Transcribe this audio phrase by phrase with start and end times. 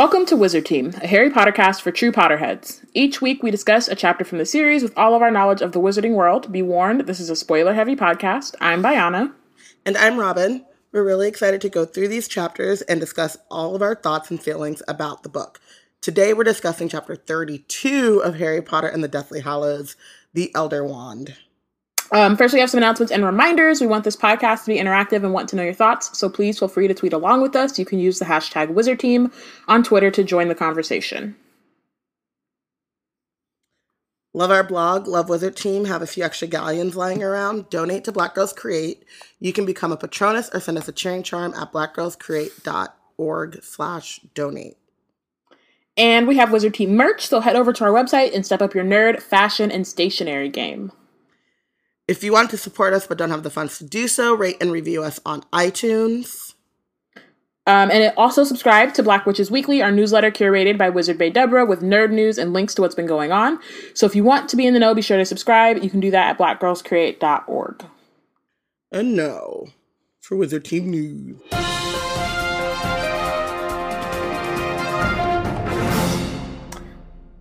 [0.00, 2.82] Welcome to Wizard Team, a Harry Potter cast for true Potterheads.
[2.94, 5.72] Each week we discuss a chapter from the series with all of our knowledge of
[5.72, 6.50] the wizarding world.
[6.50, 8.54] Be warned, this is a spoiler heavy podcast.
[8.62, 9.34] I'm Bianca.
[9.84, 10.64] And I'm Robin.
[10.90, 14.42] We're really excited to go through these chapters and discuss all of our thoughts and
[14.42, 15.60] feelings about the book.
[16.00, 19.96] Today we're discussing chapter 32 of Harry Potter and the Deathly Hallows,
[20.32, 21.36] The Elder Wand.
[22.12, 23.80] Um, first, we have some announcements and reminders.
[23.80, 26.58] We want this podcast to be interactive and want to know your thoughts, so please
[26.58, 27.78] feel free to tweet along with us.
[27.78, 29.32] You can use the hashtag WizardTeam
[29.68, 31.36] on Twitter to join the conversation.
[34.32, 37.68] Love our blog, love Wizard Team, have a few extra galleons lying around.
[37.68, 39.04] Donate to Black Girls Create.
[39.40, 44.76] You can become a patronus or send us a cheering charm at blackgirlscreate.org slash donate.
[45.96, 48.72] And we have Wizard Team merch, so head over to our website and step up
[48.72, 50.92] your nerd, fashion, and stationery game.
[52.10, 54.56] If you want to support us but don't have the funds to do so, rate
[54.60, 56.54] and review us on iTunes.
[57.68, 61.30] Um, and it also subscribe to Black Witches Weekly, our newsletter curated by Wizard Bay
[61.30, 63.60] Deborah with nerd news and links to what's been going on.
[63.94, 65.84] So if you want to be in the know, be sure to subscribe.
[65.84, 67.84] You can do that at blackgirlscreate.org.
[68.90, 69.66] And now
[70.20, 71.40] for Wizard Team News.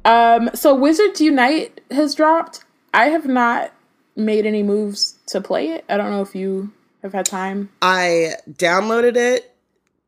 [0.05, 2.65] Um, so Wizards Unite has dropped.
[2.93, 3.73] I have not
[4.19, 5.85] made any moves to play it.
[5.89, 7.69] I don't know if you have had time.
[7.81, 9.55] I downloaded it,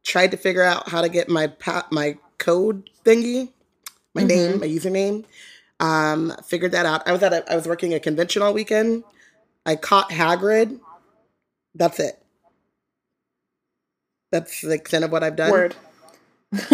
[0.04, 3.50] tried to figure out how to get my pa- my code thingy,
[4.14, 4.28] my mm-hmm.
[4.28, 5.26] name, my username.
[5.80, 7.08] Um, figured that out.
[7.08, 9.04] I was at a, I was working a convention all weekend.
[9.66, 10.80] I caught Hagrid.
[11.74, 12.22] That's it.
[14.32, 15.52] That's the extent of what I've done.
[15.52, 15.76] Word.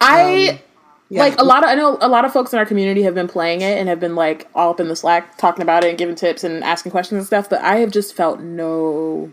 [0.00, 0.58] I um,
[1.10, 1.22] yeah.
[1.22, 3.26] Like a lot of I know a lot of folks in our community have been
[3.26, 5.98] playing it and have been like all up in the Slack talking about it and
[5.98, 9.32] giving tips and asking questions and stuff, but I have just felt no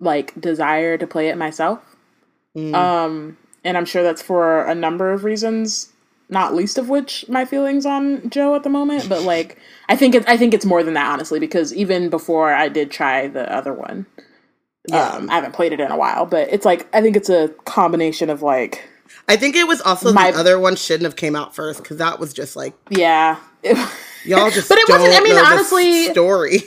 [0.00, 1.96] like desire to play it myself.
[2.56, 2.74] Mm.
[2.74, 5.92] Um and I'm sure that's for a number of reasons,
[6.28, 9.56] not least of which my feelings on Joe at the moment, but like
[9.88, 12.90] I think it's I think it's more than that honestly because even before I did
[12.90, 14.04] try the other one.
[14.88, 15.10] Yeah.
[15.10, 17.54] Um, I haven't played it in a while, but it's like I think it's a
[17.66, 18.89] combination of like
[19.28, 21.98] I think it was also My, the other one shouldn't have came out first because
[21.98, 23.38] that was just like yeah,
[24.24, 25.14] y'all just but it wasn't.
[25.14, 26.62] I mean, honestly, story.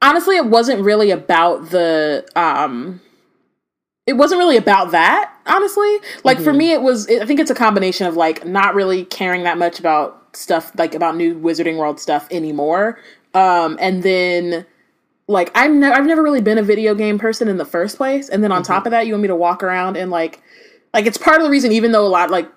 [0.00, 3.00] Honestly, it wasn't really about the um.
[4.04, 5.98] It wasn't really about that, honestly.
[6.24, 6.44] Like mm-hmm.
[6.44, 7.08] for me, it was.
[7.08, 10.94] I think it's a combination of like not really caring that much about stuff like
[10.94, 12.98] about new Wizarding World stuff anymore,
[13.34, 14.66] um, and then
[15.28, 18.28] like I'm ne- I've never really been a video game person in the first place,
[18.28, 18.72] and then on mm-hmm.
[18.72, 20.42] top of that, you want me to walk around and like
[20.94, 22.50] like it's part of the reason, even though a lot like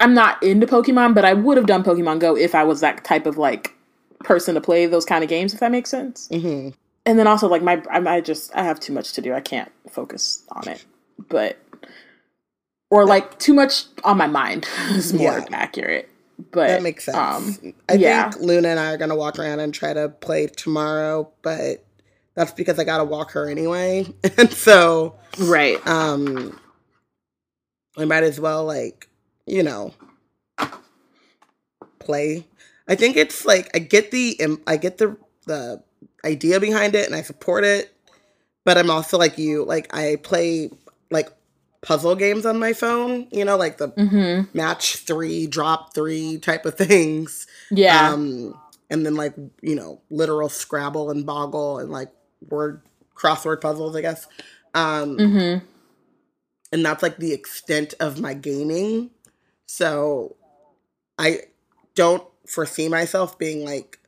[0.00, 3.04] I'm not into Pokemon, but I would have done Pokemon Go if I was that
[3.04, 3.74] type of like
[4.20, 6.28] person to play those kind of games, if that makes sense.
[6.28, 6.70] Mm-hmm.
[7.06, 9.32] And then also like my I, I just I have too much to do.
[9.32, 10.84] I can't focus on it,
[11.28, 11.58] but
[12.90, 15.44] or like too much on my mind is more yeah.
[15.52, 16.08] accurate.
[16.52, 17.16] But that makes sense.
[17.62, 18.30] Um, I yeah.
[18.30, 21.84] think Luna and I are gonna walk around and try to play tomorrow, but
[22.34, 24.06] that's because I gotta walk her anyway,
[24.38, 25.84] and so right.
[25.86, 26.58] Um,
[27.96, 29.08] I might as well like,
[29.46, 29.94] you know,
[31.98, 32.46] play.
[32.88, 35.82] I think it's like I get the I get the the
[36.24, 37.94] idea behind it and I support it,
[38.64, 40.70] but I'm also like you, like I play
[41.10, 41.30] like
[41.82, 44.56] puzzle games on my phone, you know, like the mm-hmm.
[44.56, 47.46] match 3, drop 3 type of things.
[47.70, 48.12] Yeah.
[48.12, 48.58] Um
[48.90, 52.10] and then like, you know, literal Scrabble and Boggle and like
[52.48, 52.82] word
[53.14, 54.26] crossword puzzles, I guess.
[54.74, 55.66] Um mm-hmm
[56.72, 59.10] and that's like the extent of my gaming.
[59.66, 60.36] So
[61.18, 61.40] I
[61.94, 63.98] don't foresee myself being like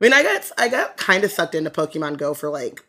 [0.00, 2.84] I mean I got I got kind of sucked into Pokemon Go for like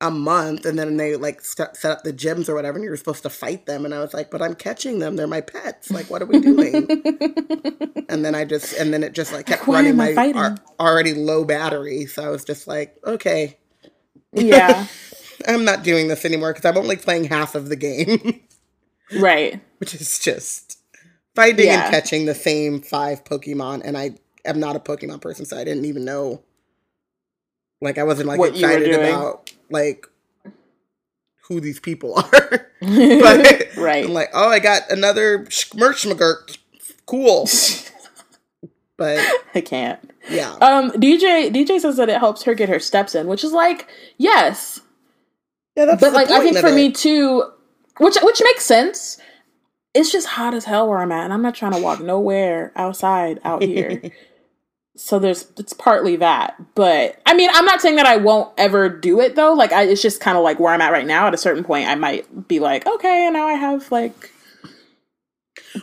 [0.00, 2.90] a month and then they like st- set up the gyms or whatever and you
[2.90, 5.16] were supposed to fight them and I was like but I'm catching them.
[5.16, 5.92] They're my pets.
[5.92, 6.88] Like what are we doing?
[8.08, 11.14] And then I just and then it just like kept Why running my ar- already
[11.14, 12.06] low battery.
[12.06, 13.58] So I was just like okay.
[14.32, 14.86] Yeah
[15.46, 18.40] I'm not doing this anymore because I'm only playing half of the game.
[19.18, 19.60] right.
[19.78, 20.78] Which is just
[21.34, 21.84] finding yeah.
[21.84, 23.82] and catching the same five Pokemon.
[23.84, 26.42] And I am not a Pokemon person, so I didn't even know.
[27.80, 30.06] Like, I wasn't like what excited about like
[31.50, 32.70] who these people are.
[32.80, 34.04] but right.
[34.04, 36.58] I'm like, oh, I got another Schmerchmagurt.
[37.06, 37.48] Cool.
[38.96, 39.18] but
[39.54, 39.98] I can't.
[40.28, 40.52] Yeah.
[40.60, 43.88] Um, DJ DJ says that it helps her get her steps in, which is like,
[44.16, 44.80] yes,
[45.80, 46.74] yeah, that's but like I think for it.
[46.74, 47.42] me too,
[47.98, 49.18] which which makes sense.
[49.94, 52.70] It's just hot as hell where I'm at, and I'm not trying to walk nowhere
[52.76, 54.12] outside out here.
[54.96, 58.90] so there's it's partly that, but I mean I'm not saying that I won't ever
[58.90, 59.54] do it though.
[59.54, 61.26] Like I, it's just kind of like where I'm at right now.
[61.26, 64.30] At a certain point, I might be like, okay, and now I have like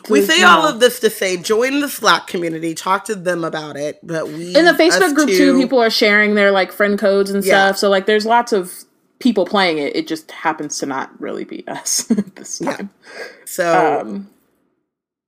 [0.10, 3.78] we say all of this to say join the Slack community, talk to them about
[3.78, 4.00] it.
[4.04, 7.32] But we in the Facebook group too, too, people are sharing their like friend codes
[7.32, 7.68] and yeah.
[7.68, 7.78] stuff.
[7.78, 8.74] So like, there's lots of
[9.20, 9.96] people playing it.
[9.96, 12.04] It just happens to not really be us
[12.36, 12.90] this time.
[13.06, 13.18] Yeah.
[13.46, 14.00] So.
[14.02, 14.30] Um,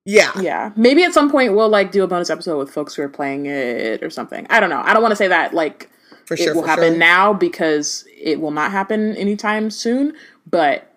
[0.05, 0.31] yeah.
[0.39, 0.71] Yeah.
[0.75, 3.45] Maybe at some point we'll like do a bonus episode with folks who are playing
[3.45, 4.47] it or something.
[4.49, 4.81] I don't know.
[4.83, 5.89] I don't want to say that like
[6.25, 6.97] for sure, it will happen sure.
[6.97, 10.13] now because it will not happen anytime soon,
[10.49, 10.91] but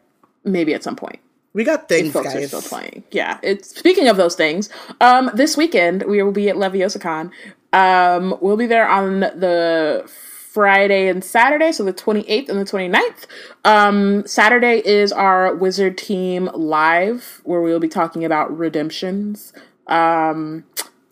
[0.45, 1.19] maybe at some point.
[1.53, 2.45] We got things, folks guys.
[2.45, 3.05] are still playing.
[3.11, 3.39] Yeah.
[3.43, 4.71] It's speaking of those things.
[5.01, 7.31] Um, this weekend we will be at LeviosaCon.
[7.73, 10.11] Um, we'll be there on the
[10.53, 13.27] Friday and Saturday, so the 28th and the 29th.
[13.65, 19.55] Um, Saturday is our Wizard Team Live, where we will be talking about redemptions.
[19.87, 20.65] Um,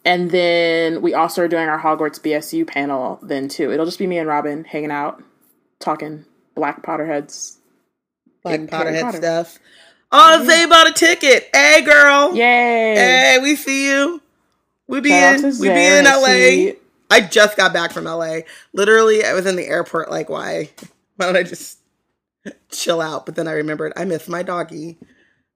[0.04, 3.72] and then we also are doing our Hogwarts BSU panel then too.
[3.72, 5.22] It'll just be me and Robin hanging out,
[5.78, 7.56] talking Black Potterheads.
[8.42, 9.18] Black Potterhead Potter.
[9.18, 9.58] stuff.
[10.12, 11.48] Oh, they bought a ticket.
[11.54, 12.34] Hey, girl.
[12.34, 12.94] Yay.
[12.94, 14.20] Hey, we see you.
[14.86, 15.58] We be Shout in.
[15.58, 16.72] We be in LA.
[17.10, 18.40] I just got back from LA.
[18.72, 20.10] Literally, I was in the airport.
[20.10, 20.70] Like, why?
[21.16, 21.80] Why don't I just
[22.70, 23.26] chill out?
[23.26, 24.96] But then I remembered I miss my doggy.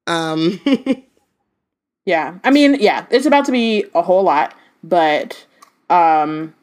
[0.07, 0.61] Um.
[2.05, 5.47] yeah, I mean, yeah, it's about to be a whole lot, but
[5.89, 6.55] um,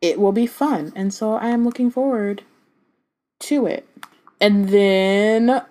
[0.00, 2.42] it will be fun, and so I am looking forward
[3.40, 3.86] to it.
[4.40, 5.62] And then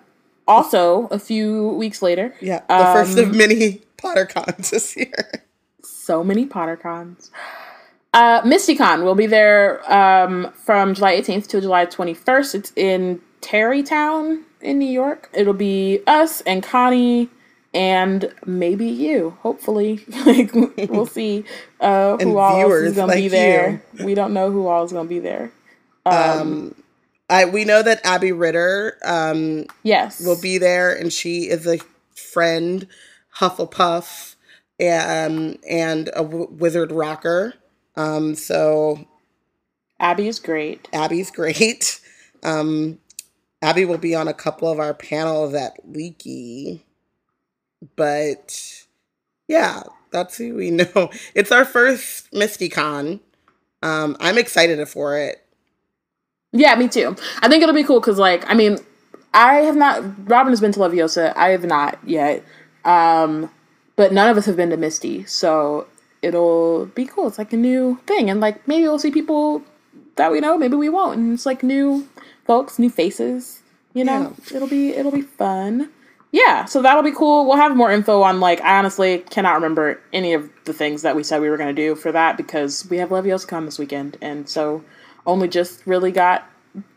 [0.46, 5.44] also a few weeks later, yeah, the um, first of um, many PotterCons this year.
[5.82, 7.30] So many PotterCons.
[8.16, 12.54] Uh, MistyCon will be there um, from July 18th to July 21st.
[12.54, 15.28] It's in Tarrytown in New York.
[15.34, 17.28] It'll be us and Connie
[17.74, 19.36] and maybe you.
[19.42, 21.44] Hopefully, like we'll see
[21.80, 23.82] uh, who all is going like to be there.
[23.92, 24.06] You.
[24.06, 25.52] We don't know who all is going to be there.
[26.06, 26.74] Um, um,
[27.28, 31.80] I we know that Abby Ritter, um, yes, will be there, and she is a
[32.14, 32.88] friend,
[33.40, 34.36] Hufflepuff,
[34.80, 37.52] and, um, and a w- wizard rocker.
[37.96, 39.06] Um, so
[40.00, 40.88] Abby is great.
[40.92, 42.00] Abby's great.
[42.42, 43.00] Um,
[43.60, 46.84] Abby will be on a couple of our panels at Leaky,
[47.96, 48.84] but
[49.48, 49.82] yeah,
[50.12, 51.10] that's who we know.
[51.34, 53.20] It's our first MistyCon.
[53.82, 55.44] Um, I'm excited for it.
[56.52, 57.16] Yeah, me too.
[57.42, 58.78] I think it'll be cool because, like, I mean,
[59.34, 60.28] I have not.
[60.28, 61.32] Robin has been to Leviosa.
[61.36, 62.44] I have not yet.
[62.84, 63.50] Um,
[63.96, 65.86] but none of us have been to Misty, so
[66.26, 67.28] it'll be cool.
[67.28, 69.62] It's like a new thing, and like maybe we'll see people
[70.16, 72.08] that we know, maybe we won't, and it's like new
[72.44, 73.62] folks, new faces.
[73.94, 74.56] You know, yeah.
[74.56, 75.90] it'll be it'll be fun.
[76.32, 77.46] Yeah, so that'll be cool.
[77.46, 81.16] We'll have more info on like I honestly cannot remember any of the things that
[81.16, 84.18] we said we were going to do for that because we have LeviosaCon this weekend,
[84.20, 84.84] and so
[85.26, 86.44] only just really got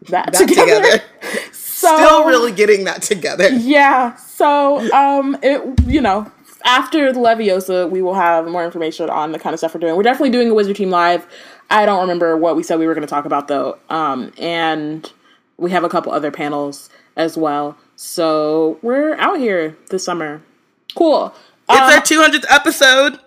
[0.10, 0.82] that, that together.
[0.82, 1.04] together.
[1.54, 3.50] so, Still really getting that together.
[3.50, 4.16] Yeah.
[4.16, 6.30] So um it you know,
[6.66, 9.96] after the Leviosa, we will have more information on the kind of stuff we're doing.
[9.96, 11.28] We're definitely doing a Wizard Team Live.
[11.70, 13.78] I don't remember what we said we were going to talk about though.
[13.90, 15.12] Um, and
[15.58, 17.78] we have a couple other panels as well.
[17.96, 20.42] So we're out here this summer.
[20.96, 21.34] Cool.
[21.70, 23.20] It's uh, our 200th episode.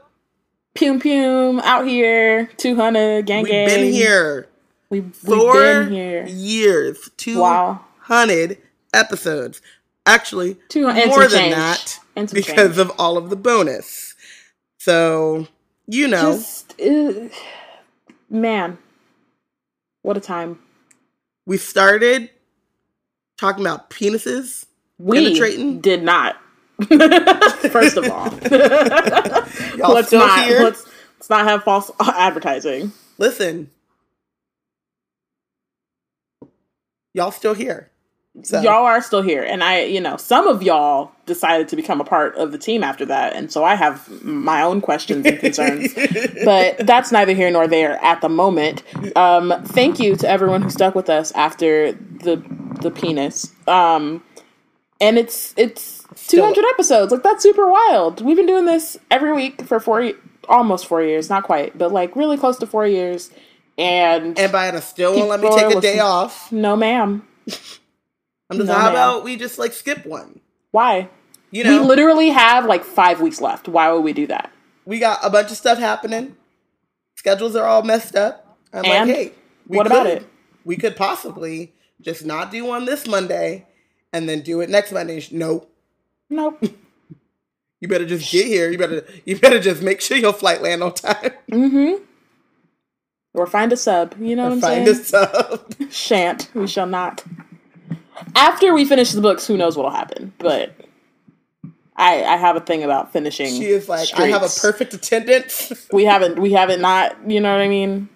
[0.75, 2.47] Pum pum out here.
[2.57, 4.49] 200 gang We've been here.
[4.89, 6.27] We've, we've Four been here.
[6.27, 7.11] years.
[7.17, 8.59] 200 wow.
[8.95, 9.61] episodes.
[10.05, 11.99] Actually, more than change.
[12.14, 12.78] Because change.
[12.78, 14.14] of all of the bonus.
[14.78, 15.47] So,
[15.87, 16.33] you know.
[16.33, 17.28] Just, uh,
[18.28, 18.78] man,
[20.02, 20.59] what a time.
[21.47, 22.31] We started
[23.38, 24.66] talking about penises.
[24.99, 25.81] We penetrating.
[25.81, 26.37] did not.
[27.71, 28.31] First of all,
[29.92, 30.62] let's not here?
[30.62, 30.85] let's
[31.19, 32.92] let's not have false advertising.
[33.19, 33.71] Listen,
[37.14, 37.92] y'all still here.
[38.43, 38.62] So.
[38.62, 39.43] Y'all are still here.
[39.43, 42.83] And I, you know, some of y'all decided to become a part of the team
[42.83, 43.35] after that.
[43.35, 45.93] And so I have my own questions and concerns.
[46.45, 48.85] but that's neither here nor there at the moment.
[49.17, 52.43] Um, thank you to everyone who stuck with us after the
[52.81, 53.53] the penis.
[53.69, 54.25] Um,
[54.99, 57.12] and it's it's 200 episodes.
[57.12, 58.25] Like that's super wild.
[58.25, 60.12] We've been doing this every week for four
[60.49, 63.31] almost 4 years, not quite, but like really close to 4 years.
[63.77, 66.51] And and still won't let me take a day off.
[66.51, 67.27] No, ma'am.
[68.52, 70.40] I'm just, no, how about we just like skip one?
[70.71, 71.09] Why?
[71.50, 73.68] You know, we literally have like five weeks left.
[73.68, 74.50] Why would we do that?
[74.85, 76.37] We got a bunch of stuff happening.
[77.16, 78.59] Schedules are all messed up.
[78.73, 79.32] I'm and like, hey,
[79.66, 80.26] what could, about it?
[80.64, 83.66] We could possibly just not do one this Monday
[84.12, 85.25] and then do it next Monday.
[85.30, 85.71] Nope.
[86.28, 86.62] Nope.
[87.80, 88.71] you better just get here.
[88.71, 91.32] You better you better just make sure your flight land on time.
[91.50, 92.02] Mm-hmm.
[93.35, 94.14] Or find a sub.
[94.18, 95.04] You know or what I'm find saying?
[95.04, 95.92] Find a sub.
[95.92, 96.50] Shan't.
[96.54, 97.25] We shall not
[98.35, 100.33] after we finish the books, who knows what'll happen?
[100.39, 100.75] But
[101.97, 103.49] I, I have a thing about finishing.
[103.49, 104.09] She is like.
[104.19, 105.87] I have a perfect attendance.
[105.93, 108.09] we haven't, we haven't not, you know what I mean?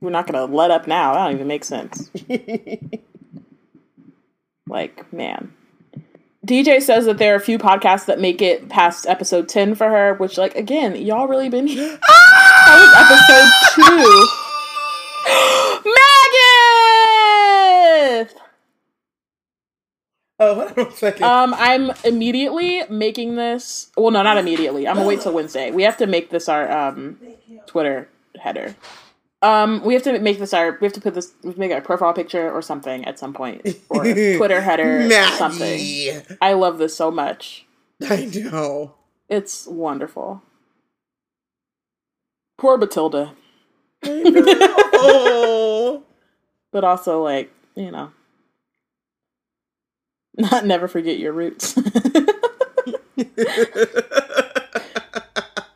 [0.00, 1.14] We're not gonna let up now.
[1.14, 2.10] That don't even make sense.
[4.68, 5.52] like, man.
[6.46, 9.88] DJ says that there are a few podcasts that make it past episode 10 for
[9.88, 11.98] her, which, like, again, y'all really been here.
[11.98, 14.26] that was episode two.
[20.38, 21.24] Oh, hold on a second.
[21.24, 23.90] Um, I'm immediately making this.
[23.96, 24.86] Well, no, not immediately.
[24.86, 25.70] I'm gonna wait till Wednesday.
[25.70, 27.18] We have to make this our um
[27.66, 28.74] Twitter header.
[29.42, 30.78] Um, we have to make this our.
[30.80, 31.32] We have to put this.
[31.42, 34.02] We make our profile picture or something at some point, or
[34.36, 36.22] Twitter header, or something.
[36.40, 37.66] I love this so much.
[38.08, 38.94] I know.
[39.28, 40.42] It's wonderful.
[42.58, 43.32] Poor Matilda.
[44.02, 44.12] but
[46.84, 48.12] also, like you know,
[50.36, 51.78] not never forget your roots.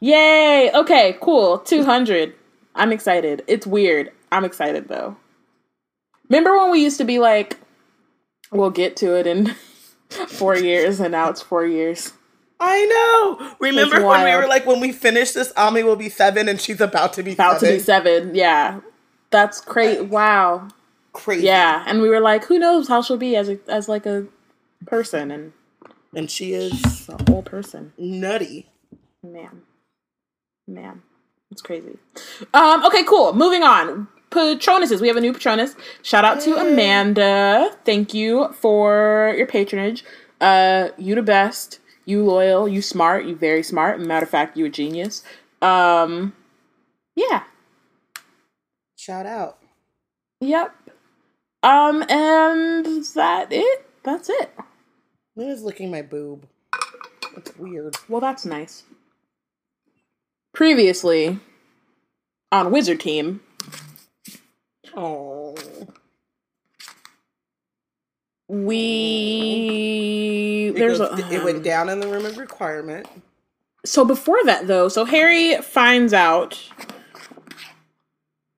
[0.00, 0.70] Yay!
[0.74, 1.58] Okay, cool.
[1.58, 2.34] 200.
[2.74, 3.42] I'm excited.
[3.46, 4.10] It's weird.
[4.32, 5.16] I'm excited though.
[6.28, 7.58] Remember when we used to be like,
[8.52, 9.54] we'll get to it in
[10.28, 12.12] four years, and now it's four years.
[12.60, 13.56] I know.
[13.58, 16.80] Remember when we were like, when we finish this, Ami will be seven, and she's
[16.80, 17.74] about to be about seven.
[17.74, 18.34] to be seven.
[18.34, 18.80] Yeah,
[19.30, 20.02] that's crazy.
[20.02, 20.68] Wow,
[21.12, 21.46] crazy.
[21.46, 24.26] Yeah, and we were like, who knows how she'll be as a, as like a
[24.86, 25.52] person and
[26.14, 27.92] and she is a whole person.
[27.98, 28.68] Nutty.
[29.22, 29.62] Man.
[30.68, 31.02] Man.
[31.50, 31.98] It's crazy.
[32.54, 33.32] Um, okay, cool.
[33.34, 34.08] Moving on.
[34.30, 35.00] Patronuses.
[35.00, 35.76] We have a new Patronus.
[36.02, 37.76] Shout out to Amanda.
[37.84, 40.04] Thank you for your patronage.
[40.40, 41.80] Uh, you the best.
[42.06, 42.68] You loyal.
[42.68, 43.26] You smart.
[43.26, 44.00] You very smart.
[44.00, 45.24] Matter of fact, you a genius.
[45.62, 46.34] Um,
[47.16, 47.44] yeah.
[48.96, 49.58] Shout out.
[50.40, 50.74] Yep.
[51.62, 53.86] Um, and is that it?
[54.04, 54.52] That's it.
[55.36, 56.46] Luna's licking my boob.
[57.34, 57.96] That's weird.
[58.08, 58.82] Well, that's nice.
[60.52, 61.38] Previously
[62.52, 63.40] on Wizard Team.
[64.96, 65.54] Oh.
[68.48, 69.12] We
[70.74, 73.06] it there's goes, a, it went down in the room of requirement.
[73.84, 76.60] So before that though, so Harry finds out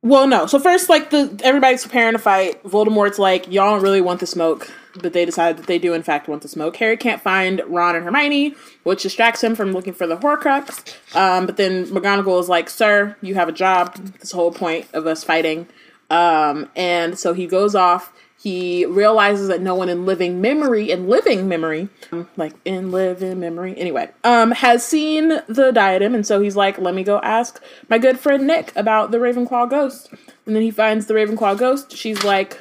[0.03, 0.47] well, no.
[0.47, 2.63] So first, like the everybody's preparing to fight.
[2.65, 4.69] Voldemort's like, y'all don't really want the smoke,
[5.01, 6.77] but they decide that they do in fact want the smoke.
[6.77, 10.97] Harry can't find Ron and Hermione, which distracts him from looking for the Horcrux.
[11.17, 13.95] Um, but then McGonagall is like, "Sir, you have a job.
[14.19, 15.69] This whole point of us fighting."
[16.11, 21.09] Um, and so he goes off he realizes that no one in living memory in
[21.09, 21.89] living memory
[22.37, 26.15] like in living memory anyway um has seen the diadem.
[26.15, 29.71] And so he's like let me go ask my good friend nick about the ravenclaw
[29.71, 30.11] ghost.
[30.45, 31.97] And then he finds the ravenclaw ghost.
[31.97, 32.61] She's like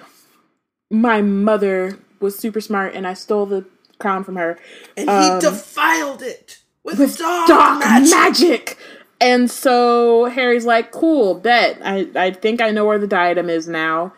[0.92, 3.66] my mother was super smart and i stole the
[3.98, 4.60] crown from her.
[4.96, 8.12] And um, he defiled it with, with dark, dark magic.
[8.12, 8.78] magic.
[9.20, 11.80] and so harry's like cool bet.
[11.84, 14.14] I i think i know where the diadem is now.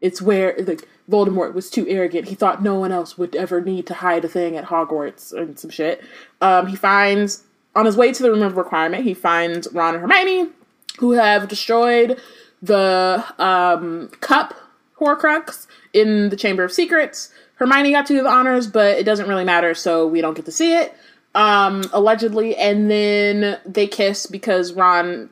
[0.00, 2.28] It's where like Voldemort was too arrogant.
[2.28, 5.58] He thought no one else would ever need to hide a thing at Hogwarts and
[5.58, 6.02] some shit.
[6.40, 7.44] Um, he finds
[7.74, 10.50] on his way to the room of requirement, he finds Ron and Hermione,
[10.98, 12.20] who have destroyed
[12.62, 14.54] the um, cup
[14.98, 17.30] Horcrux in the Chamber of Secrets.
[17.56, 20.44] Hermione got to do the honors, but it doesn't really matter, so we don't get
[20.44, 20.94] to see it.
[21.34, 25.30] Um, allegedly, and then they kiss because Ron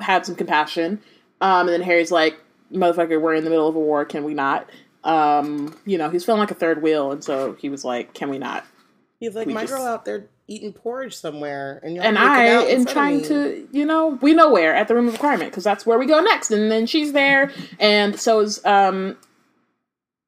[0.00, 1.00] had some compassion.
[1.40, 2.38] Um, and then Harry's like,
[2.72, 4.04] "Motherfucker, we're in the middle of a war.
[4.06, 4.68] Can we not?"
[5.06, 8.28] Um, you know, he's feeling like a third wheel, and so he was like, "Can
[8.28, 8.66] we not?"
[9.20, 9.72] He's like, "My just...
[9.72, 14.34] girl out there eating porridge somewhere, and, and I am trying to, you know, we
[14.34, 16.86] know where at the room of requirement because that's where we go next." And then
[16.86, 19.16] she's there, and so is um,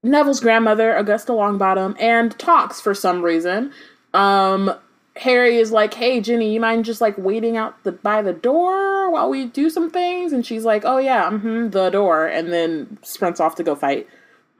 [0.05, 3.73] Neville's grandmother, Augusta Longbottom, and talks for some reason.
[4.15, 4.73] Um,
[5.17, 9.11] Harry is like, "Hey, Ginny, you mind just like waiting out the by the door
[9.11, 12.99] while we do some things?" And she's like, "Oh yeah, mm-hmm, the door," and then
[13.03, 14.07] sprints off to go fight.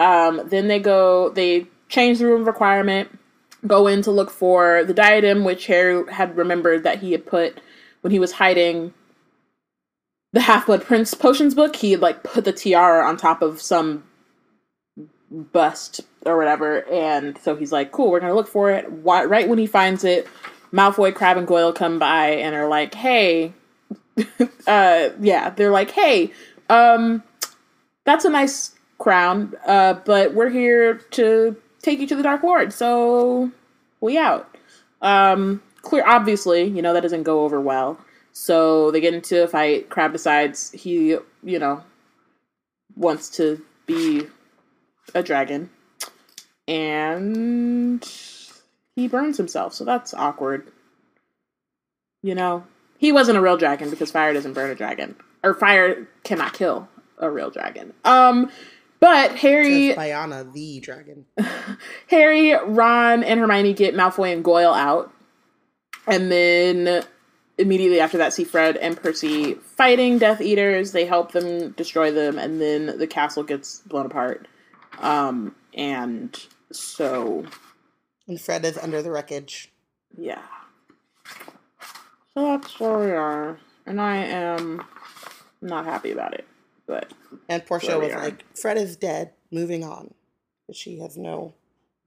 [0.01, 3.19] Um, then they go, they change the room requirement,
[3.67, 7.61] go in to look for the diadem, which Harry had remembered that he had put
[8.03, 8.95] when he was hiding
[10.33, 11.77] the Half Blood Prince potions book.
[11.77, 14.05] He had like put the tiara on top of some
[15.31, 19.59] bust or whatever, and so he's like, "Cool, we're gonna look for it." Right when
[19.59, 20.29] he finds it,
[20.73, 23.53] Malfoy, Crabbe, and Goyle come by and are like, "Hey."
[24.67, 26.33] uh yeah they're like hey
[26.71, 27.23] um
[28.05, 29.55] that's a nice crown.
[29.67, 32.73] Uh, but we're here to take you to the Dark Lord.
[32.73, 33.51] So
[34.01, 34.57] we out.
[35.01, 37.99] Um, clear, obviously, you know that doesn't go over well.
[38.33, 39.89] So they get into a fight.
[39.89, 41.83] Crabbe decides he, you know,
[42.95, 44.27] wants to be
[45.15, 45.71] a dragon,
[46.67, 48.05] and
[48.95, 50.71] he burns himself, so that's awkward.
[52.23, 52.65] You know,
[52.99, 56.89] he wasn't a real dragon because fire doesn't burn a dragon, or fire cannot kill
[57.19, 57.95] a real dragon.
[58.05, 58.51] Um,
[59.01, 61.27] but Harry, Lyanna, the dragon.
[62.09, 65.13] Harry, Ron, and Hermione get Malfoy and Goyle out,
[66.07, 67.05] and then
[67.59, 70.93] immediately after that, see Fred and Percy fighting Death Eaters.
[70.93, 74.49] They help them destroy them, and then the castle gets blown apart.
[74.99, 76.37] Um, and
[76.73, 77.45] so,
[78.27, 79.73] and Fred is under the wreckage.
[80.17, 80.43] Yeah.
[82.35, 84.83] So that's where we are, and I am
[85.61, 86.47] not happy about it.
[86.89, 87.13] But
[87.49, 89.33] and Portia was like, "Fred is dead.
[89.53, 90.15] Moving on."
[90.67, 91.55] But she has no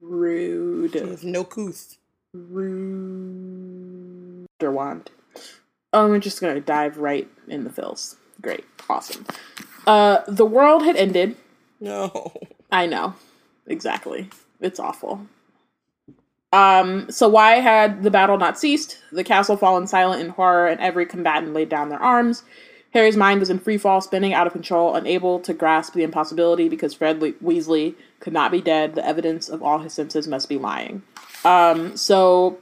[0.00, 0.92] rude.
[0.92, 1.96] She has no couth.
[2.34, 4.02] Rude.
[4.60, 5.10] Wand.
[5.92, 8.16] Oh, I'm just gonna dive right in the fills.
[8.40, 9.26] Great, awesome.
[9.86, 11.36] Uh, the world had ended.
[11.80, 12.32] No,
[12.70, 13.14] I know
[13.66, 14.30] exactly.
[14.60, 15.26] It's awful.
[16.52, 18.98] Um, so why had the battle not ceased?
[19.10, 22.42] The castle fallen silent in horror, and every combatant laid down their arms.
[22.92, 26.68] Harry's mind was in free fall, spinning out of control, unable to grasp the impossibility
[26.68, 28.94] because Fred Le- Weasley could not be dead.
[28.94, 31.02] The evidence of all his senses must be lying.
[31.44, 32.58] Um, so,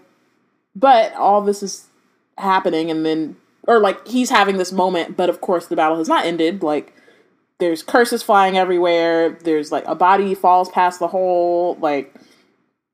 [0.76, 1.86] but all this is
[2.38, 6.08] happening, and then, or like he's having this moment, but of course the battle has
[6.08, 6.62] not ended.
[6.62, 6.94] Like,
[7.58, 9.30] there's curses flying everywhere.
[9.30, 11.76] There's like a body falls past the hole.
[11.80, 12.14] Like,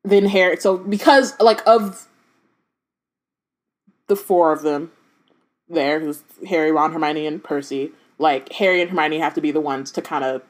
[0.04, 0.56] then Harry.
[0.56, 2.08] So because like of
[4.08, 4.90] the four of them,
[5.68, 7.92] there, who's Harry, Ron, Hermione, and Percy.
[8.18, 10.42] Like Harry and Hermione have to be the ones to kind of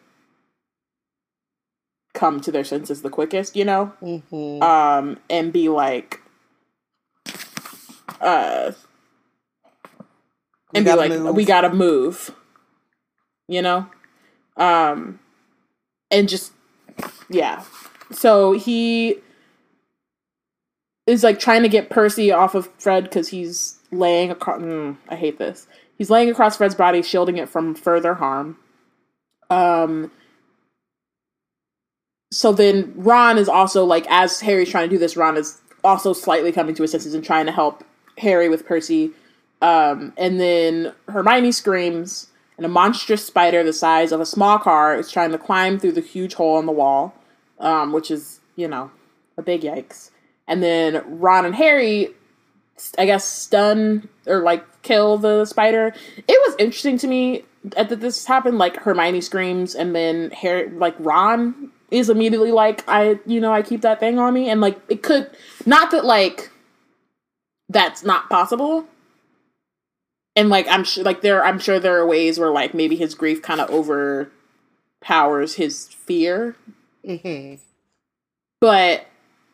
[2.15, 4.63] come to their senses the quickest, you know, mm-hmm.
[4.63, 6.21] um, and be like,
[8.21, 8.73] uh,
[10.75, 11.35] and be like, move.
[11.35, 12.35] we gotta move,
[13.49, 13.87] you know,
[14.57, 15.21] um,
[16.11, 16.53] and just
[17.29, 17.65] yeah.
[18.13, 19.17] So he
[21.07, 24.61] is like trying to get Percy off of Fred because he's laying across.
[24.61, 25.67] Mm, I hate this.
[25.99, 28.59] He's laying across Fred's body, shielding it from further harm.
[29.51, 30.11] Um.
[32.33, 36.13] So then Ron is also like, as Harry's trying to do this, Ron is also
[36.13, 37.85] slightly coming to his senses and trying to help
[38.19, 39.13] Harry with Percy.
[39.63, 44.97] Um, and then Hermione screams, and a monstrous spider the size of a small car
[44.97, 47.15] is trying to climb through the huge hole in the wall,
[47.59, 48.91] um, which is, you know,
[49.39, 50.11] a big yikes.
[50.49, 52.15] And then Ron and Harry
[52.99, 55.95] I guess stun or like kill the spider.
[56.17, 58.59] It was interesting to me that this happened.
[58.59, 63.63] Like Hermione screams, and then Harry, like Ron, is immediately like, "I, you know, I
[63.63, 65.31] keep that thing on me," and like it could
[65.65, 66.51] not that like
[67.69, 68.87] that's not possible.
[70.35, 73.15] And like I'm sure, like there, I'm sure there are ways where like maybe his
[73.15, 76.57] grief kind of overpowers his fear.
[77.07, 77.55] Mm-hmm.
[78.61, 79.07] But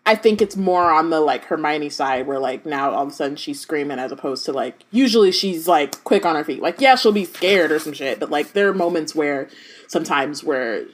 [0.04, 3.12] I think it's more on the like Hermione side where like now all of a
[3.12, 6.60] sudden she's screaming as opposed to like usually she's like quick on her feet.
[6.60, 9.48] Like yeah, she'll be scared or some shit, but like there are moments where
[9.86, 10.86] sometimes where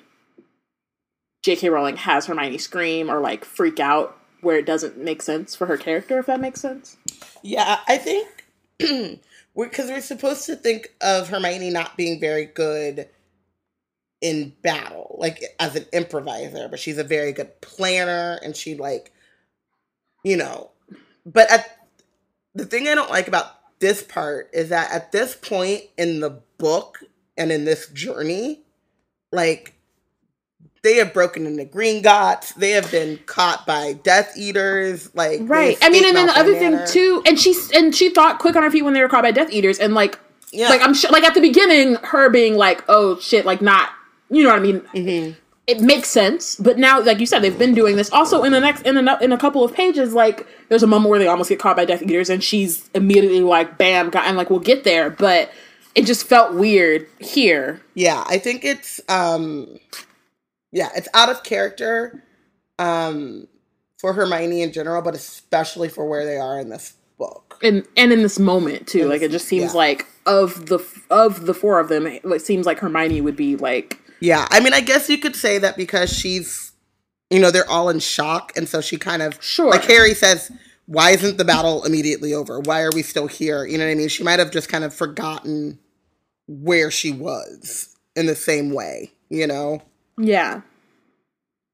[1.42, 1.70] J.K.
[1.70, 5.78] Rowling has Hermione scream or like freak out where it doesn't make sense for her
[5.78, 6.98] character if that makes sense.
[7.42, 8.44] Yeah, I think
[8.78, 9.18] because
[9.54, 13.08] we're, we're supposed to think of Hermione not being very good
[14.20, 19.12] in battle, like as an improviser, but she's a very good planner and she like,
[20.24, 20.70] you know,
[21.24, 21.78] but at
[22.54, 23.46] the thing I don't like about
[23.78, 26.98] this part is that at this point in the book
[27.36, 28.62] and in this journey,
[29.30, 29.74] like
[30.82, 32.54] they have broken into Gringotts.
[32.54, 35.14] They have been caught by Death Eaters.
[35.14, 35.76] Like right.
[35.82, 36.78] I mean, and then the other manner.
[36.78, 39.22] thing too, and she and she thought quick on her feet when they were caught
[39.22, 40.18] by Death Eaters, and like,
[40.52, 40.68] yeah.
[40.68, 43.90] like I'm sure, like at the beginning, her being like, "Oh shit," like not
[44.30, 44.80] you know what I mean?
[44.80, 45.32] Mm-hmm.
[45.66, 48.10] It makes sense, but now, like you said, they've been doing this.
[48.10, 51.10] Also, in the next, in a, in a couple of pages, like there's a moment
[51.10, 54.36] where they almost get caught by Death Eaters, and she's immediately like, "Bam!" Got, and
[54.38, 55.50] like we'll get there, but
[55.94, 57.82] it just felt weird here.
[57.94, 59.78] Yeah, I think it's, um
[60.72, 62.22] yeah, it's out of character,
[62.78, 63.48] um,
[63.98, 68.12] for Hermione in general, but especially for where they are in this book, and and
[68.12, 69.02] in this moment too.
[69.02, 69.78] In like this, it just seems yeah.
[69.78, 70.78] like of the
[71.10, 74.72] of the four of them, it seems like Hermione would be like yeah, I mean,
[74.72, 76.72] I guess you could say that because she's,
[77.30, 80.50] you know, they're all in shock, and so she kind of, sure, like Harry says,
[80.86, 82.60] why isn't the battle immediately over?
[82.60, 83.66] Why are we still here?
[83.66, 84.08] You know what I mean?
[84.08, 85.78] She might have just kind of forgotten
[86.46, 89.82] where she was in the same way, you know?
[90.16, 90.62] Yeah.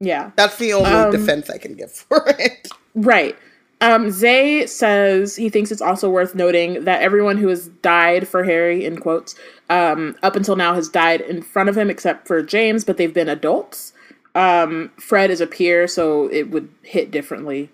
[0.01, 0.33] Yeah.
[0.35, 2.69] That's the only um, defense I can give for it.
[2.95, 3.37] Right.
[3.81, 8.45] Um, Zay says he thinks it's also worth noting that everyone who has died for
[8.45, 9.35] Harry, in quotes,
[9.69, 13.13] um, up until now has died in front of him except for James, but they've
[13.13, 13.93] been adults.
[14.35, 17.71] Um, Fred is a peer, so it would hit differently.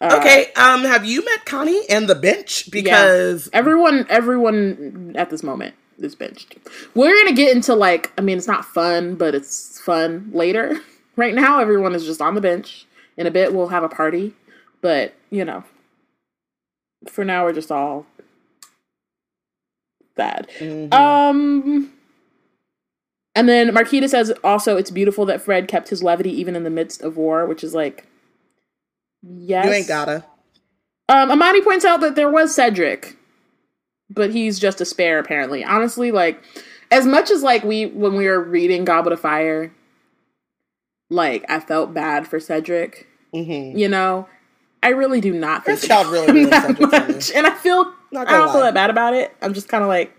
[0.00, 2.70] Uh, okay, um, have you met Connie and the bench?
[2.70, 3.58] Because yeah.
[3.58, 6.56] everyone, everyone at this moment is benched.
[6.94, 10.80] We're gonna get into like, I mean, it's not fun, but it's fun later.
[11.16, 12.86] Right now, everyone is just on the bench.
[13.16, 14.34] In a bit, we'll have a party,
[14.80, 15.64] but you know,
[17.08, 18.06] for now, we're just all
[20.16, 20.48] bad.
[20.58, 20.92] Mm-hmm.
[20.92, 21.92] Um.
[23.34, 26.70] And then Marquita says also it's beautiful that Fred kept his levity even in the
[26.70, 28.08] midst of war, which is like
[29.22, 29.66] Yes.
[29.66, 30.24] You ain't gotta.
[31.08, 33.16] Um, Amani points out that there was Cedric,
[34.10, 35.64] but he's just a spare apparently.
[35.64, 36.42] Honestly, like
[36.90, 39.72] as much as like we when we were reading Goblet of Fire,
[41.10, 43.06] like I felt bad for Cedric.
[43.34, 43.76] Mm-hmm.
[43.76, 44.28] You know,
[44.82, 48.52] I really do not think child really that much, and I feel I don't lie.
[48.52, 49.34] feel that bad about it.
[49.42, 50.14] I'm just kind of like.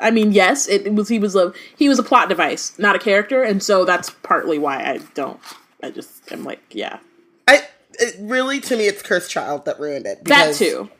[0.00, 1.08] I mean, yes, it was.
[1.08, 4.58] He was a he was a plot device, not a character, and so that's partly
[4.58, 5.40] why I don't
[5.82, 7.00] I just am like, yeah.
[7.48, 10.24] I it really to me it's Cursed Child that ruined it.
[10.24, 10.90] That too.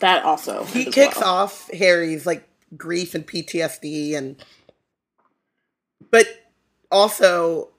[0.00, 0.64] That also.
[0.64, 1.28] He kicks well.
[1.28, 4.44] off Harry's like grief and PTSD and
[6.10, 6.26] but
[6.90, 7.70] also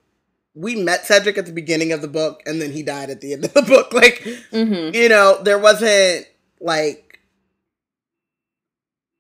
[0.56, 3.34] we met Cedric at the beginning of the book and then he died at the
[3.34, 3.86] end of the book.
[3.94, 4.96] Like mm-hmm.
[4.96, 6.28] you know, there wasn't
[6.60, 7.20] like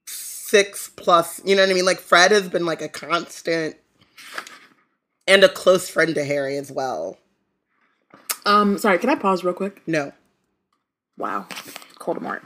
[0.07, 1.85] six plus you know what I mean?
[1.85, 3.75] Like Fred has been like a constant
[5.27, 7.17] and a close friend to Harry as well.
[8.45, 9.81] Um, sorry, can I pause real quick?
[9.87, 10.11] No.
[11.17, 11.47] Wow,
[11.99, 12.41] Coldemort.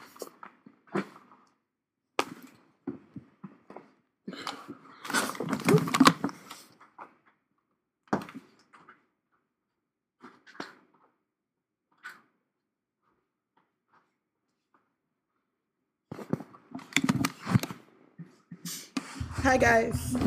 [19.43, 20.17] Hi guys.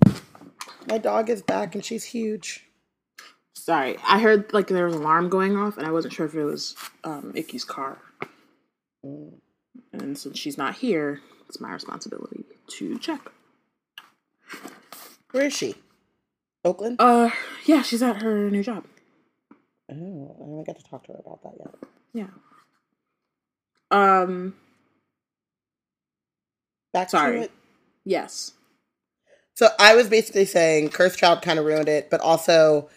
[0.89, 2.67] My dog is back and she's huge.
[3.55, 6.35] Sorry, I heard like there was an alarm going off, and I wasn't sure if
[6.35, 7.99] it was um, Icky's car.
[9.05, 12.45] And since she's not here, it's my responsibility
[12.79, 13.21] to check.
[15.31, 15.75] Where is she?
[16.65, 16.97] Oakland?
[16.99, 17.31] Uh,
[17.67, 18.85] yeah, she's at her new job.
[19.91, 21.75] Oh, I haven't got to talk to her about that yet.
[23.93, 24.23] Yeah.
[24.23, 24.55] Um.
[26.93, 27.37] Back sorry.
[27.37, 27.51] to it.
[28.05, 28.53] Yes.
[29.55, 32.89] So I was basically saying Cursed Child kind of ruined it, but also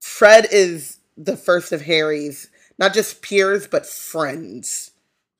[0.00, 2.48] Fred is the first of Harry's
[2.78, 4.90] not just peers but friends,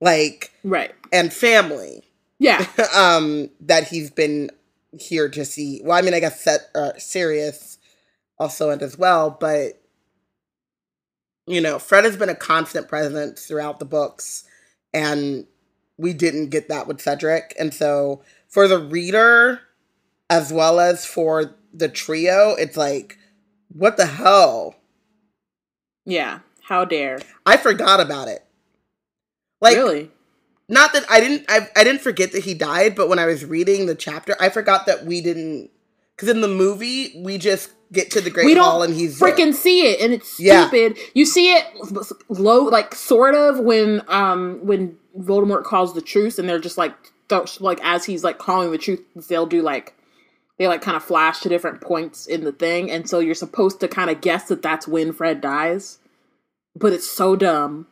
[0.01, 2.05] like right and family.
[2.39, 4.51] Yeah, um, that he's been
[4.99, 5.81] here to see.
[5.83, 7.79] Well, I mean, I guess set uh, Sirius
[8.39, 9.81] also and as well, but
[11.47, 14.45] you know, Fred has been a constant presence throughout the books,
[14.95, 15.47] and
[15.99, 19.61] we didn't get that with Cedric, and so for the reader
[20.31, 23.19] as well as for the trio, it's like,
[23.69, 24.77] what the hell?
[26.05, 27.21] Yeah, how dare?
[27.47, 28.45] I forgot about it.
[29.61, 30.11] Like, really?
[30.69, 31.45] Not that I didn't.
[31.49, 34.49] I, I didn't forget that he died, but when I was reading the chapter, I
[34.49, 35.71] forgot that we didn't.
[36.17, 39.53] Because in the movie, we just get to the Great we Hall and he's freaking
[39.53, 40.97] see it, and it's stupid.
[40.97, 41.05] Yeah.
[41.15, 41.67] You see it
[42.29, 46.95] low, like sort of when um when Voldemort calls the truce, and they're just like
[47.61, 49.95] like as he's like calling the truth, they'll do like
[50.63, 53.81] they like kind of flash to different points in the thing and so you're supposed
[53.81, 55.99] to kind of guess that that's when fred dies.
[56.77, 57.89] But it's so dumb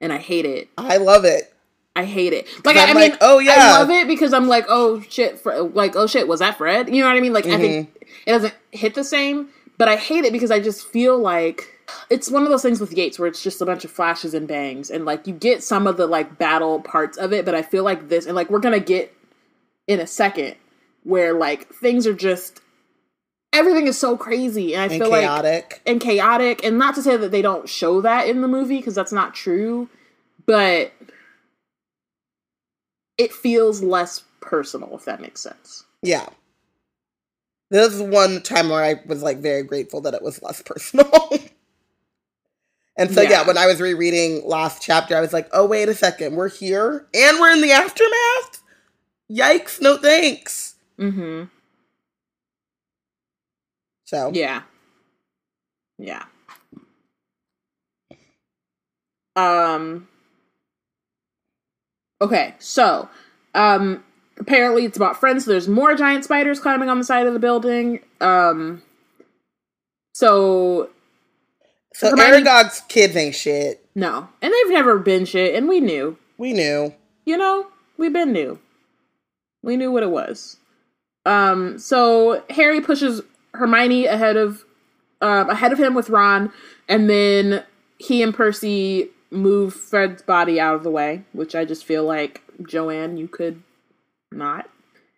[0.00, 0.68] and i hate it.
[0.78, 1.52] I love it.
[1.94, 2.46] I hate it.
[2.64, 3.54] Like I, I, mean oh yeah.
[3.56, 6.94] i love it because i'm like oh shit like oh shit was that fred?
[6.94, 7.32] You know what i mean?
[7.32, 7.56] Like mm-hmm.
[7.56, 8.04] i think mm-hmm.
[8.26, 11.68] it doesn't hit the same but i hate it because i just feel like
[12.08, 14.46] it's one of those things with Yates where it's just a bunch of flashes and
[14.46, 17.62] bangs and like you get some of the like battle parts of it but i
[17.62, 19.12] feel like this and like we're gonna get
[19.88, 20.54] in a second
[21.04, 22.60] where like things are just
[23.52, 25.64] everything is so crazy and I and feel chaotic.
[25.70, 28.78] like and chaotic and not to say that they don't show that in the movie
[28.78, 29.88] because that's not true,
[30.46, 30.92] but
[33.18, 35.84] it feels less personal if that makes sense.
[36.02, 36.28] Yeah.
[37.70, 41.10] This is one time where I was like very grateful that it was less personal.
[42.96, 43.30] and so yeah.
[43.30, 46.50] yeah, when I was rereading last chapter, I was like, "Oh wait a second, we're
[46.50, 48.62] here and we're in the aftermath."
[49.30, 49.80] Yikes!
[49.80, 50.71] No thanks.
[50.98, 51.44] Mm-hmm.
[54.06, 54.62] So yeah,
[55.98, 56.24] yeah.
[59.36, 60.08] Um.
[62.20, 63.08] Okay, so
[63.54, 64.04] um,
[64.38, 65.44] apparently it's about friends.
[65.44, 68.00] So there's more giant spiders climbing on the side of the building.
[68.20, 68.82] Um.
[70.14, 70.90] So.
[71.94, 73.84] So Hermione, Aragog's kids ain't shit.
[73.94, 76.16] No, and they've never been shit, and we knew.
[76.38, 76.94] We knew.
[77.26, 78.58] You know, we been knew.
[79.62, 80.56] We knew what it was.
[81.24, 83.22] Um, so Harry pushes
[83.54, 84.64] Hermione ahead of
[85.20, 86.52] um, ahead of him with Ron,
[86.88, 87.64] and then
[87.98, 92.42] he and Percy move Fred's body out of the way, which I just feel like
[92.66, 93.62] Joanne, you could
[94.30, 94.68] not.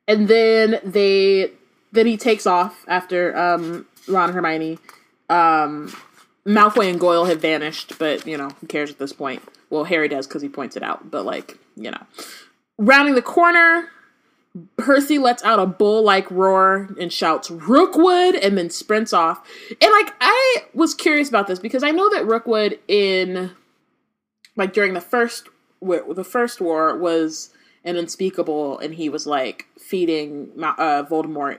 [0.07, 1.53] And then they
[1.93, 4.79] then he takes off after um, Ron and Hermione.
[5.31, 5.95] Um,
[6.47, 9.43] Malfoy and Goyle have vanished, but you know who cares at this point?
[9.71, 12.07] Well, Harry does because he points it out, but like you know,
[12.79, 13.89] rounding the corner,
[14.77, 19.45] Percy lets out a bull like roar and shouts Rookwood and then sprints off.
[19.81, 23.51] And like I was curious about this because I know that Rookwood in
[24.57, 25.49] like during the first
[25.83, 27.51] the first war was
[27.85, 31.59] an unspeakable and he was like feeding uh, Voldemort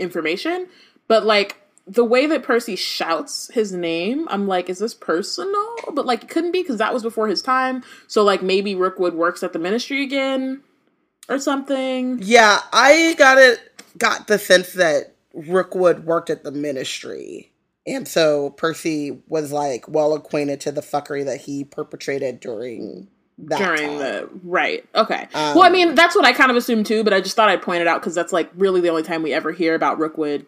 [0.00, 0.66] information,
[1.08, 5.74] but like the way that Percy shouts his name, I'm like, is this personal?
[5.92, 7.82] But like, it couldn't be because that was before his time.
[8.06, 10.62] So like, maybe Rookwood works at the Ministry again
[11.28, 12.20] or something.
[12.22, 13.60] Yeah, I got it.
[13.96, 17.50] Got the sense that Rookwood worked at the Ministry,
[17.86, 23.58] and so Percy was like well acquainted to the fuckery that he perpetrated during that
[23.58, 23.98] during time.
[23.98, 24.84] the right.
[24.94, 25.28] Okay.
[25.34, 27.48] Um, well, I mean, that's what I kind of assumed too, but I just thought
[27.48, 29.98] I'd point it out because that's like really the only time we ever hear about
[29.98, 30.46] Rookwood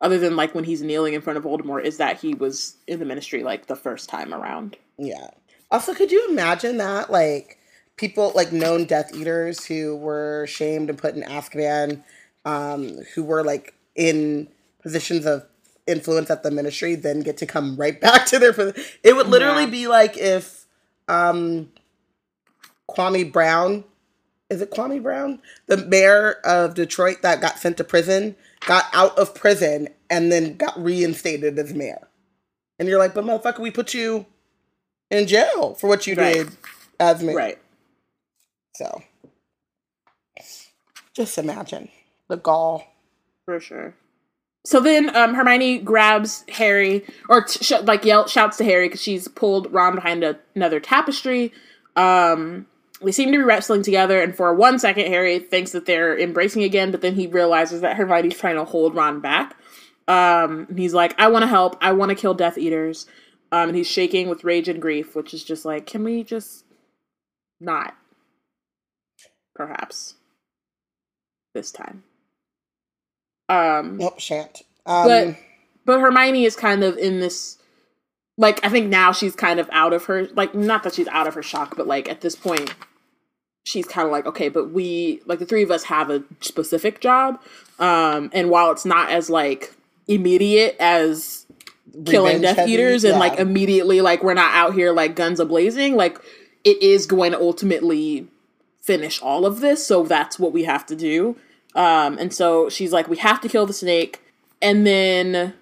[0.00, 2.98] other than like when he's kneeling in front of Voldemort, is that he was in
[2.98, 4.76] the ministry like the first time around.
[4.98, 5.28] Yeah.
[5.70, 7.10] Also, could you imagine that?
[7.10, 7.57] Like
[7.98, 12.02] people like known Death Eaters who were shamed and put in Azkaban,
[12.44, 14.48] um, who were like in
[14.82, 15.44] positions of
[15.86, 18.54] influence at the ministry, then get to come right back to their.
[19.02, 19.70] It would literally yeah.
[19.70, 20.66] be like if
[21.08, 21.70] um,
[22.90, 23.84] Kwame Brown,
[24.48, 29.18] is it Kwame Brown, the mayor of Detroit that got sent to prison got out
[29.18, 32.08] of prison and then got reinstated as mayor.
[32.78, 34.26] And you're like, but motherfucker, we put you
[35.10, 36.34] in jail for what you right.
[36.34, 36.48] did
[37.00, 37.36] as mayor.
[37.36, 37.58] Right.
[38.78, 39.02] So
[41.12, 41.88] just imagine
[42.28, 42.84] the gall.
[43.44, 43.96] For sure.
[44.64, 49.02] So then um, Hermione grabs Harry, or t- sh- like yell shouts to Harry because
[49.02, 51.52] she's pulled Ron behind a- another tapestry.
[51.96, 52.66] Um,
[53.02, 56.62] they seem to be wrestling together, and for one second, Harry thinks that they're embracing
[56.62, 59.56] again, but then he realizes that Hermione's trying to hold Ron back.
[60.06, 61.76] Um, he's like, "I want to help.
[61.80, 63.06] I want to kill Death Eaters,"
[63.50, 66.64] um, and he's shaking with rage and grief, which is just like, can we just
[67.60, 67.96] not?
[69.58, 70.14] Perhaps
[71.52, 72.04] this time.
[73.48, 74.62] Um, nope, shan't.
[74.86, 75.36] Um, but
[75.84, 77.58] but Hermione is kind of in this
[78.36, 81.26] like I think now she's kind of out of her like not that she's out
[81.26, 82.72] of her shock, but like at this point
[83.64, 87.00] she's kind of like okay, but we like the three of us have a specific
[87.00, 87.42] job,
[87.80, 89.74] um, and while it's not as like
[90.06, 91.46] immediate as
[92.06, 93.18] killing Death Eaters and yeah.
[93.18, 96.20] like immediately like we're not out here like guns a blazing, like
[96.62, 98.28] it is going to ultimately
[98.88, 101.36] finish all of this, so that's what we have to do.
[101.74, 104.22] Um, and so she's like, we have to kill the snake,
[104.62, 105.52] and then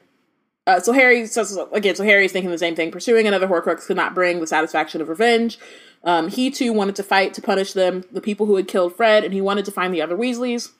[0.68, 1.96] uh, so Harry says again.
[1.96, 2.92] So Harry's thinking the same thing.
[2.92, 5.58] Pursuing another Horcrux could not bring the satisfaction of revenge.
[6.04, 9.24] Um, he too wanted to fight to punish them, the people who had killed Fred,
[9.24, 10.70] and he wanted to find the other Weasleys,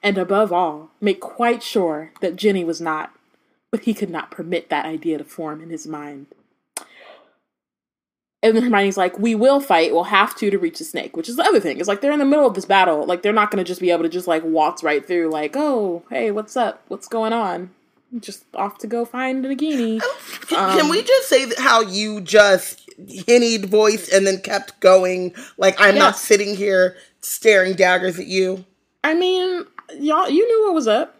[0.00, 3.12] and above all, make quite sure that Ginny was not.
[3.72, 6.26] But he could not permit that idea to form in his mind.
[8.42, 9.92] And then Hermione's like, "We will fight.
[9.92, 11.78] We'll have to to reach the snake." Which is the other thing.
[11.78, 13.04] It's like they're in the middle of this battle.
[13.04, 15.30] Like they're not going to just be able to just like waltz right through.
[15.30, 16.82] Like, oh, hey, what's up?
[16.88, 17.70] What's going on?
[18.18, 20.02] just off to go find Nagini.
[20.56, 25.32] Um, Can we just say how you just hinnied voice and then kept going?
[25.58, 25.98] Like I'm yes.
[26.00, 28.64] not sitting here staring daggers at you.
[29.04, 29.64] I mean,
[29.96, 31.14] y'all, you knew what was up.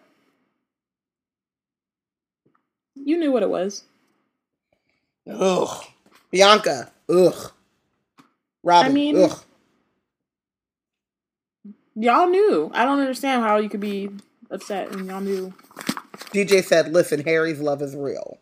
[2.96, 3.84] You knew what it was.
[5.30, 5.84] Ugh,
[6.32, 6.90] Bianca.
[7.10, 7.52] Ugh.
[8.62, 8.90] Robin.
[8.90, 9.42] I mean, ugh.
[11.96, 12.70] Y'all knew.
[12.72, 14.10] I don't understand how you could be
[14.50, 15.52] upset and y'all knew.
[16.32, 18.38] DJ said, listen, Harry's love is real.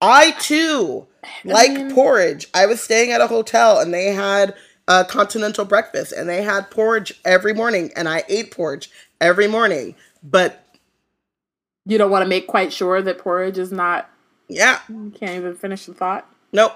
[0.00, 1.06] I too
[1.44, 2.48] like I mean, porridge.
[2.54, 4.54] I was staying at a hotel and they had
[4.88, 9.94] a continental breakfast and they had porridge every morning and I ate porridge every morning.
[10.24, 10.64] But
[11.86, 14.10] you don't want to make quite sure that porridge is not
[14.48, 14.80] Yeah.
[14.88, 16.28] You can't even finish the thought.
[16.52, 16.72] Nope.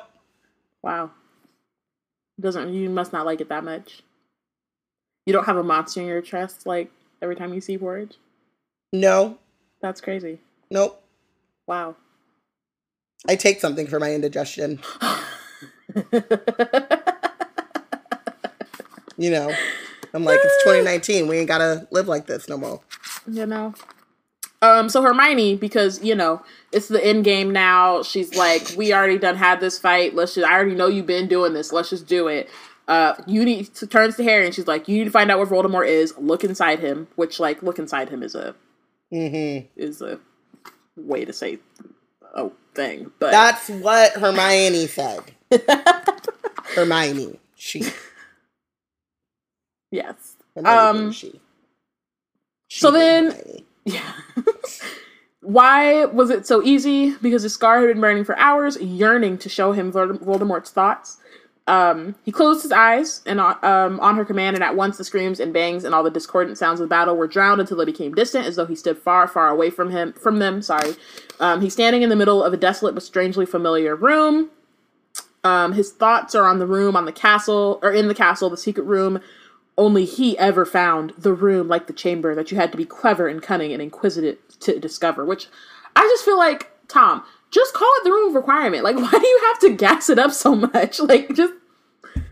[0.86, 1.10] Wow.
[2.40, 4.04] Doesn't you must not like it that much.
[5.26, 8.18] You don't have a monster in your chest like every time you see porridge?
[8.92, 9.38] No.
[9.82, 10.38] That's crazy.
[10.70, 11.02] Nope.
[11.66, 11.96] Wow.
[13.28, 14.78] I take something for my indigestion.
[19.16, 19.52] you know,
[20.14, 21.26] I'm like, it's 2019.
[21.26, 22.80] We ain't gotta live like this no more.
[23.26, 23.74] You know.
[24.62, 26.42] Um, so Hermione, because you know
[26.72, 28.02] it's the end game now.
[28.02, 30.14] She's like, we already done had this fight.
[30.14, 30.46] Let's just.
[30.46, 31.72] I already know you've been doing this.
[31.72, 32.48] Let's just do it.
[32.88, 35.38] Uh, you need to turns to Harry and she's like, you need to find out
[35.38, 36.16] where Voldemort is.
[36.18, 37.08] Look inside him.
[37.16, 38.54] Which like, look inside him is a
[39.12, 39.66] mm-hmm.
[39.76, 40.20] is a
[40.96, 41.58] way to say
[42.34, 45.20] a thing, but that's what Hermione said.
[46.74, 47.84] Hermione, she.
[49.90, 50.36] Yes.
[50.54, 51.12] Hermione um.
[51.12, 51.40] She.
[52.68, 53.65] she so then, Hermione.
[53.86, 54.12] Yeah.
[55.40, 57.14] Why was it so easy?
[57.16, 61.18] Because his scar had been burning for hours, yearning to show him Voldemort's thoughts.
[61.68, 65.04] Um, he closed his eyes and uh, um, on her command, and at once the
[65.04, 68.12] screams and bangs and all the discordant sounds of battle were drowned until they became
[68.12, 70.62] distant, as though he stood far, far away from him, from them.
[70.62, 70.94] Sorry.
[71.40, 74.50] Um, he's standing in the middle of a desolate but strangely familiar room.
[75.44, 78.56] Um, his thoughts are on the room, on the castle, or in the castle, the
[78.56, 79.20] secret room.
[79.78, 83.28] Only he ever found the room like the chamber that you had to be clever
[83.28, 85.24] and cunning and inquisitive to discover.
[85.24, 85.48] Which
[85.94, 88.84] I just feel like Tom just call it the room of requirement.
[88.84, 91.00] Like, why do you have to gas it up so much?
[91.06, 91.52] Like, just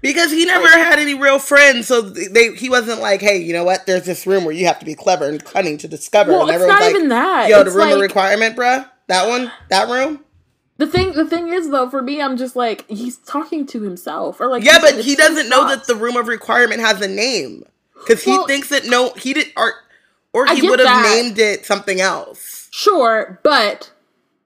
[0.01, 3.53] because he never like, had any real friends, so they he wasn't like, hey, you
[3.53, 3.87] know what?
[3.87, 6.33] There's this room where you have to be clever and cunning to discover.
[6.33, 7.49] Well, and it's not like, even that.
[7.49, 8.89] Yo, it's the room like, of requirement, bruh.
[9.07, 10.25] That one, that room.
[10.77, 14.41] The thing, the thing is though, for me, I'm just like he's talking to himself,
[14.41, 17.65] or like yeah, but he doesn't know that the room of requirement has a name
[17.95, 19.73] because well, he thinks that no, he did, or
[20.33, 22.69] or he would have named it something else.
[22.73, 23.93] Sure, but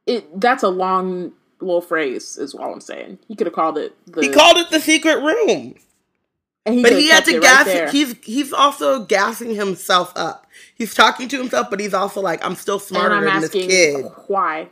[0.07, 3.19] it that's a long little phrase is all I'm saying.
[3.27, 5.77] He could have called it the He called it the secret room.
[6.67, 10.47] He but he had to gas right he's he's also gassing himself up.
[10.75, 14.05] He's talking to himself, but he's also like, I'm still smarter I'm than this kid.
[14.27, 14.69] Why?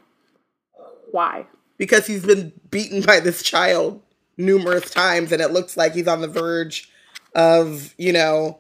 [1.10, 1.46] Why?
[1.78, 4.02] Because he's been beaten by this child
[4.36, 6.90] numerous times and it looks like he's on the verge
[7.34, 8.58] of, you know,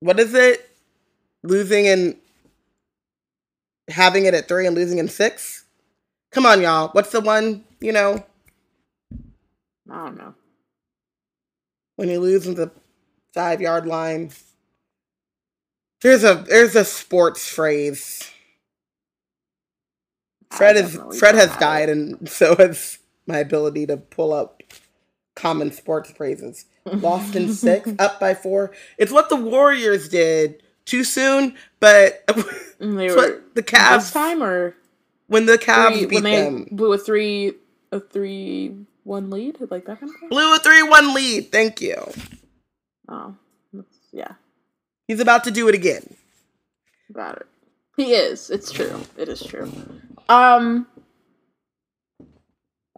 [0.00, 0.68] what is it?
[1.42, 2.16] Losing and
[3.88, 5.64] having it at three and losing in six?
[6.32, 6.88] Come on, y'all.
[6.92, 8.24] What's the one, you know?
[9.90, 10.34] I don't know.
[11.96, 12.70] When you lose in the
[13.36, 14.30] five yard line.
[16.00, 18.30] There's a there's a sports phrase.
[20.50, 24.62] Fred is Fred has died and so has my ability to pull up
[25.34, 26.66] common sports phrases.
[26.84, 28.72] Lost in six, up by four.
[28.96, 32.24] It's what the Warriors did too soon, but
[32.78, 34.76] they were the Cavs time or
[35.26, 36.68] when the Cavs three, beat when they them.
[36.70, 37.54] blew a three
[37.90, 40.28] a three one lead like that kind of thing.
[40.28, 41.50] Blew a three one lead.
[41.50, 41.96] Thank you.
[43.08, 43.34] Oh,
[44.12, 44.32] yeah.
[45.08, 46.14] He's about to do it again.
[47.12, 47.46] Got it.
[47.96, 48.50] He is.
[48.50, 49.00] It's true.
[49.16, 49.72] It is true.
[50.28, 50.86] Um.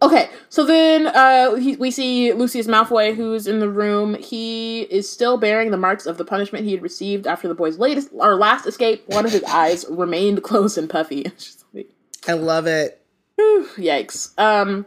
[0.01, 4.13] Okay, so then uh, he, we see Lucius Malfoy, who's in the room.
[4.13, 7.77] He is still bearing the marks of the punishment he had received after the boy's
[7.77, 9.03] latest or last escape.
[9.07, 11.29] One of his eyes remained closed and puffy.
[12.27, 13.01] I love it.
[13.35, 14.37] Whew, yikes.
[14.37, 14.85] Um,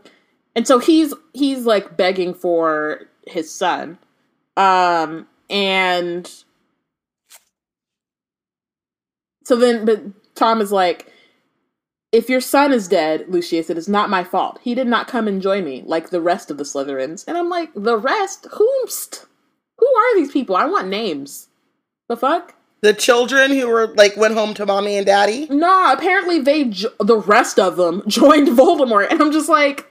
[0.55, 3.98] and so he's he's like begging for his son,
[4.57, 6.31] um, and
[9.44, 10.02] so then, but
[10.35, 11.12] Tom is like,
[12.12, 14.61] if your son is dead, Lucius, it is not my fault.
[14.62, 17.24] He did not come and join me like the rest of the Slytherins.
[17.26, 18.46] And I'm like, the rest?
[18.52, 19.26] Whomst?
[19.78, 20.55] Who are these people?
[20.55, 21.48] I want names.
[22.09, 22.55] The fuck?
[22.83, 25.46] The children who were like went home to mommy and daddy?
[25.48, 29.88] Nah, apparently they jo- the rest of them joined Voldemort and I'm just like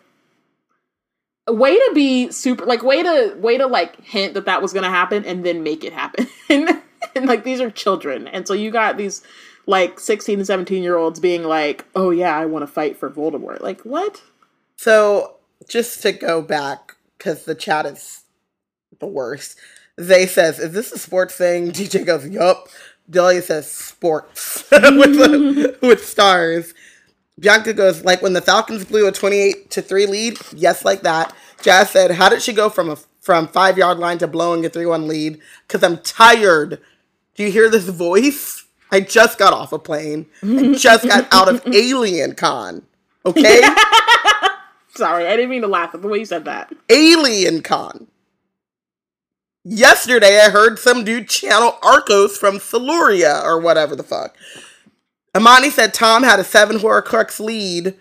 [1.50, 4.84] way to be super like way to way to like hint that that was going
[4.84, 6.28] to happen and then make it happen.
[7.16, 8.28] and, like these are children.
[8.28, 9.22] And so you got these
[9.66, 13.10] like 16 and 17 year olds being like, oh yeah, I want to fight for
[13.10, 13.62] Voldemort.
[13.62, 14.22] Like, what?
[14.78, 15.36] So,
[15.68, 18.24] just to go back, because the chat is
[19.00, 19.58] the worst.
[19.98, 21.72] They says, is this a sports thing?
[21.72, 22.68] DJ goes, yup.
[23.10, 26.74] Delia says, sports with, with stars.
[27.40, 30.38] Bianca goes, like when the Falcons blew a 28 to 3 lead?
[30.56, 31.36] Yes, like that.
[31.62, 34.70] Jazz said, how did she go from a from five yard line to blowing a
[34.70, 35.40] 3 1 lead?
[35.68, 36.80] Because I'm tired.
[37.36, 38.66] Do you hear this voice?
[38.92, 40.26] I just got off a plane.
[40.44, 42.86] I just got out of Alien Con.
[43.26, 43.62] Okay?
[44.96, 46.74] Sorry, I didn't mean to laugh at the way you said that.
[46.90, 48.08] Alien Con.
[49.64, 54.36] Yesterday, I heard some dude channel Arcos from Siluria or whatever the fuck.
[55.36, 57.96] Amani said Tom had a seven Horcrux lead,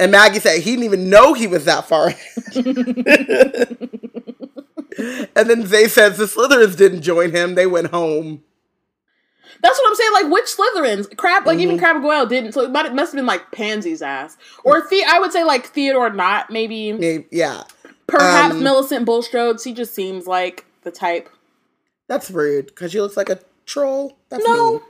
[0.00, 2.08] and Maggie said he didn't even know he was that far.
[5.36, 8.42] and then Zay says the Slytherins didn't join him; they went home.
[9.62, 10.12] That's what I'm saying.
[10.12, 11.16] Like which Slytherins?
[11.16, 11.62] Crabbe, like mm-hmm.
[11.62, 12.52] even Crabbe Goyle didn't.
[12.52, 16.10] So it must have been like Pansy's ass, or the- I would say like Theodore
[16.10, 16.92] Nott maybe.
[16.92, 17.64] maybe yeah.
[18.06, 19.64] Perhaps um, Millicent Bulstrodes.
[19.64, 21.28] She just seems like the type.
[22.06, 24.16] That's rude because she looks like a troll.
[24.28, 24.72] That's no.
[24.72, 24.80] Mean.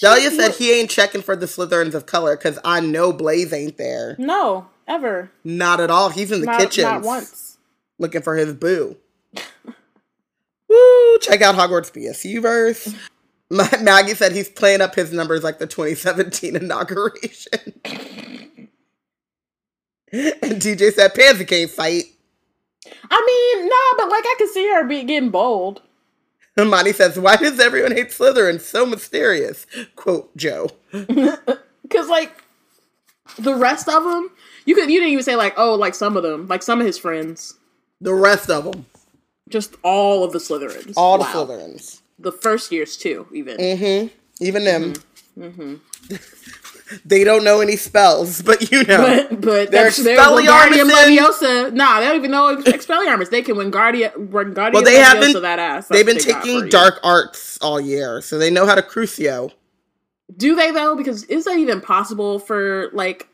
[0.00, 3.76] Delia said he ain't checking for the Slytherins of color because I know Blaise ain't
[3.76, 4.14] there.
[4.18, 5.30] No, ever.
[5.42, 6.10] Not at all.
[6.10, 6.84] He's in the kitchen.
[6.84, 7.58] Not once.
[7.98, 8.96] Looking for his boo.
[11.20, 12.94] Check out Hogwarts BSU verse.
[13.50, 17.80] Maggie said he's playing up his numbers like the 2017 inauguration.
[20.12, 22.04] and DJ said Pansy can't fight.
[23.10, 25.82] I mean, no, but like I can see her be getting bold.
[26.56, 28.60] Monty says, "Why does everyone hate Slytherin?
[28.60, 29.66] So mysterious."
[29.96, 30.70] Quote Joe.
[31.82, 32.44] Because like
[33.38, 34.28] the rest of them,
[34.66, 36.86] you could you didn't even say like oh like some of them like some of
[36.86, 37.54] his friends.
[38.02, 38.84] The rest of them,
[39.48, 41.24] just all of the Slytherins, all wow.
[41.24, 43.56] the Slytherins, the first years too, even.
[43.56, 44.08] Mm-hmm.
[44.40, 44.94] Even them.
[45.36, 45.74] Mm-hmm.
[47.04, 50.90] they don't know any spells, but you know, but, but they're Expelliarmus.
[50.90, 51.72] Leviosa.
[51.72, 53.30] Nah, they don't even know Expelliarmus.
[53.30, 55.88] They can Wingardium, Guardia well, they haven't, that ass.
[55.88, 59.52] They've been taking dark arts all year, so they know how to Crucio.
[60.36, 60.94] Do they though?
[60.94, 63.28] Because is that even possible for like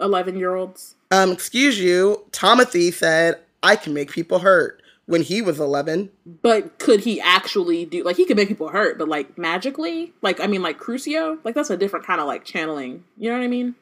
[0.00, 0.94] eleven year olds?
[1.10, 2.24] Um, excuse you.
[2.32, 6.10] Timothy said I can make people hurt when he was 11.
[6.42, 10.12] But could he actually do like he could make people hurt, but like magically?
[10.20, 11.38] Like I mean like Crucio?
[11.44, 13.04] Like that's a different kind of like channeling.
[13.16, 13.74] You know what I mean?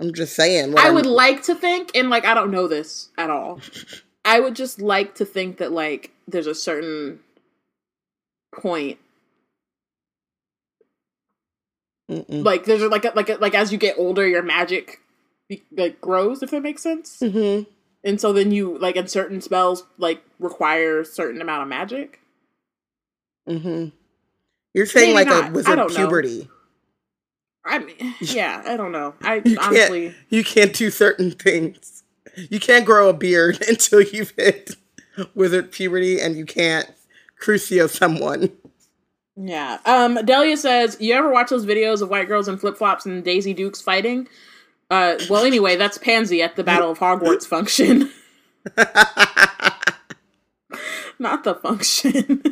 [0.00, 0.76] I'm just saying.
[0.76, 0.94] I I'm...
[0.94, 3.60] would like to think and like I don't know this at all.
[4.24, 7.20] I would just like to think that like there's a certain
[8.52, 8.98] point
[12.10, 12.44] Mm-mm.
[12.44, 15.00] like there's like a, like a, like as you get older your magic
[15.70, 17.20] like grows if that makes sense.
[17.20, 17.62] hmm
[18.04, 22.20] and so then you like and certain spells like require a certain amount of magic.
[23.48, 23.88] Mm-hmm.
[24.74, 25.50] You're saying Maybe like not.
[25.50, 26.40] a wizard puberty.
[26.40, 26.48] Know.
[27.64, 29.14] I mean, yeah, I don't know.
[29.22, 32.02] I you honestly, can't, you can't do certain things.
[32.36, 34.76] You can't grow a beard until you've hit
[35.34, 36.90] wizard puberty, and you can't
[37.40, 38.52] crucio someone.
[39.36, 39.78] Yeah.
[39.84, 40.24] Um.
[40.24, 43.54] Delia says, "You ever watch those videos of white girls in flip flops and Daisy
[43.54, 44.28] Dukes fighting?
[44.90, 48.10] Uh, well, anyway, that's Pansy at the Battle of Hogwarts function.
[51.18, 52.42] Not the function.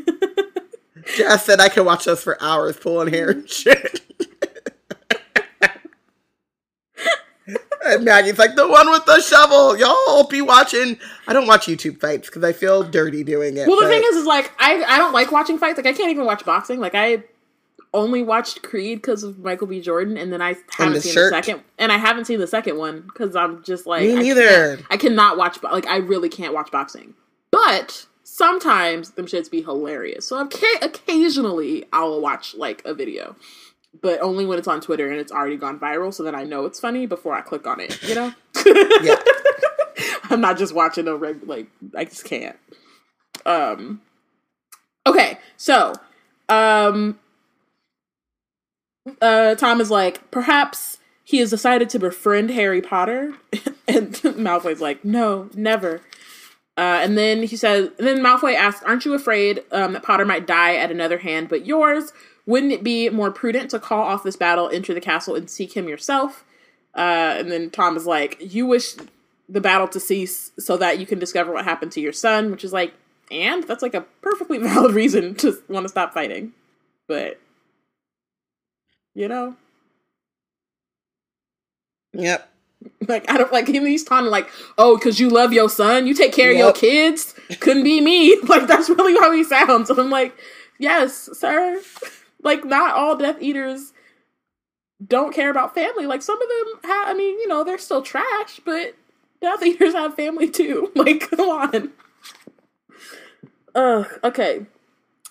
[1.17, 4.01] Jess said I could watch us for hours pulling hair and shit.
[7.87, 9.79] and Maggie's like, the one with the shovel.
[9.79, 10.99] Y'all be watching.
[11.29, 13.67] I don't watch YouTube fights because I feel dirty doing it.
[13.69, 13.91] Well, the but...
[13.91, 15.79] thing is, is like, I, I don't like watching fights.
[15.79, 16.81] Like, I can't even watch boxing.
[16.81, 17.23] Like, I
[17.97, 19.81] only watched Creed because of Michael B.
[19.81, 21.33] Jordan, and then I haven't the seen shirt.
[21.33, 24.79] the second, and I haven't seen the second one because I'm just like me neither.
[24.91, 27.15] I, I cannot watch like I really can't watch boxing,
[27.51, 30.29] but sometimes them shits be hilarious.
[30.29, 30.39] So
[30.83, 33.35] occasionally I'll watch like a video,
[34.01, 36.67] but only when it's on Twitter and it's already gone viral, so that I know
[36.67, 38.01] it's funny before I click on it.
[38.03, 38.33] You know?
[39.03, 39.17] yeah.
[40.31, 42.57] I'm not just watching a reg like I just can't.
[43.47, 44.03] Um.
[45.07, 45.95] Okay, so
[46.49, 47.19] um
[49.21, 53.35] uh, Tom is like, perhaps he has decided to befriend Harry Potter,
[53.89, 56.03] and Malfoy's like, no, never.
[56.79, 60.27] Uh, and then he says, and then Malfoy asks, "Aren't you afraid um, that Potter
[60.27, 62.13] might die at another hand but yours?
[62.45, 65.75] Wouldn't it be more prudent to call off this battle, enter the castle, and seek
[65.75, 66.45] him yourself?"
[66.95, 68.95] Uh, and then Tom is like, "You wish
[69.49, 72.63] the battle to cease so that you can discover what happened to your son," which
[72.63, 72.93] is like,
[73.31, 76.53] and that's like a perfectly valid reason to want to stop fighting,
[77.07, 77.41] but
[79.17, 79.57] you know?
[82.13, 82.49] Yep.
[83.09, 83.85] Like I don't like him.
[83.87, 84.49] He's talking like,
[84.79, 86.55] oh, because you love your son, you take care yep.
[86.55, 87.35] of your kids.
[87.59, 88.37] Couldn't be me.
[88.45, 89.91] Like that's really how he sounds.
[89.91, 90.37] And I'm like,
[90.79, 91.81] yes, sir.
[92.43, 93.93] Like not all Death Eaters
[95.05, 96.07] don't care about family.
[96.07, 97.09] Like some of them have.
[97.09, 98.95] I mean, you know, they're still trash, but
[99.41, 100.93] Death Eaters have family too.
[100.95, 101.93] Like, come on.
[103.75, 104.07] Ugh.
[104.23, 104.67] Okay.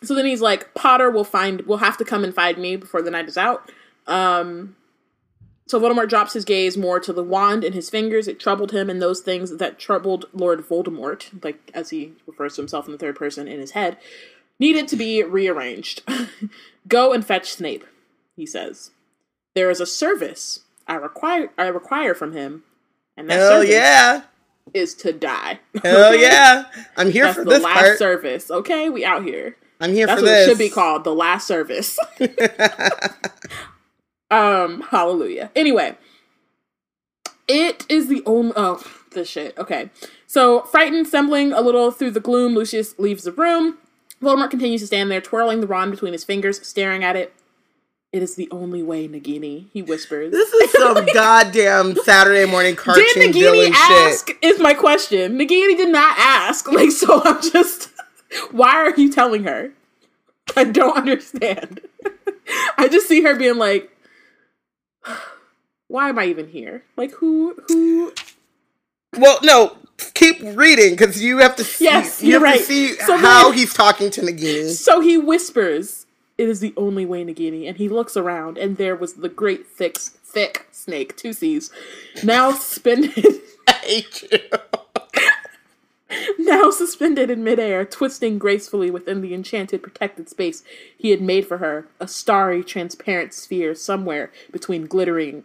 [0.05, 3.01] So then he's like, Potter will find will have to come and find me before
[3.01, 3.71] the night is out.
[4.07, 4.75] Um
[5.67, 8.27] so Voldemort drops his gaze more to the wand in his fingers.
[8.27, 12.61] It troubled him, and those things that troubled Lord Voldemort, like as he refers to
[12.61, 13.97] himself in the third person in his head,
[14.59, 16.03] needed to be rearranged.
[16.87, 17.83] Go and fetch Snape,
[18.35, 18.91] he says.
[19.55, 22.63] There is a service I require I require from him,
[23.17, 24.23] and that Hell yeah
[24.73, 25.59] is to die.
[25.83, 26.65] Hell yeah!
[26.95, 27.97] I'm here That's for the this last part.
[27.97, 28.51] service.
[28.51, 29.55] Okay, we out here.
[29.79, 30.47] I'm here That's for this.
[30.47, 31.99] it should be called the last service.
[34.31, 35.51] um, hallelujah.
[35.55, 35.97] Anyway,
[37.47, 38.53] it is the only.
[38.55, 39.57] Oh, this shit.
[39.57, 39.89] Okay.
[40.27, 43.77] So, frightened, stumbling a little through the gloom, Lucius leaves the room.
[44.21, 47.33] Voldemort continues to stand there, twirling the wand between his fingers, staring at it.
[48.11, 50.31] It is the only way, Nagini, he whispers.
[50.31, 54.37] This is some goddamn Saturday morning cartoon did Nagini ask, shit.
[54.41, 55.37] Is my question.
[55.37, 56.71] Nagini did not ask.
[56.71, 57.89] Like, so I'm just.
[58.51, 59.71] Why are you telling her?
[60.55, 61.81] I don't understand.
[62.77, 63.91] I just see her being like,
[65.87, 66.83] why am I even here?
[66.97, 68.13] Like, who, who?
[69.17, 69.77] Well, no,
[70.13, 71.85] keep reading because you have to see.
[71.85, 72.59] Yes, you you're have right.
[72.59, 74.71] to see so how then, he's talking to Nagini.
[74.71, 76.05] So he whispers
[76.37, 77.67] It is the only way, Nagini.
[77.67, 81.71] And he looks around, and there was the great thick, thick snake, two C's,
[82.23, 83.13] now spinning
[83.67, 84.39] I hate you.
[86.39, 90.63] now suspended in midair, twisting gracefully within the enchanted, protected space
[90.97, 95.43] he had made for her, a starry, transparent sphere somewhere between glittering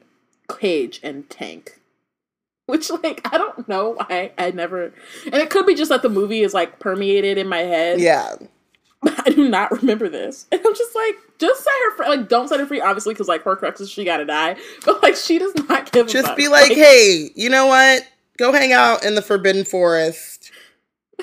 [0.48, 1.80] cage and tank.
[2.66, 4.92] Which, like, I don't know why I never.
[5.24, 8.00] And it could be just that the movie is, like, permeated in my head.
[8.00, 8.36] Yeah.
[9.02, 10.46] I do not remember this.
[10.52, 12.06] And I'm just like, just set her free.
[12.06, 14.56] Like, don't set her free, obviously, because, like, Horcruxes, she gotta die.
[14.84, 16.12] But, like, she does not give up.
[16.12, 18.06] Just be like, like, hey, you know what?
[18.38, 20.39] Go hang out in the Forbidden Forest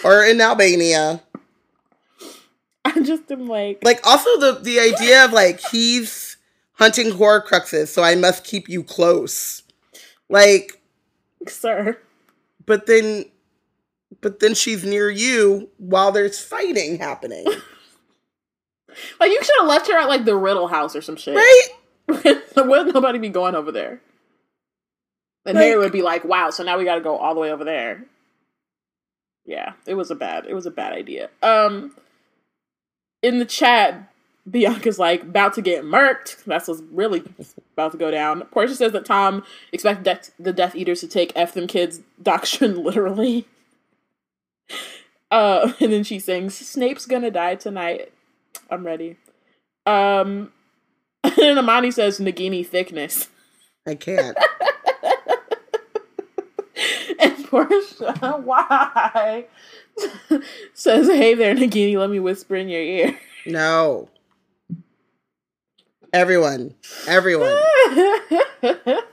[0.03, 1.21] or in Albania.
[2.85, 3.79] I just am like.
[3.83, 6.37] Like, also the, the idea of, like, he's
[6.73, 9.63] hunting Horcruxes, so I must keep you close.
[10.29, 10.81] Like,
[11.47, 11.97] sir.
[12.65, 13.25] But then
[14.21, 17.45] but then she's near you while there's fighting happening.
[19.19, 21.35] like you should have left her at like the Riddle house or some shit.
[21.35, 21.67] Right?
[22.55, 24.01] Wouldn't nobody be going over there?
[25.45, 27.39] And like, Harry would be like, "Wow, so now we got to go all the
[27.39, 28.05] way over there."
[29.47, 31.29] Yeah, it was a bad, it was a bad idea.
[31.41, 31.95] Um,
[33.23, 34.11] in the chat,
[34.49, 36.43] Bianca's like about to get murked.
[36.43, 37.23] That's what's really
[37.73, 38.41] about to go down.
[38.51, 43.47] Portia says that Tom Death, the Death Eaters to take F them kids doctrine literally.
[45.31, 48.11] Uh, and then she sings, Snape's gonna die tonight.
[48.69, 49.17] I'm ready.
[49.85, 50.51] Um,
[51.23, 53.29] and Amani says, Nagini thickness.
[53.87, 54.37] I can't.
[57.47, 59.45] Portia, why?
[60.73, 63.17] says, Hey there, Nagini, let me whisper in your ear.
[63.45, 64.09] No.
[66.13, 66.75] Everyone.
[67.07, 67.47] Everyone.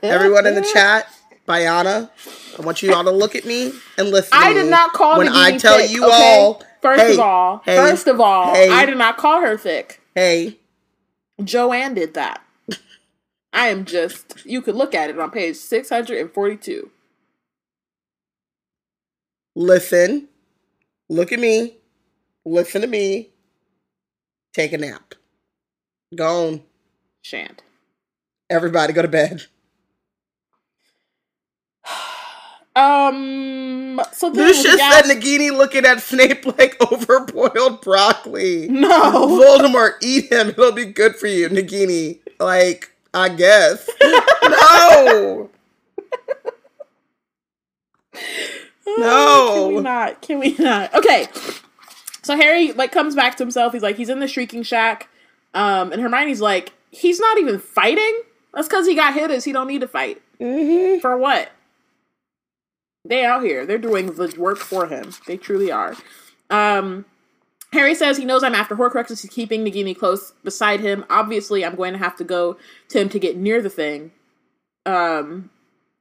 [0.01, 1.07] Everyone in the chat,
[1.47, 2.09] Bayana,
[2.57, 4.31] I want you all to look at me and listen.
[4.33, 6.37] I did not call when I tell thick, you okay?
[6.37, 6.63] all.
[6.81, 10.01] First hey, of all, hey, first of all, hey, I did not call her thick.
[10.13, 10.59] Hey,
[11.43, 12.41] Joanne did that.
[13.51, 14.45] I am just.
[14.45, 16.91] You could look at it on page six hundred and forty-two.
[19.55, 20.27] Listen,
[21.09, 21.77] look at me,
[22.45, 23.29] listen to me.
[24.53, 25.15] Take a nap.
[26.15, 26.53] Gone.
[26.53, 26.61] on.
[27.21, 27.61] Shan't.
[28.49, 29.43] Everybody go to bed.
[32.77, 34.01] Um.
[34.11, 38.67] So Lucius said Nagini looking at Snape like overboiled broccoli.
[38.67, 38.89] No,
[39.29, 40.49] Voldemort, eat him.
[40.49, 42.19] It'll be good for you, Nagini.
[42.37, 43.89] Like I guess.
[44.43, 45.49] no.
[48.97, 49.53] no.
[49.53, 50.21] Can we not?
[50.21, 50.93] Can we not?
[50.93, 51.27] Okay.
[52.21, 53.73] So Harry like comes back to himself.
[53.73, 55.09] He's like he's in the shrieking shack.
[55.53, 58.21] Um, and Hermione's like he's not even fighting.
[58.53, 59.31] That's because he got hit.
[59.31, 60.99] Is he don't need to fight mm-hmm.
[60.99, 61.51] for what?
[63.03, 63.65] They out here.
[63.65, 65.11] They're doing the work for him.
[65.27, 65.95] They truly are.
[66.49, 67.05] Um,
[67.71, 69.21] Harry says he knows I'm after Horcruxes.
[69.21, 71.05] He's keeping Nagini close beside him.
[71.09, 72.57] Obviously, I'm going to have to go
[72.89, 74.11] to him to get near the thing.
[74.85, 75.51] Um,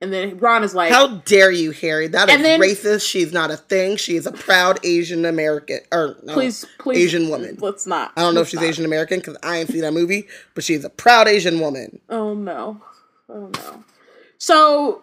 [0.00, 2.08] and then Ron is like, "How dare you, Harry?
[2.08, 3.08] That is then, racist.
[3.08, 3.96] She's not a thing.
[3.96, 7.56] She is a proud Asian American or no, please, please, Asian woman.
[7.60, 8.12] Let's not.
[8.16, 8.68] I don't know if she's not.
[8.68, 12.00] Asian American because I ain't seen that movie, but she's a proud Asian woman.
[12.10, 12.80] Oh no,
[13.28, 13.84] oh no.
[14.38, 15.02] So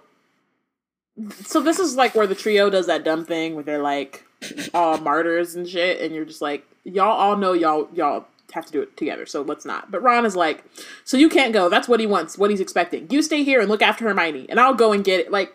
[1.45, 4.25] so this is like where the trio does that dumb thing where they're like
[4.73, 8.71] all martyrs and shit, and you're just like, y'all all know y'all y'all have to
[8.71, 9.91] do it together, so let's not.
[9.91, 10.63] But Ron is like,
[11.03, 11.69] so you can't go.
[11.69, 13.07] That's what he wants, what he's expecting.
[13.09, 15.31] You stay here and look after Hermione, and I'll go and get it.
[15.31, 15.53] Like,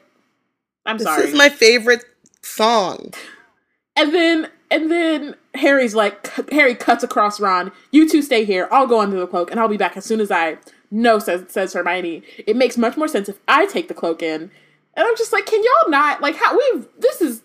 [0.85, 1.23] I'm this sorry.
[1.23, 2.05] This is my favorite
[2.43, 3.13] song.
[3.97, 7.73] And then and then Harry's like, Harry cuts across Ron.
[7.93, 8.69] You two stay here.
[8.71, 10.59] I'll go under the cloak, and I'll be back as soon as I.
[10.91, 12.23] No, says says Hermione.
[12.47, 14.51] It makes much more sense if I take the cloak in
[14.97, 17.43] and I'm just like, can y'all not like how we've this is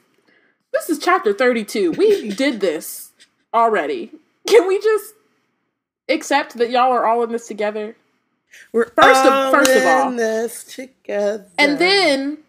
[0.71, 1.91] this is chapter 32.
[1.91, 3.11] We did this
[3.53, 4.11] already.
[4.47, 5.13] Can we just
[6.13, 7.95] accept that y'all are all in this together?
[8.73, 11.45] We're first of first of all this together.
[11.57, 12.39] And then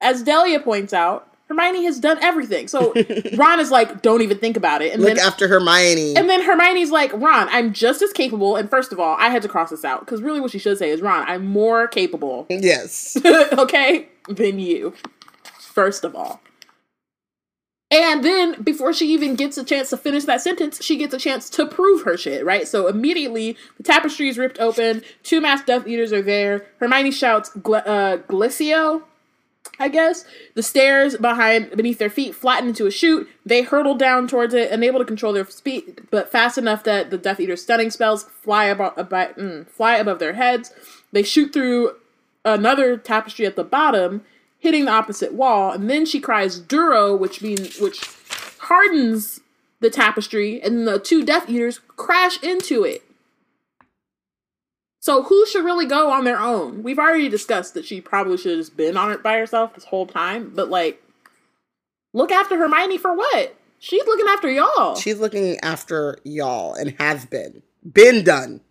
[0.00, 2.66] as Delia points out, Hermione has done everything.
[2.68, 2.92] So
[3.36, 4.92] Ron is like, don't even think about it.
[4.92, 6.16] And Look then, after Hermione.
[6.16, 8.56] And then Hermione's like, Ron, I'm just as capable.
[8.56, 10.76] And first of all, I had to cross this out because really what she should
[10.78, 12.46] say is, Ron, I'm more capable.
[12.48, 13.16] Yes.
[13.24, 14.92] okay, than you.
[15.60, 16.40] First of all.
[17.90, 21.18] And then before she even gets a chance to finish that sentence, she gets a
[21.18, 22.66] chance to prove her shit, right?
[22.66, 25.02] So immediately the tapestry is ripped open.
[25.22, 26.66] Two masked Death Eaters are there.
[26.80, 29.00] Hermione shouts, Gl- uh,
[29.78, 30.24] I guess.
[30.54, 33.28] The stairs behind beneath their feet flatten into a chute.
[33.44, 37.18] They hurtle down towards it, unable to control their speed, but fast enough that the
[37.18, 40.72] Death Eater's stunning spells fly mm, fly above their heads.
[41.12, 41.92] They shoot through
[42.44, 44.24] another tapestry at the bottom,
[44.66, 48.04] hitting the opposite wall, and then she cries "Duro," which means which
[48.58, 49.40] hardens
[49.80, 53.02] the tapestry, and the two Death Eaters crash into it.
[55.00, 56.82] So who should really go on their own?
[56.82, 59.84] We've already discussed that she probably should have just been on it by herself this
[59.84, 61.00] whole time, but like
[62.12, 63.54] look after Hermione for what?
[63.78, 64.96] She's looking after y'all.
[64.96, 67.62] She's looking after y'all and has been.
[67.92, 68.62] Been done.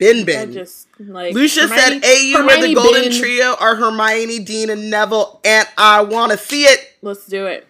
[0.00, 0.52] Been.
[0.52, 4.70] Just, like, Lucia Hermione, said AU Hermione were the golden been- trio are Hermione, Dean,
[4.70, 6.94] and Neville, and I wanna see it.
[7.02, 7.66] Let's do it.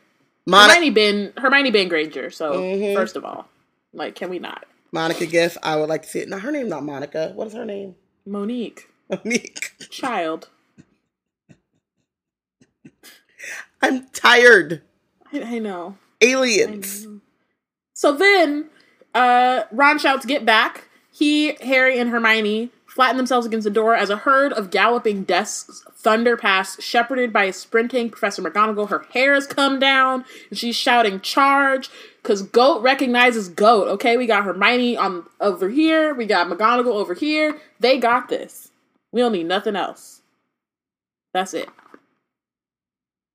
[0.47, 2.31] Monica, Hermione Ben Hermione Ben Granger.
[2.31, 2.95] So Mhm.
[2.95, 3.49] first of all,
[3.93, 4.64] like, can we not?
[4.93, 6.28] Monica Giff, I would like to see it.
[6.28, 7.33] Now her name not Monica.
[7.35, 7.97] What is her name?
[8.24, 9.72] Monique, Monique.
[9.91, 10.49] child.
[13.83, 14.83] I'm tired.
[15.33, 15.97] I, I know.
[16.20, 17.07] Aliens.
[17.95, 18.68] So then,
[19.14, 20.85] uh, Ron shouts, "Get back!"
[21.21, 25.85] He, Harry, and Hermione flatten themselves against the door as a herd of galloping desks
[25.95, 28.89] thunder past, shepherded by a sprinting Professor McGonagall.
[28.89, 31.91] Her hair has come down, and she's shouting, "Charge!"
[32.23, 33.87] Because Goat recognizes Goat.
[33.89, 36.14] Okay, we got Hermione on over here.
[36.14, 37.61] We got McGonagall over here.
[37.81, 38.71] They got this.
[39.12, 40.23] We don't need nothing else.
[41.35, 41.68] That's it.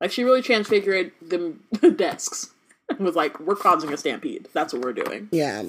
[0.01, 1.53] Like she really transfigured the
[1.95, 2.49] desks.
[2.89, 4.47] and was like, "We're causing a stampede.
[4.53, 5.65] That's what we're doing." Yeah.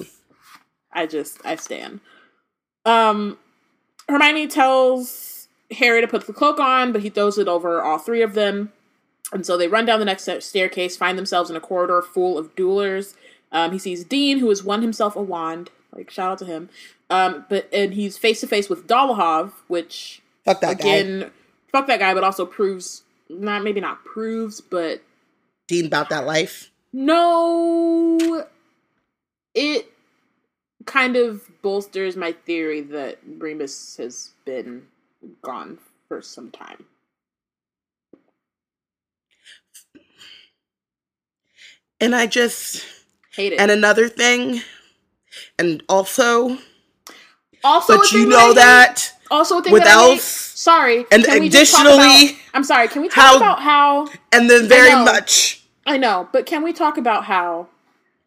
[0.91, 1.99] I just I stand.
[2.85, 3.37] Um
[4.09, 8.21] Hermione tells Harry to put the cloak on, but he throws it over all three
[8.21, 8.71] of them.
[9.33, 12.55] And so they run down the next staircase, find themselves in a corridor full of
[12.55, 13.15] duelers.
[13.51, 15.69] Um, he sees Dean, who has won himself a wand.
[15.93, 16.69] Like shout out to him.
[17.09, 20.87] Um, but and he's face to face with Dolohov, which Fuck that guy.
[20.87, 21.31] again,
[21.71, 25.01] fuck that guy, but also proves not maybe not proves, but
[25.67, 26.71] Dean about that life.
[26.93, 28.45] no,
[29.53, 29.91] it
[30.87, 34.87] kind of bolsters my theory that Remus has been
[35.43, 35.77] gone
[36.07, 36.85] for some time.
[41.99, 42.85] And I just
[43.35, 43.59] Hate it.
[43.59, 44.61] and another thing,
[45.57, 46.57] and also,
[47.63, 51.49] also, but you know I that also with that I elves, Sorry, and can we
[51.49, 52.87] just talk additionally, about- I'm sorry.
[52.87, 54.07] Can we talk how- about how?
[54.31, 55.05] and then very know.
[55.05, 55.63] much.
[55.87, 57.67] I know, but can we talk about how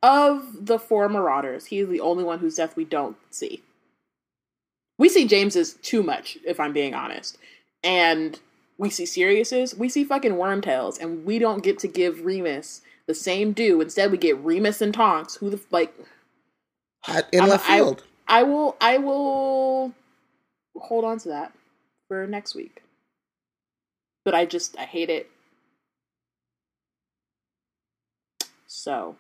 [0.03, 3.63] of the four Marauders, he's the only one whose death we don't see.
[4.99, 7.39] We see James's too much, if I'm being honest,
[7.83, 8.39] and
[8.79, 9.75] we see Sirius's.
[9.75, 13.81] We see fucking Wormtails, and we don't get to give Remus the same due.
[13.81, 15.37] Instead, we get Remus and Tonks.
[15.37, 15.95] Who the like?
[17.05, 18.03] Hot in I'm- left I- field.
[18.29, 18.77] I will.
[18.81, 19.93] I will
[20.77, 21.53] hold on to that
[22.09, 22.83] for next week.
[24.25, 25.29] But I just I hate it.
[28.67, 29.17] So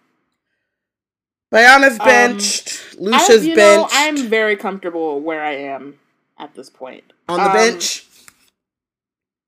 [1.51, 2.81] Bayana's Um, benched.
[2.93, 3.95] I, Lucia's you know, benched.
[3.97, 5.99] I'm very comfortable where I am
[6.39, 7.05] at this point.
[7.29, 8.07] on the um, bench.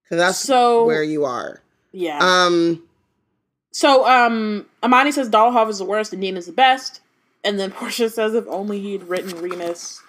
[0.08, 1.60] Cause that's So where you are.
[1.92, 2.18] yeah.
[2.20, 2.82] Um,
[3.72, 7.00] so um, Amani says Dolohov is the worst and Dean is the best,
[7.44, 10.02] and then Portia says if only he'd written Remus.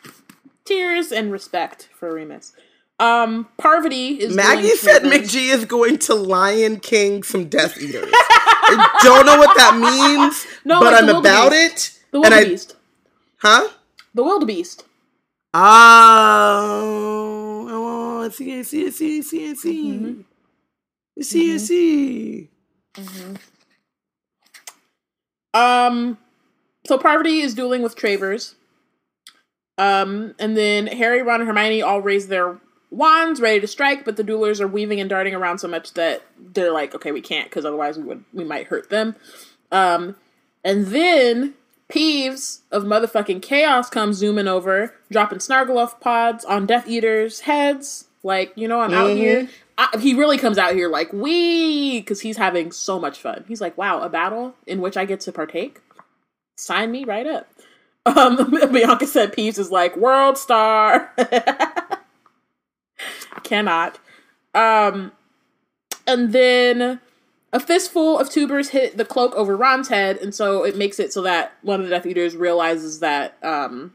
[0.66, 2.54] Tears and respect for Remus.
[3.00, 5.04] Um, Parvati is Maggie said.
[5.04, 8.10] McGee is going to Lion King some Death Eaters.
[8.14, 12.00] I don't know what that means, No, but like I'm about it.
[12.12, 12.76] The and I, wildebeest.
[13.38, 13.68] huh?
[14.14, 14.86] The wildebeest.
[15.56, 15.60] Oh,
[17.70, 20.00] oh, I see, I see, I see, I see, I see.
[20.00, 20.24] Mhm.
[21.20, 21.60] I see, I Mhm.
[21.60, 22.50] see.
[25.54, 26.18] Um,
[26.88, 28.56] so Parvati is dueling with Travers.
[29.78, 32.60] Um, and then Harry, Ron, and Hermione all raise their
[32.94, 36.22] wands, ready to strike, but the duelers are weaving and darting around so much that
[36.40, 39.16] they're like, okay, we can't, because otherwise we would we might hurt them.
[39.72, 40.16] Um,
[40.64, 41.56] and then
[41.90, 48.06] Peeves of motherfucking chaos comes zooming over, dropping Snargaluff pods on Death Eaters' heads.
[48.24, 49.16] Like, you know, I'm out Mhm.
[49.18, 49.50] here.
[49.78, 53.44] I, he really comes out here like, we, because he's having so much fun.
[53.48, 55.82] He's like, wow, a battle in which I get to partake?
[56.58, 57.48] Sign me right up.
[58.06, 61.14] Um, Bianca said Peeves is like, world star.
[63.42, 64.00] Cannot.
[64.54, 65.12] Um,
[66.06, 67.00] and then
[67.52, 71.14] a fistful of tubers hit the cloak over Ron's head, and so it makes it
[71.14, 73.94] so that one of the Death Eaters realizes that um,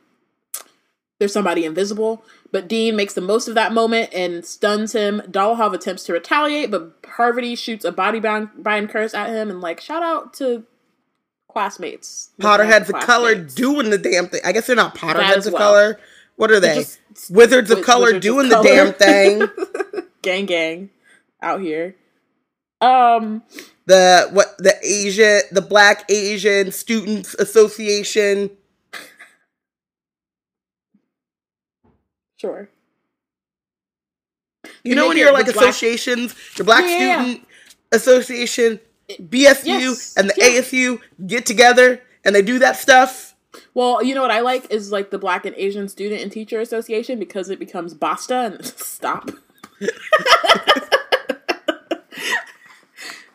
[1.19, 2.25] there's somebody invisible.
[2.51, 5.21] But Dean makes the most of that moment and stuns him.
[5.29, 9.51] Dolohov attempts to retaliate, but Parvati shoots a body bind, bind curse at him.
[9.51, 10.65] And like, shout out to
[11.49, 12.31] classmates.
[12.41, 14.41] Potterheads of color doing the damn thing.
[14.47, 15.63] I guess they're not Potterheads of well.
[15.63, 16.01] color.
[16.39, 16.99] What are They're just
[17.31, 18.93] Wizards of Wiz- color Wizards of doing the color.
[18.93, 20.05] damn thing.
[20.23, 20.91] gang gang
[21.43, 21.97] out here.
[22.81, 23.43] Um,
[23.87, 28.51] the what the Asia the Black Asian Students Association.
[32.37, 32.69] sure.
[34.85, 37.21] You They know when you're like the Black- associations, the Black yeah.
[37.25, 37.49] Student
[37.93, 38.81] Association,
[39.11, 40.61] BSU, Yes, and the yeah.
[40.61, 43.28] ASU get together and they do that stuff.
[43.75, 46.61] Well, you know what I like is like the Black and Asian Student and Teacher
[46.61, 49.31] Association because it becomes BASTA and stop.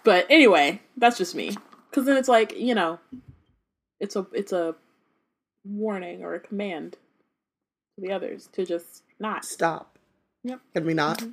[0.04, 1.56] but anyway, that's just me.
[1.90, 3.00] Because then it's like you know,
[4.00, 4.76] it's a it's a
[5.66, 6.98] warning or a command
[7.96, 9.98] to the others to just not stop.
[10.44, 10.60] Yep.
[10.74, 11.20] Can we not?
[11.20, 11.32] Mm-hmm.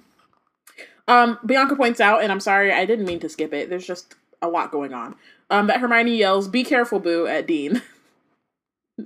[1.09, 3.69] Um, Bianca points out, and I'm sorry, I didn't mean to skip it.
[3.69, 5.17] There's just a lot going on.
[5.51, 7.83] Um, that Hermione yells, "Be careful, Boo!" at Dean.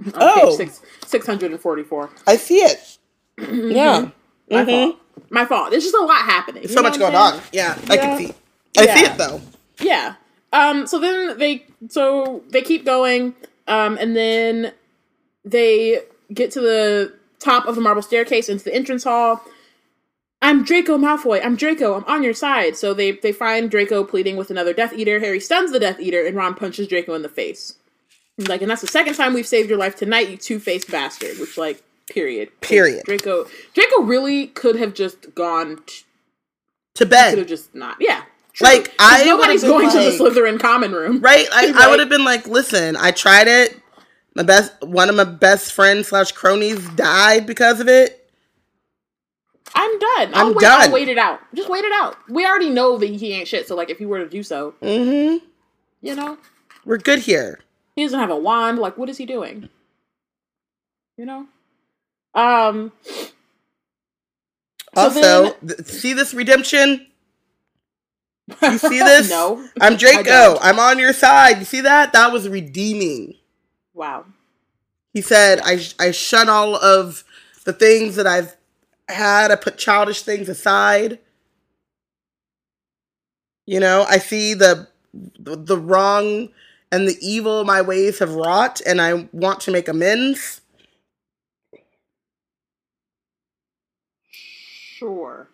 [0.15, 2.11] oh, six six hundred and forty four.
[2.27, 2.99] I see it.
[3.39, 4.11] yeah,
[4.51, 4.71] my mm-hmm.
[4.71, 4.97] fault.
[5.31, 5.71] My fault.
[5.71, 6.67] There's just a lot happening.
[6.69, 7.41] so much going on.
[7.53, 8.35] Yeah, I can see.
[8.79, 8.95] I yeah.
[8.95, 9.41] see it though.
[9.81, 10.15] Yeah.
[10.53, 10.87] Um.
[10.87, 13.35] So then they so they keep going.
[13.67, 13.99] Um.
[13.99, 14.73] And then
[15.45, 16.01] they
[16.33, 19.43] get to the top of the marble staircase into the entrance hall.
[20.45, 21.43] I'm Draco Malfoy.
[21.43, 21.95] I'm Draco.
[21.95, 22.77] I'm on your side.
[22.77, 25.19] So they they find Draco pleading with another Death Eater.
[25.21, 27.77] Harry stuns the Death Eater, and Ron punches Draco in the face.
[28.39, 31.39] Like, and that's the second time we've saved your life tonight, you two faced bastard.
[31.39, 32.51] Which, like, period.
[32.61, 33.05] Period.
[33.05, 36.05] Draco Draco really could have just gone t-
[36.95, 37.31] to bed.
[37.31, 37.97] Could have just not.
[38.01, 38.23] Yeah.
[38.55, 38.69] True.
[38.69, 41.47] Like I nobody's going like, to the Slytherin common room, right?
[41.53, 43.81] I, like, I would have been like, listen, I tried it.
[44.37, 48.21] My best, one of my best friends slash cronies died because of it.
[49.75, 50.35] I'm done.
[50.35, 50.81] I'll I'm wait, done.
[50.83, 51.41] I'll wait it out.
[51.55, 52.17] Just wait it out.
[52.29, 53.67] We already know that he ain't shit.
[53.67, 55.45] So like, if he were to do so, mm-hmm.
[56.01, 56.39] you know,
[56.85, 57.61] we're good here.
[57.97, 58.79] He doesn't have a wand.
[58.79, 59.69] Like, what is he doing?
[61.17, 61.47] You know.
[62.35, 62.93] Um.
[64.95, 65.85] So also, then...
[65.85, 67.07] see this redemption.
[68.63, 69.31] You see this?
[69.31, 69.69] no.
[69.81, 70.59] I'm Draco.
[70.61, 71.59] I'm on your side.
[71.59, 72.13] You see that?
[72.13, 73.35] That was redeeming.
[73.93, 74.27] Wow.
[75.13, 77.25] He said, "I I shun all of
[77.65, 78.57] the things that I've
[79.09, 79.51] had.
[79.53, 81.21] I put childish things aside.
[83.67, 86.51] You know, I see the the wrong
[86.93, 90.61] and the evil my ways have wrought, and I want to make amends.
[94.31, 95.49] Sure.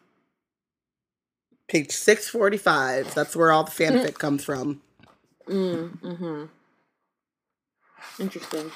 [1.68, 3.14] Page 645.
[3.14, 4.82] That's where all the fanfic comes from.
[5.46, 6.44] Mm, mm-hmm.
[8.20, 8.70] Interesting.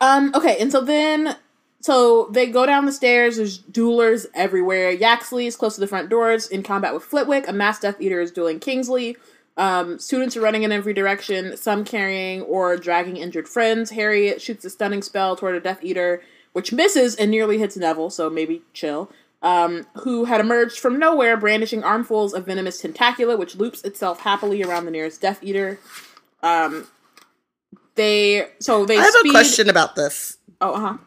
[0.00, 1.36] Um, okay, and so then
[1.80, 3.36] so they go down the stairs.
[3.36, 4.90] There's duelers everywhere.
[4.90, 7.48] Yaxley is close to the front doors in combat with Flitwick.
[7.48, 9.16] A mass Death Eater is dueling Kingsley.
[9.56, 13.90] Um, students are running in every direction, some carrying or dragging injured friends.
[13.90, 16.22] Harry shoots a stunning spell toward a Death Eater,
[16.52, 19.10] which misses and nearly hits Neville, so maybe chill.
[19.42, 24.62] Um, who had emerged from nowhere brandishing armfuls of venomous tentacula, which loops itself happily
[24.62, 25.80] around the nearest Death Eater.
[26.42, 26.86] Um,
[27.96, 28.96] they so they.
[28.96, 29.30] I have speed...
[29.30, 30.38] a question about this.
[30.60, 30.98] Oh, uh huh.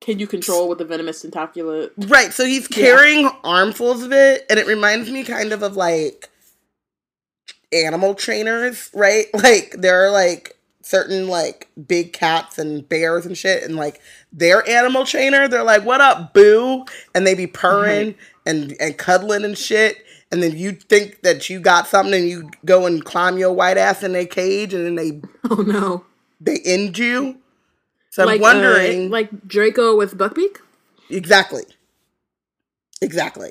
[0.00, 1.90] Can you control with the venomous tentacula?
[1.96, 2.32] Right.
[2.32, 3.36] So he's carrying yeah.
[3.42, 6.28] armfuls of it, and it reminds me kind of of like
[7.72, 9.26] animal trainers, right?
[9.34, 14.00] Like there are like certain like big cats and bears and shit, and like
[14.32, 18.20] their animal trainer, they're like, "What up, boo?" and they be purring mm-hmm.
[18.46, 20.04] and and cuddling and shit.
[20.32, 23.76] And then you think that you got something, and you go and climb your white
[23.78, 26.04] ass in their cage, and then they oh no,
[26.40, 27.38] they end you.
[28.10, 30.58] So like, I'm uh, wondering, uh, like Draco with Buckbeak.
[31.08, 31.62] Exactly.
[33.00, 33.50] Exactly.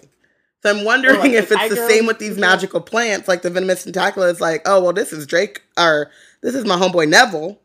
[0.62, 3.86] So I'm wondering like if it's the same with these magical plants, like the venomous
[3.86, 7.60] tentacula is like, oh well, this is Drake or this is my homeboy Neville.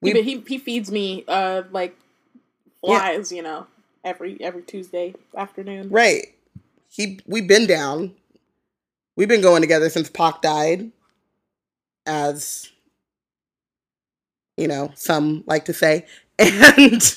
[0.00, 1.96] We, yeah, he he feeds me uh like
[2.84, 3.36] flies, yeah.
[3.36, 3.66] you know,
[4.04, 5.88] every every Tuesday afternoon.
[5.88, 6.34] Right.
[6.88, 8.14] He we've been down.
[9.16, 10.92] We've been going together since Pac died.
[12.06, 12.70] As
[14.56, 16.06] you know, some like to say.
[16.38, 17.16] And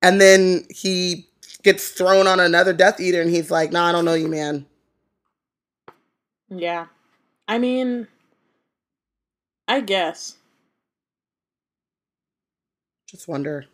[0.00, 1.26] and then he
[1.64, 4.66] gets thrown on another Death Eater and he's like, nah, I don't know you, man.
[6.50, 6.86] Yeah.
[7.48, 8.08] I mean
[9.68, 10.36] I guess.
[13.08, 13.66] Just wonder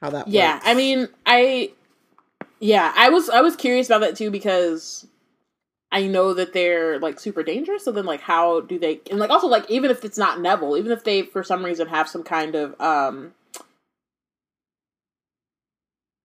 [0.00, 0.64] how that Yeah, works.
[0.64, 1.72] I mean, I
[2.60, 5.06] yeah, I was I was curious about that too because
[5.92, 7.84] I know that they're like super dangerous.
[7.84, 9.00] So then, like, how do they?
[9.10, 11.88] And like, also, like, even if it's not Neville, even if they for some reason
[11.88, 13.34] have some kind of um,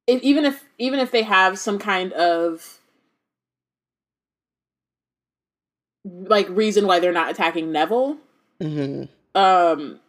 [0.08, 2.80] if, even if even if they have some kind of
[6.06, 8.18] like reason why they're not attacking Neville,
[8.60, 9.06] mm-hmm.
[9.39, 9.99] um,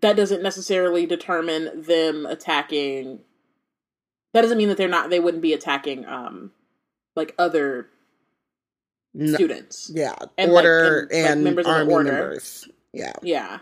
[0.00, 3.20] that doesn't necessarily determine them attacking.
[4.34, 5.10] That doesn't mean that they're not.
[5.10, 6.52] They wouldn't be attacking um,
[7.16, 7.88] like other
[9.34, 9.90] students.
[9.92, 12.12] Yeah, and order like, and, and like members of the order.
[12.12, 12.68] Members.
[12.92, 13.58] Yeah, yeah.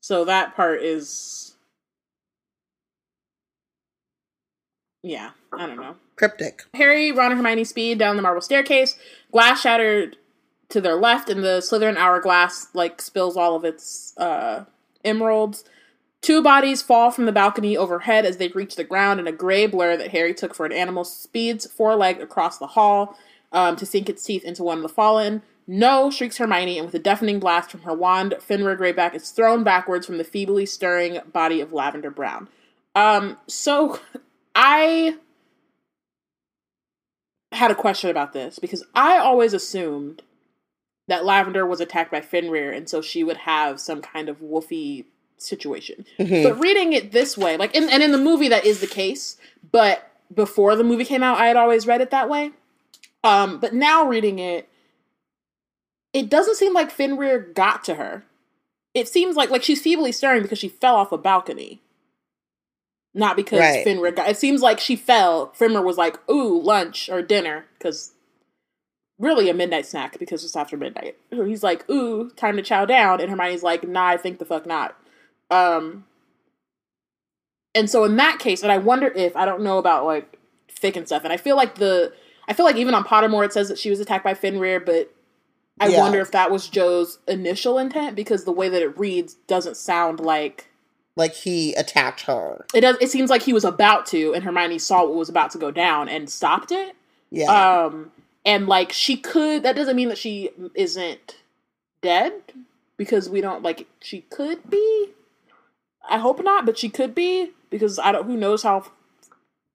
[0.00, 1.54] So that part is,
[5.08, 5.96] yeah, I don't know.
[6.16, 6.64] Cryptic.
[6.74, 8.98] Harry, Ron, and Hermione speed down the marble staircase.
[9.32, 10.18] Glass shattered
[10.68, 14.66] to their left, and the Slytherin hourglass like spills all of its uh,
[15.04, 15.64] emeralds.
[16.20, 19.66] Two bodies fall from the balcony overhead as they reach the ground, and a gray
[19.66, 23.16] blur that Harry took for an animal speeds four legged across the hall
[23.50, 25.40] um, to sink its teeth into one of the fallen.
[25.66, 29.64] No, shrieks Hermione, and with a deafening blast from her wand, Fenrir Greyback is thrown
[29.64, 32.48] backwards from the feebly stirring body of Lavender Brown.
[32.94, 34.00] Um, so
[34.60, 35.14] I
[37.52, 40.22] had a question about this because I always assumed
[41.06, 45.04] that Lavender was attacked by Fenrir, and so she would have some kind of wolfy
[45.36, 46.04] situation.
[46.18, 46.42] Mm-hmm.
[46.42, 49.36] But reading it this way, like, in, and in the movie that is the case,
[49.70, 52.50] but before the movie came out, I had always read it that way.
[53.22, 54.68] Um, but now reading it,
[56.12, 58.24] it doesn't seem like Fenrir got to her.
[58.92, 61.80] It seems like like she's feebly stirring because she fell off a balcony.
[63.14, 63.84] Not because right.
[63.84, 64.28] Fenrir got.
[64.28, 65.52] It seems like she fell.
[65.54, 68.12] Fenrir was like, "Ooh, lunch or dinner," because
[69.18, 71.16] really a midnight snack because it's after midnight.
[71.30, 74.66] He's like, "Ooh, time to chow down," and Hermione's like, "Nah, I think the fuck
[74.66, 74.96] not."
[75.50, 76.04] Um,
[77.74, 80.38] and so in that case, and I wonder if I don't know about like
[80.68, 82.12] Fic and stuff, and I feel like the
[82.46, 85.12] I feel like even on Pottermore it says that she was attacked by Fenrir, but
[85.80, 86.00] I yeah.
[86.00, 90.20] wonder if that was Joe's initial intent because the way that it reads doesn't sound
[90.20, 90.67] like
[91.18, 92.64] like he attacked her.
[92.72, 92.96] It does.
[93.00, 95.70] It seems like he was about to, and Hermione saw what was about to go
[95.70, 96.94] down and stopped it.
[97.30, 97.50] Yeah.
[97.50, 98.12] Um,
[98.46, 99.64] and like she could.
[99.64, 101.36] That doesn't mean that she isn't
[102.00, 102.32] dead
[102.96, 103.88] because we don't like.
[104.00, 105.08] She could be.
[106.08, 108.24] I hope not, but she could be because I don't.
[108.24, 108.86] Who knows how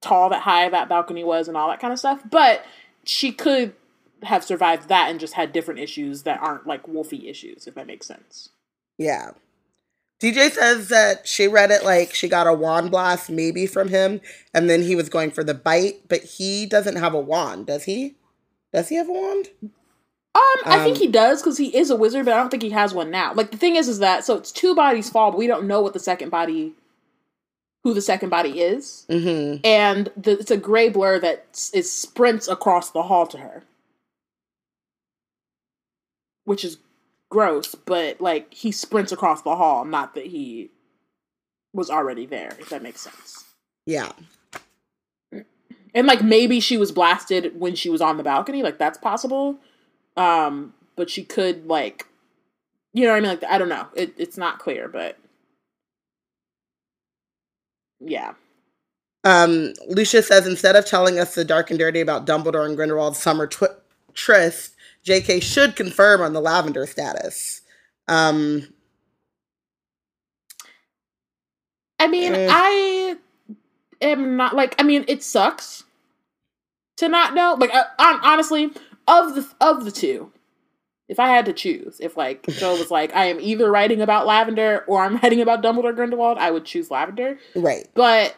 [0.00, 2.22] tall that high that balcony was and all that kind of stuff.
[2.28, 2.64] But
[3.04, 3.74] she could
[4.22, 7.86] have survived that and just had different issues that aren't like wolfy issues, if that
[7.86, 8.48] makes sense.
[8.96, 9.32] Yeah.
[10.24, 14.22] DJ says that she read it like she got a wand blast maybe from him,
[14.54, 17.84] and then he was going for the bite, but he doesn't have a wand, does
[17.84, 18.14] he?
[18.72, 19.50] Does he have a wand?
[19.62, 19.70] Um,
[20.64, 22.70] I um, think he does because he is a wizard, but I don't think he
[22.70, 23.34] has one now.
[23.34, 25.82] Like the thing is, is that so it's two bodies fall, but we don't know
[25.82, 26.72] what the second body
[27.82, 29.60] who the second body is, mm-hmm.
[29.62, 31.44] and the, it's a gray blur that
[31.74, 33.62] is sprints across the hall to her,
[36.46, 36.78] which is
[37.34, 37.74] gross.
[37.74, 40.70] But like he sprints across the hall, not that he
[41.74, 42.56] was already there.
[42.60, 43.44] If that makes sense.
[43.86, 44.12] Yeah.
[45.94, 49.58] And like maybe she was blasted when she was on the balcony, like that's possible.
[50.16, 52.06] Um, but she could like,
[52.92, 53.30] you know what I mean?
[53.30, 53.88] Like I don't know.
[53.96, 55.18] It, it's not clear, but
[58.00, 58.34] yeah.
[59.24, 63.18] Um, Lucia says instead of telling us the dark and dirty about Dumbledore and Grindelwald's
[63.18, 63.68] summer twi-
[64.14, 64.73] tryst,
[65.04, 65.40] J.K.
[65.40, 67.60] should confirm on the lavender status.
[68.08, 68.68] Um,
[71.98, 73.16] I mean, uh, I
[74.00, 74.74] am not like.
[74.78, 75.84] I mean, it sucks
[76.96, 77.54] to not know.
[77.58, 78.72] Like, uh, honestly,
[79.06, 80.32] of the of the two,
[81.08, 84.26] if I had to choose, if like Joe was like, I am either writing about
[84.26, 87.38] Lavender or I'm writing about Dumbledore Grindelwald, I would choose Lavender.
[87.54, 87.86] Right.
[87.94, 88.36] But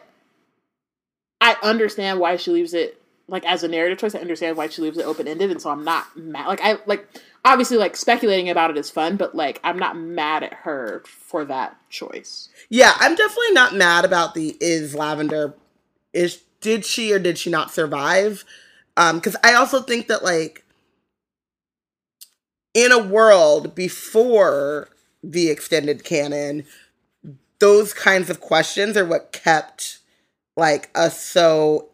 [1.39, 2.96] I understand why she leaves it
[3.27, 4.15] like as a narrative choice.
[4.15, 6.47] I understand why she leaves it open ended, and so I'm not mad.
[6.47, 7.07] Like I like
[7.43, 11.45] obviously like speculating about it is fun, but like I'm not mad at her for
[11.45, 12.49] that choice.
[12.69, 15.53] Yeah, I'm definitely not mad about the is Lavender
[16.13, 18.43] is did she or did she not survive?
[18.95, 20.63] Um, because I also think that like
[22.73, 24.89] in a world before
[25.23, 26.65] the extended canon,
[27.59, 29.99] those kinds of questions are what kept
[30.55, 31.89] like us so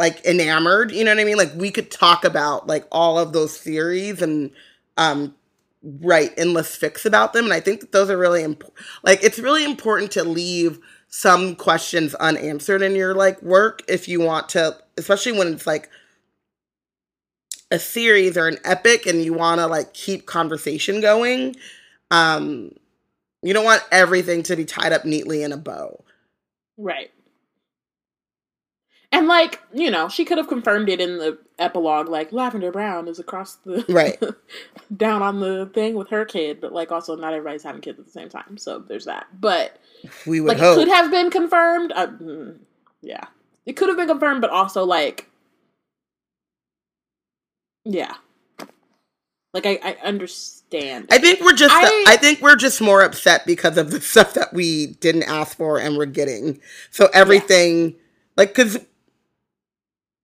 [0.00, 1.36] like enamored, you know what I mean?
[1.36, 4.50] Like we could talk about like all of those theories and
[4.96, 5.34] um
[5.82, 8.78] write endless fics about them and I think that those are really important.
[9.02, 14.20] Like it's really important to leave some questions unanswered in your like work if you
[14.20, 15.90] want to especially when it's like
[17.70, 21.56] a series or an epic and you want to like keep conversation going
[22.10, 22.70] um
[23.42, 26.02] you don't want everything to be tied up neatly in a bow
[26.78, 27.10] right
[29.12, 33.08] and like you know she could have confirmed it in the epilogue like lavender brown
[33.08, 34.22] is across the right
[34.96, 38.04] down on the thing with her kid but like also not everybody's having kids at
[38.04, 39.78] the same time so there's that but
[40.26, 40.78] we would like hope.
[40.78, 42.56] it could have been confirmed uh, mm,
[43.02, 43.24] yeah
[43.66, 45.30] it could have been confirmed but also like
[47.84, 48.14] yeah.
[49.52, 51.08] Like I, I understand.
[51.10, 54.34] I think we're just I, I, think we're just more upset because of the stuff
[54.34, 56.60] that we didn't ask for and we're getting.
[56.90, 57.96] So everything yeah.
[58.36, 58.78] like cuz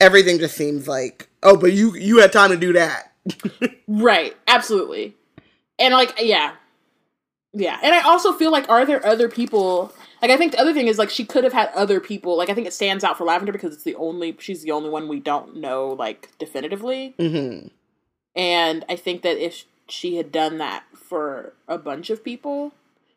[0.00, 3.12] everything just seems like, "Oh, but you you had time to do that."
[3.88, 4.36] right.
[4.46, 5.14] Absolutely.
[5.78, 6.52] And like yeah.
[7.52, 7.78] Yeah.
[7.82, 9.92] And I also feel like are there other people
[10.22, 12.36] like I think the other thing is like she could have had other people.
[12.36, 14.90] Like I think it stands out for Lavender because it's the only she's the only
[14.90, 17.14] one we don't know like definitively.
[17.18, 17.68] Mm-hmm.
[18.36, 22.72] And I think that if she had done that for a bunch of people,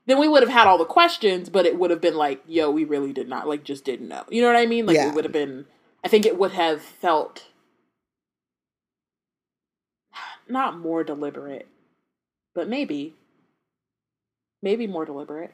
[0.05, 2.71] then we would have had all the questions, but it would have been like, yo,
[2.71, 4.23] we really did not, like, just didn't know.
[4.29, 4.85] You know what I mean?
[4.85, 5.09] Like, yeah.
[5.09, 5.65] it would have been,
[6.03, 7.45] I think it would have felt
[10.47, 11.67] not more deliberate,
[12.55, 13.13] but maybe,
[14.61, 15.53] maybe more deliberate.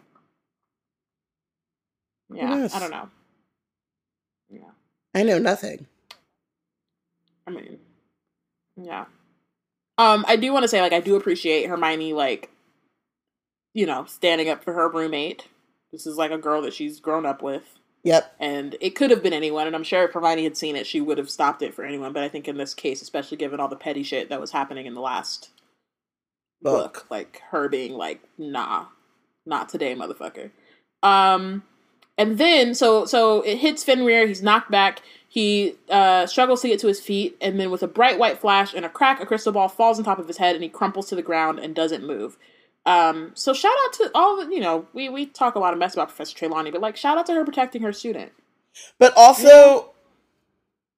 [2.34, 3.10] Yeah, I don't know.
[4.50, 4.72] Yeah.
[5.14, 5.88] I know nothing.
[7.48, 7.80] I mean,
[8.76, 9.06] yeah.
[9.98, 12.50] Um, I do want to say, like, I do appreciate Hermione, like,
[13.74, 15.48] you know, standing up for her roommate.
[15.92, 17.64] This is like a girl that she's grown up with.
[18.06, 18.36] Yep.
[18.40, 21.02] And it could have been anyone, and I'm sure if Hermione had seen it, she
[21.02, 22.14] would have stopped it for anyone.
[22.14, 24.86] But I think in this case, especially given all the petty shit that was happening
[24.86, 25.50] in the last
[26.62, 28.86] book, book like her being like, "Nah,
[29.48, 30.52] not today, motherfucker."
[31.02, 31.64] Um,
[32.16, 34.28] and then so so it hits Fenrir.
[34.28, 35.02] He's knocked back.
[35.28, 38.76] He uh, struggles to get to his feet, and then with a bright white flash
[38.76, 41.10] and a crack, a crystal ball falls on top of his head, and he crumples
[41.10, 42.38] to the ground and doesn't move.
[42.86, 45.80] Um, so shout out to all the, you know, we, we talk a lot of
[45.80, 48.32] mess about Professor Trelawney, but like shout out to her protecting her student.
[49.00, 49.94] But also,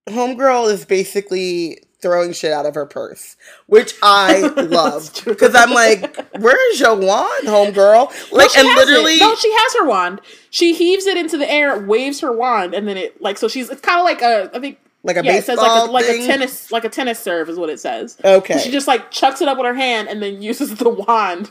[0.08, 0.14] yeah.
[0.14, 3.36] Homegirl is basically throwing shit out of her purse,
[3.68, 9.20] which I love because I'm like, "Where's your wand, homegirl?" Like, no, and literally, it.
[9.20, 10.22] no, she has her wand.
[10.50, 13.70] She heaves it into the air, waves her wand, and then it like so she's
[13.70, 15.92] it's kind of like a I think like a yeah, baseball it says like a,
[15.92, 18.18] like a tennis like a tennis serve is what it says.
[18.24, 20.90] Okay, and she just like chucks it up with her hand and then uses the
[20.90, 21.50] wand,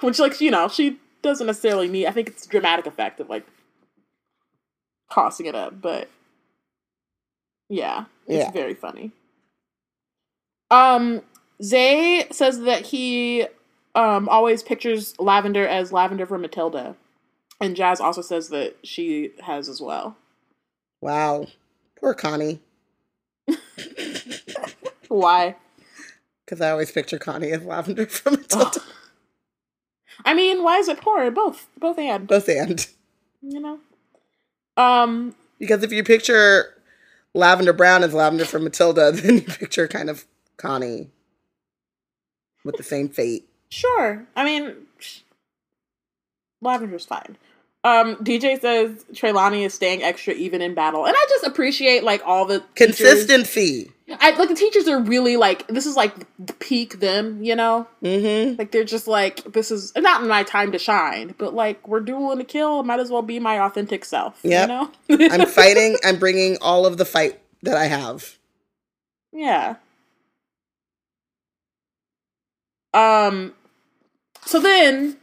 [0.00, 2.06] which like you know she doesn't necessarily need.
[2.06, 3.46] I think it's dramatic effect of like
[5.12, 6.08] tossing it up, but
[7.68, 8.50] yeah, it's yeah.
[8.50, 9.12] very funny.
[10.70, 11.20] Um,
[11.62, 13.46] Zay says that he
[13.94, 16.96] um always pictures Lavender as Lavender from Matilda,
[17.60, 20.16] and Jazz also says that she has as well.
[21.02, 21.48] Wow,
[22.00, 22.60] poor Connie.
[25.08, 25.56] Why?
[26.44, 28.80] Because I always picture Connie as Lavender from Matilda.
[28.80, 28.92] Oh.
[30.24, 31.30] I mean, why is it poor?
[31.30, 32.86] Both, both and both and.
[33.42, 33.78] You know,
[34.76, 36.74] um, because if you picture
[37.34, 40.24] Lavender Brown as Lavender from Matilda, then you picture kind of
[40.56, 41.10] Connie
[42.64, 43.48] with the same fate.
[43.68, 44.24] Sure.
[44.36, 44.74] I mean,
[46.62, 47.36] Lavender's fine.
[47.84, 52.22] Um, DJ says Trelawney is staying extra even in battle, and I just appreciate like
[52.24, 53.84] all the consistency.
[53.84, 54.18] Teachers.
[54.20, 57.86] I like the teachers are really like this is like the peak them, you know.
[58.02, 58.56] Mm-hmm.
[58.58, 62.38] Like they're just like this is not my time to shine, but like we're dueling
[62.38, 62.82] to kill.
[62.84, 64.40] Might as well be my authentic self.
[64.42, 65.28] Yeah, you know.
[65.30, 65.98] I'm fighting.
[66.04, 68.38] I'm bringing all of the fight that I have.
[69.30, 69.76] Yeah.
[72.94, 73.52] Um.
[74.46, 75.18] So then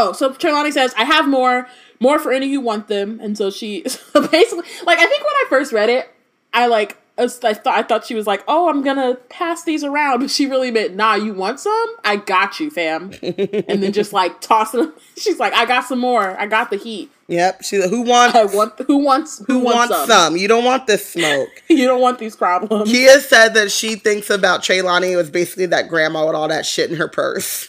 [0.00, 1.66] Oh, so Trelawney says, I have more,
[1.98, 3.18] more for any who want them.
[3.20, 6.08] And so she so basically like I think when I first read it,
[6.52, 10.20] I like I thought I thought she was like, "Oh, I'm gonna pass these around,"
[10.20, 11.96] but she really meant, "Nah, you want some?
[12.04, 14.94] I got you, fam." and then just like tossing them.
[15.16, 16.38] She's like, "I got some more.
[16.38, 17.62] I got the heat." Yep.
[17.62, 18.34] She like, who wants?
[18.36, 20.36] I want who wants who, who wants, wants some?
[20.36, 21.50] You don't want this smoke.
[21.68, 22.90] you don't want these problems.
[22.90, 26.90] Kia said that she thinks about Trelawney was basically that grandma with all that shit
[26.90, 27.68] in her purse.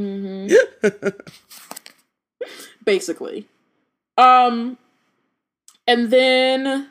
[0.00, 1.08] Mm-hmm.
[2.84, 3.46] Basically.
[4.16, 4.78] Um
[5.86, 6.90] and then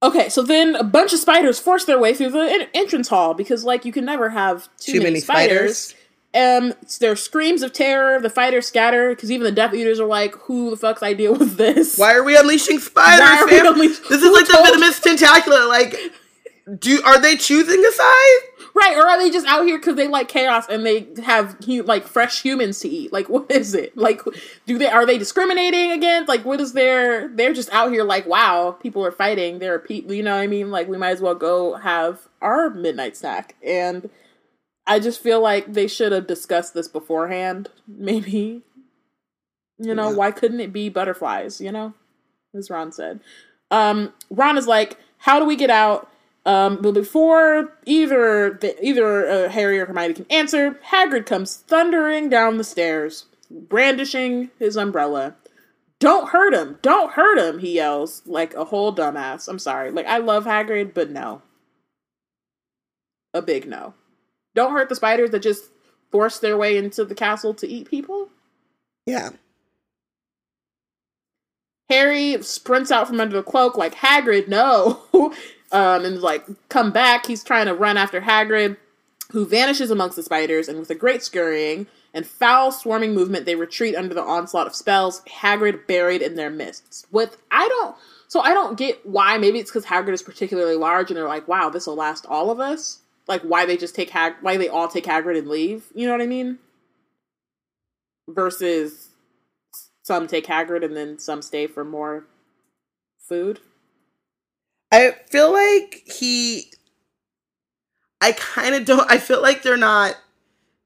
[0.00, 3.64] Okay, so then a bunch of spiders force their way through the entrance hall because
[3.64, 5.78] like you can never have too, too many, many, spiders.
[5.78, 6.04] spiders.
[6.34, 8.20] Um, there are screams of terror.
[8.20, 11.56] The fighters scatter because even the Death Eaters are like, "Who the fuck's idea was
[11.56, 11.98] this?
[11.98, 13.50] Why are we unleashing spiders?
[13.50, 15.66] We unleash- this is like the venomous tentacula.
[15.68, 15.96] Like,
[16.78, 18.38] do are they choosing a side?
[18.78, 22.06] Right, or are they just out here because they like chaos and they have like
[22.06, 23.12] fresh humans to eat?
[23.12, 23.96] Like, what is it?
[23.96, 24.22] Like,
[24.66, 26.28] do they are they discriminating against?
[26.28, 27.26] Like, what is their?
[27.28, 29.58] They're just out here like, wow, people are fighting.
[29.58, 30.70] There are people, you know what I mean?
[30.70, 33.56] Like, we might as well go have our midnight snack.
[33.64, 34.10] And
[34.86, 37.70] I just feel like they should have discussed this beforehand.
[37.88, 38.62] Maybe,
[39.78, 40.16] you know, yeah.
[40.16, 41.60] why couldn't it be butterflies?
[41.60, 41.94] You know,
[42.54, 43.18] as Ron said.
[43.72, 46.08] Um, Ron is like, how do we get out?
[46.48, 52.30] Um, but before either the, either uh, Harry or Hermione can answer, Hagrid comes thundering
[52.30, 55.36] down the stairs, brandishing his umbrella.
[56.00, 56.78] Don't hurt him!
[56.80, 57.58] Don't hurt him!
[57.58, 59.46] He yells like a whole dumbass.
[59.46, 59.90] I'm sorry.
[59.90, 61.42] Like I love Hagrid, but no.
[63.34, 63.92] A big no.
[64.54, 65.64] Don't hurt the spiders that just
[66.10, 68.30] forced their way into the castle to eat people.
[69.04, 69.30] Yeah.
[71.90, 75.02] Harry sprints out from under the cloak like Hagrid, no.
[75.72, 77.26] um, and like come back.
[77.26, 78.76] He's trying to run after Hagrid,
[79.30, 83.54] who vanishes amongst the spiders, and with a great scurrying, and foul swarming movement, they
[83.54, 87.06] retreat under the onslaught of spells, Hagrid buried in their midst.
[87.10, 87.96] With I don't
[88.28, 89.38] so I don't get why.
[89.38, 92.50] Maybe it's because Hagrid is particularly large, and they're like, "Wow, this will last all
[92.50, 95.86] of us." Like, why they just take Hag, why they all take Hagrid and leave?
[95.94, 96.58] You know what I mean?
[98.26, 99.08] Versus
[100.02, 102.24] some take Hagrid and then some stay for more
[103.18, 103.60] food.
[104.90, 106.72] I feel like he.
[108.20, 109.10] I kind of don't.
[109.10, 110.16] I feel like they're not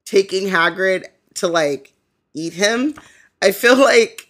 [0.05, 1.93] taking Hagrid to like
[2.33, 2.95] eat him.
[3.41, 4.29] I feel like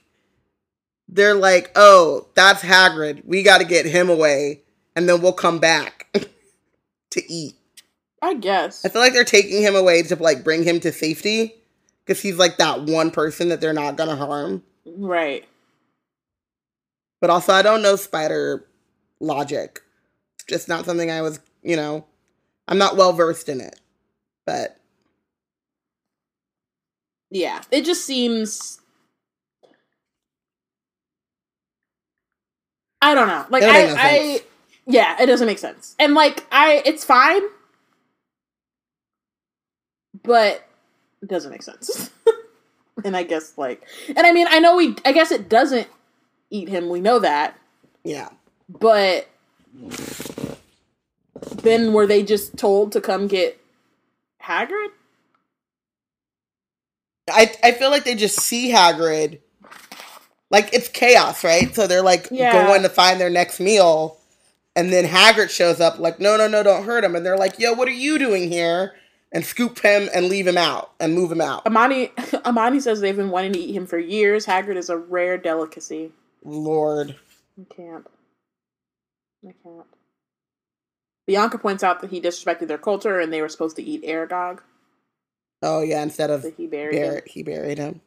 [1.07, 3.25] they're like, oh, that's Hagrid.
[3.25, 4.61] We got to get him away,
[4.95, 6.07] and then we'll come back
[7.11, 7.55] to eat.
[8.21, 8.85] I guess.
[8.85, 11.55] I feel like they're taking him away to like bring him to safety
[12.05, 14.63] because he's like that one person that they're not gonna harm.
[14.85, 15.45] Right.
[17.19, 18.65] But also, I don't know spider
[19.23, 19.81] logic.
[20.35, 22.05] It's just not something I was, you know,
[22.67, 23.79] I'm not well versed in it.
[24.45, 24.77] But
[27.31, 28.79] yeah, it just seems
[33.01, 33.45] I don't know.
[33.49, 34.41] Like I, no I
[34.85, 35.95] yeah, it doesn't make sense.
[35.99, 37.41] And like I it's fine.
[40.23, 40.67] But
[41.21, 42.11] it doesn't make sense.
[43.05, 45.87] and I guess like and I mean I know we I guess it doesn't
[46.49, 47.57] eat him, we know that.
[48.03, 48.29] Yeah.
[48.69, 49.29] But
[51.61, 53.59] then were they just told to come get
[54.41, 54.89] Hagrid?
[57.29, 59.39] I I feel like they just see Hagrid
[60.53, 61.73] like it's chaos, right?
[61.75, 62.67] So they're like yeah.
[62.67, 64.19] going to find their next meal,
[64.75, 67.15] and then Hagrid shows up, like, no, no, no, don't hurt him.
[67.15, 68.93] And they're like, yo, what are you doing here?
[69.31, 71.65] And scoop him and leave him out and move him out.
[71.65, 72.11] Amani
[72.45, 74.45] Amani says they've been wanting to eat him for years.
[74.45, 76.11] Hagrid is a rare delicacy.
[76.43, 77.15] Lord.
[77.59, 78.05] I can't.
[79.47, 79.85] I can't.
[81.25, 84.59] Bianca points out that he disrespected their culture and they were supposed to eat Aragog.
[85.61, 87.21] Oh yeah, instead of he buried him.
[87.25, 88.01] He buried him.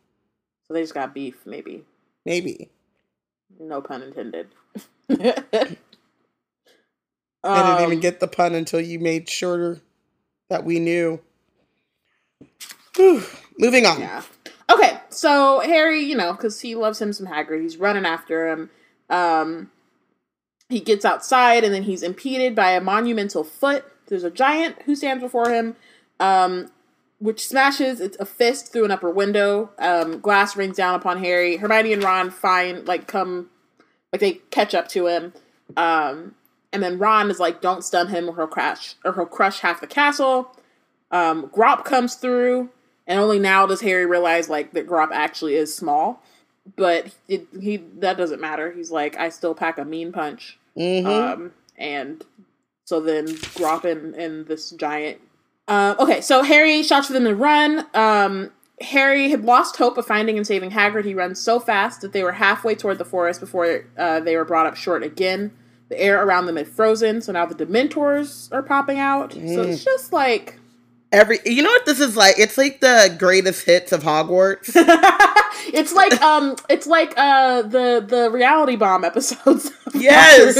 [0.67, 1.85] So they just got beef, maybe.
[2.25, 2.71] Maybe.
[3.59, 4.49] No pun intended.
[5.11, 5.77] I
[7.45, 9.81] didn't even um, get the pun until you made sure
[10.51, 11.21] that we knew.
[12.97, 13.23] Whew.
[13.59, 14.01] Moving on.
[14.01, 14.23] Yeah.
[14.71, 18.71] Okay, so Harry, you know, because he loves him some Hagrid, he's running after him.
[19.09, 19.71] Um,
[20.69, 23.85] he gets outside and then he's impeded by a monumental foot.
[24.07, 25.77] There's a giant who stands before him.
[26.19, 26.71] Um,
[27.19, 29.71] which smashes it's a fist through an upper window.
[29.79, 31.57] Um, glass rings down upon Harry.
[31.57, 33.49] Hermione and Ron find like come
[34.13, 35.33] like they catch up to him.
[35.77, 36.35] Um,
[36.73, 39.81] and then Ron is like, "Don't stun him, or he'll crash, or he'll crush half
[39.81, 40.55] the castle."
[41.11, 42.71] Um, Grawp comes through,
[43.07, 46.23] and only now does Harry realize like that Grawp actually is small.
[46.75, 48.73] But it, he that doesn't matter.
[48.73, 50.59] He's like, I still pack a mean punch.
[50.77, 51.07] Mm-hmm.
[51.07, 52.25] Um, and
[52.85, 55.21] so then Grawp and, and this giant
[55.69, 57.87] uh, okay, so Harry shouts for them to run.
[57.95, 61.05] Um, Harry had lost hope of finding and saving Hagrid.
[61.05, 64.45] He runs so fast that they were halfway toward the forest before uh, they were
[64.45, 65.51] brought up short again.
[65.89, 69.31] The air around them had frozen, so now the Dementors are popping out.
[69.31, 69.55] Mm.
[69.55, 70.59] So it's just like
[71.13, 71.39] every.
[71.45, 72.39] You know what this is like?
[72.39, 74.73] It's like the greatest hits of Hogwarts.
[75.73, 79.71] it's like um, it's like uh the the reality bomb episodes.
[79.95, 80.55] Yes,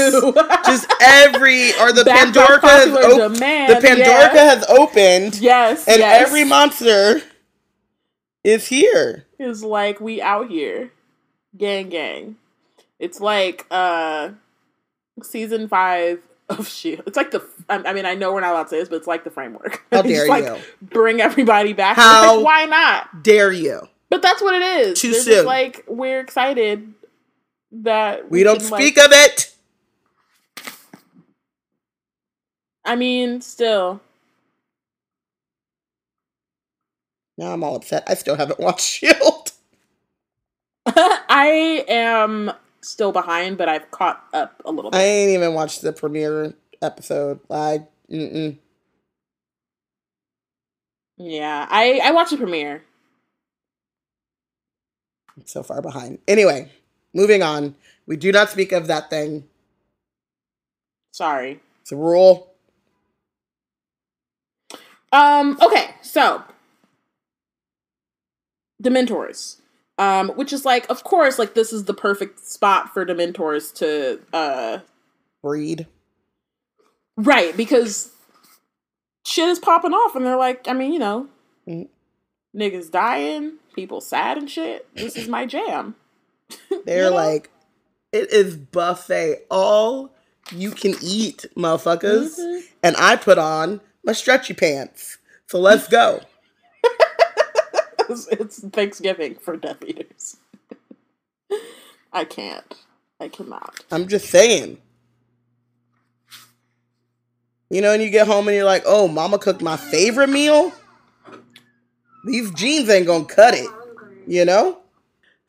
[0.65, 4.55] just every or the Back Pandora has op- the Pandora yeah.
[4.55, 5.39] has opened.
[5.39, 6.25] Yes, and yes.
[6.25, 7.21] every monster
[8.43, 9.27] is here.
[9.37, 10.91] Is like we out here,
[11.55, 12.37] gang gang.
[12.97, 14.29] It's like uh
[15.21, 16.19] season five
[16.49, 17.03] of Shield.
[17.05, 17.43] It's like the.
[17.69, 19.83] I mean, I know we're not allowed to say this, but it's like the framework.
[19.91, 20.57] How dare like, you?
[20.81, 21.95] Bring everybody back.
[21.95, 22.37] How?
[22.37, 23.23] Like, why not?
[23.23, 23.87] Dare you?
[24.09, 25.01] But that's what it is.
[25.01, 25.45] Too soon.
[25.45, 26.93] like we're excited
[27.71, 29.53] that we, we don't can, speak like, of it.
[32.85, 33.99] I mean, still.
[37.37, 38.03] Now I'm all upset.
[38.07, 39.51] I still haven't watched Shield.
[40.87, 42.51] I am
[42.87, 44.97] still behind, but I've caught up a little bit.
[44.97, 47.39] I ain't even watched the premiere episode.
[47.49, 48.57] I mm-mm.
[51.17, 52.83] Yeah, I I watched the premiere.
[55.45, 56.19] so far behind.
[56.27, 56.71] Anyway,
[57.13, 57.75] moving on.
[58.05, 59.43] We do not speak of that thing.
[61.11, 61.59] Sorry.
[61.81, 62.53] It's a rule.
[65.11, 66.43] Um, okay, so
[68.81, 69.57] Dementors.
[69.99, 74.19] Um, which is like, of course, like this is the perfect spot for Dementors to
[74.31, 74.79] uh
[75.41, 75.87] breed.
[77.15, 78.11] Right, because
[79.25, 81.27] shit is popping off and they're like, I mean, you know,
[81.67, 81.87] mm.
[82.55, 84.87] niggas dying, people sad and shit.
[84.95, 85.95] This is my jam.
[86.85, 87.15] They're you know?
[87.15, 87.49] like,
[88.11, 89.45] it is buffet.
[89.49, 90.13] All
[90.51, 92.39] you can eat, motherfuckers.
[92.39, 92.65] Mm-hmm.
[92.83, 95.17] And I put on my stretchy pants.
[95.47, 96.21] So let's go.
[98.07, 100.37] Because it's Thanksgiving for Death Eaters.
[102.13, 102.73] I can't.
[103.19, 103.83] I cannot.
[103.91, 104.77] I'm just saying.
[107.69, 110.71] You know, and you get home and you're like, oh, mama cooked my favorite meal?
[112.25, 113.69] These jeans ain't gonna cut it,
[114.25, 114.79] you know?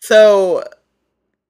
[0.00, 0.64] So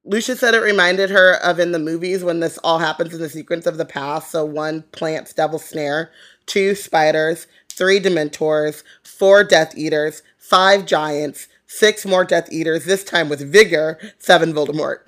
[0.05, 3.29] Lucia said it reminded her of in the movies when this all happens in the
[3.31, 4.31] sequence of the past.
[4.31, 6.11] So one plants Devil's Snare,
[6.47, 7.47] two spiders,
[7.79, 13.99] three Dementors, four Death Eaters, five giants, six more Death Eaters, this time with vigor,
[14.19, 14.99] seven Voldemort.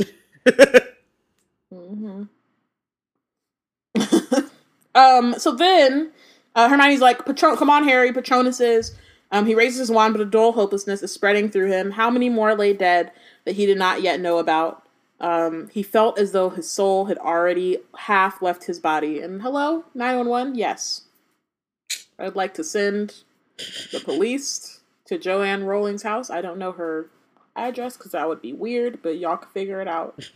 [1.75, 2.23] mm-hmm.
[4.95, 6.13] um, so then
[6.55, 8.97] uh, Hermione's like, Patron- come on, Harry, Patronus is.
[9.33, 11.93] Um, he raises his wand, but a dull hopelessness is spreading through him.
[11.93, 13.13] How many more lay dead
[13.45, 14.85] that he did not yet know about?
[15.21, 19.21] Um, he felt as though his soul had already half left his body.
[19.21, 20.55] And hello, 911?
[20.55, 21.03] Yes.
[22.21, 23.15] I'd like to send
[23.93, 26.31] the police to Joanne Rowling's house.
[26.31, 27.11] I don't know her
[27.57, 30.29] address because that would be weird, but y'all can figure it out.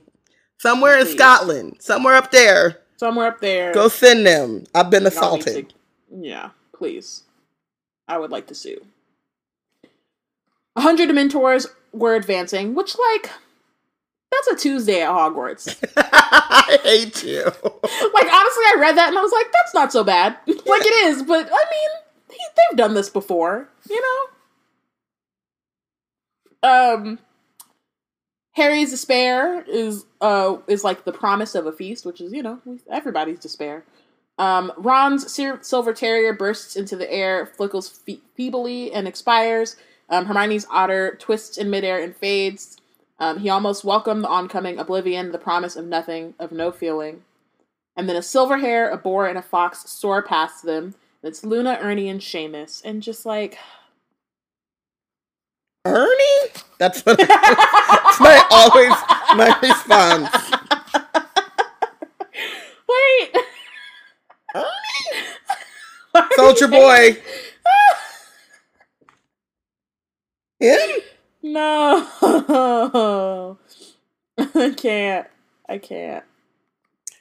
[0.58, 1.12] Somewhere Please.
[1.12, 1.76] in Scotland.
[1.80, 2.80] Somewhere up there.
[2.96, 3.72] Somewhere up there.
[3.72, 4.64] Go send them.
[4.74, 5.70] I've been assaulted.
[5.70, 5.74] To,
[6.20, 7.22] yeah, please.
[8.08, 8.84] I would like to sue.
[10.74, 13.30] A hundred Dementors were advancing, which, like,
[14.30, 15.76] that's a Tuesday at Hogwarts.
[15.96, 17.44] I hate you.
[17.44, 20.36] like, honestly, I read that and I was like, that's not so bad.
[20.46, 21.90] like, it is, but I mean,
[22.30, 24.02] he, they've done this before, you
[26.62, 26.70] know?
[26.70, 27.18] Um,
[28.52, 32.60] Harry's despair is uh is like the promise of a feast, which is you know
[32.90, 33.84] everybody's despair.
[34.36, 39.76] Um, Ron's silver terrier bursts into the air, flickles fe- feebly, and expires.
[40.10, 42.76] Um, Hermione's otter twists in midair and fades.
[43.18, 47.22] Um, he almost welcomed the oncoming oblivion, the promise of nothing, of no feeling.
[47.96, 50.94] And then a silver hare, a boar, and a fox soar past them.
[51.22, 52.80] And it's Luna, Ernie, and Seamus.
[52.84, 53.58] And just like.
[55.84, 56.52] Ernie?
[56.78, 58.94] That's what that's my always
[59.36, 60.30] my response.
[62.88, 63.34] Wait.
[64.54, 66.24] Ernie?
[66.36, 67.16] Soldier boy.
[70.60, 71.00] Him?
[71.42, 72.06] No.
[74.38, 75.26] I can't.
[75.68, 76.24] I can't.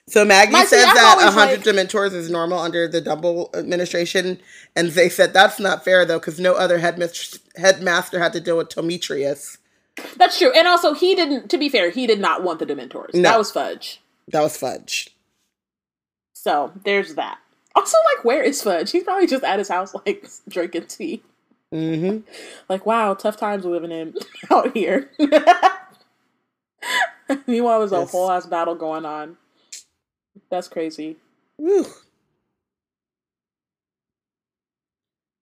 [0.10, 1.60] So Maggie My, says see, that 100 like...
[1.61, 4.39] Dementors is normal under the Dumble administration,
[4.76, 8.57] and they said that's not fair though, because no other headmaster, headmaster had to deal
[8.57, 9.57] with Demetrius.
[10.15, 11.49] That's true, and also he didn't.
[11.49, 13.14] To be fair, he did not want the Dementors.
[13.14, 13.23] No.
[13.23, 14.02] That was Fudge.
[14.30, 15.10] That was Fudge.
[16.34, 17.39] So there's that.
[17.76, 18.91] Also, like, where is Fudge?
[18.91, 21.22] He's probably just at his house, like drinking tea.
[21.73, 22.19] Mm-hmm.
[22.69, 24.15] Like, wow, tough times living in
[24.52, 25.11] out here.
[27.48, 28.11] Meanwhile, there's a yes.
[28.11, 29.38] whole ass battle going on.
[30.49, 31.18] That's crazy.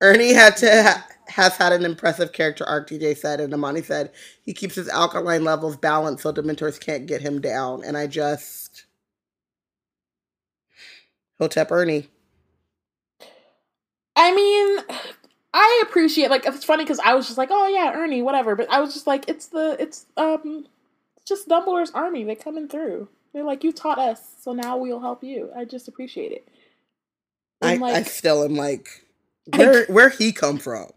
[0.01, 2.89] Ernie had to ha- has had an impressive character arc.
[2.89, 4.11] DJ said, and Amani said
[4.43, 7.83] he keeps his alkaline levels balanced so Dementors can't get him down.
[7.83, 8.85] And I just
[11.39, 12.07] Hotep Ernie.
[14.15, 14.79] I mean,
[15.57, 18.57] I appreciate like it's funny because I was just like, oh yeah, Ernie, whatever.
[18.57, 20.67] But I was just like, it's the it's um,
[21.25, 22.25] just Dumbledore's army.
[22.25, 23.07] They're coming through.
[23.33, 25.51] They're like, you taught us, so now we'll help you.
[25.55, 26.47] I just appreciate it.
[27.61, 28.89] I like, I still am like,
[29.55, 30.91] where I, where he come from?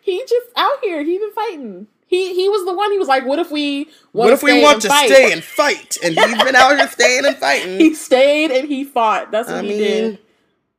[0.00, 1.04] He just out here.
[1.04, 1.86] He been fighting.
[2.08, 2.90] He he was the one.
[2.90, 5.08] He was like, "What if we what if we want to fight?
[5.08, 7.78] stay and fight?" And he's been out here staying and fighting.
[7.78, 9.30] He stayed and he fought.
[9.30, 10.18] That's what I he mean, did.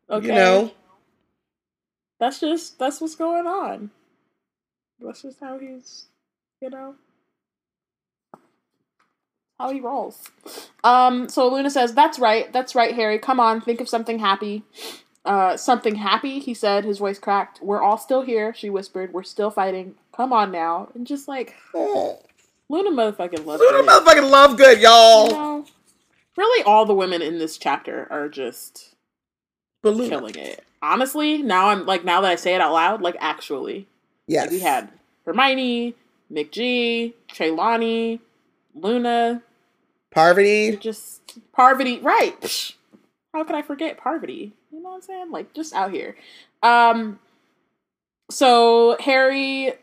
[0.10, 0.72] Okay, you know,
[2.22, 3.90] that's just that's what's going on.
[5.00, 6.06] That's just how he's,
[6.62, 6.94] you know,
[9.60, 10.30] how he rolls.
[10.84, 13.18] Um, so Luna says, "That's right, that's right, Harry.
[13.18, 14.64] Come on, think of something happy."
[15.26, 16.86] Uh, something happy, he said.
[16.86, 17.60] His voice cracked.
[17.62, 19.14] We're all still here, she whispered.
[19.14, 19.96] We're still fighting.
[20.16, 21.56] Come on now, and just like.
[21.74, 23.60] Luna motherfucking love.
[23.60, 25.28] Luna motherfucking love good, y'all.
[25.28, 25.66] You know,
[26.38, 28.94] really, all the women in this chapter are just
[29.84, 33.88] killing it honestly, now I'm like now that I say it out loud, like actually.
[34.28, 34.44] Yes.
[34.46, 34.90] Like, we had
[35.26, 35.96] Hermione,
[36.32, 38.20] McG, Trelawney,
[38.74, 39.42] Luna,
[40.12, 40.76] Parvati.
[40.78, 41.22] Just
[41.54, 42.76] Parvati, right.
[43.34, 44.54] How could I forget Parvati?
[44.72, 45.32] You know what I'm saying?
[45.32, 46.16] Like just out here.
[46.64, 47.20] Um
[48.30, 49.74] so Harry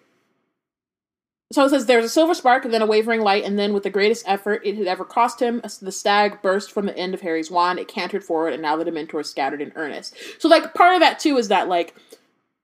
[1.50, 3.82] so it says there's a silver spark and then a wavering light, and then with
[3.82, 7.22] the greatest effort it had ever cost him, the stag burst from the end of
[7.22, 7.78] Harry's wand.
[7.78, 10.14] It cantered forward, and now the Dementors scattered in earnest.
[10.38, 11.94] So, like, part of that too is that like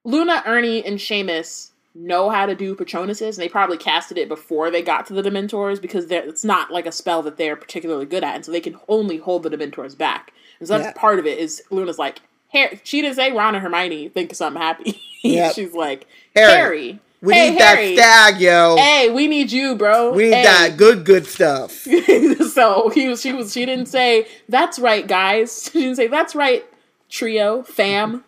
[0.05, 4.70] Luna, Ernie, and Seamus know how to do Patronuses, and they probably casted it before
[4.70, 8.23] they got to the Dementors because it's not like a spell that they're particularly good
[8.23, 10.32] at, and so they can only hold the Dementors back.
[10.59, 11.01] And so that's yeah.
[11.01, 11.39] part of it.
[11.39, 15.01] Is Luna's like, Harry, she didn't say Ron and Hermione think something happy.
[15.24, 15.55] Yep.
[15.55, 16.06] She's like
[16.36, 16.52] Harry.
[16.52, 17.96] Harry We Hey, need Harry.
[17.96, 18.76] that stag, yo.
[18.76, 20.12] Hey, we need you, bro.
[20.12, 20.42] we need Hey.
[20.44, 21.70] that good, good stuff.
[22.52, 25.68] so he was, she was, she didn't say that's right, guys.
[25.72, 26.64] She didn't say that's right,
[27.09, 28.24] trio, fam,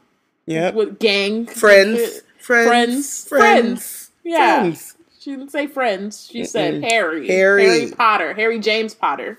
[0.47, 0.70] Yeah.
[0.70, 2.23] with gang, Friends.
[2.39, 3.27] Friends.
[3.28, 4.10] friends, Friends.
[4.24, 4.94] Yeah, Friends.
[5.20, 6.28] she didn't say friends.
[6.31, 6.89] She said Mm-mm.
[6.90, 7.64] Harry, Harry.
[7.64, 9.39] Harry Potter, Harry James Potter.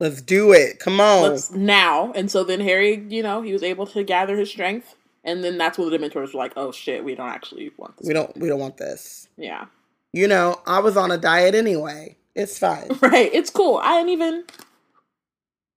[0.00, 0.80] Let's do it.
[0.80, 1.22] Come on.
[1.22, 2.12] Let's now.
[2.12, 5.58] And so then Harry, you know, he was able to gather his strength, and then
[5.58, 8.36] that's when the Dementors were like, "Oh shit, we don't actually want this." we don't
[8.38, 9.28] we don't want this.
[9.36, 9.66] Yeah,
[10.12, 12.16] You know, I was on a diet anyway.
[12.34, 12.88] It's fine.
[13.02, 13.30] right.
[13.32, 13.78] It's cool.
[13.82, 14.44] I didn't even,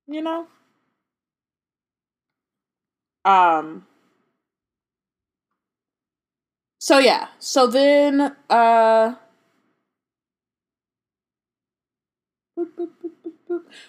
[0.07, 0.47] you know.
[3.25, 3.85] Um.
[6.79, 7.27] So yeah.
[7.39, 9.15] So then, uh.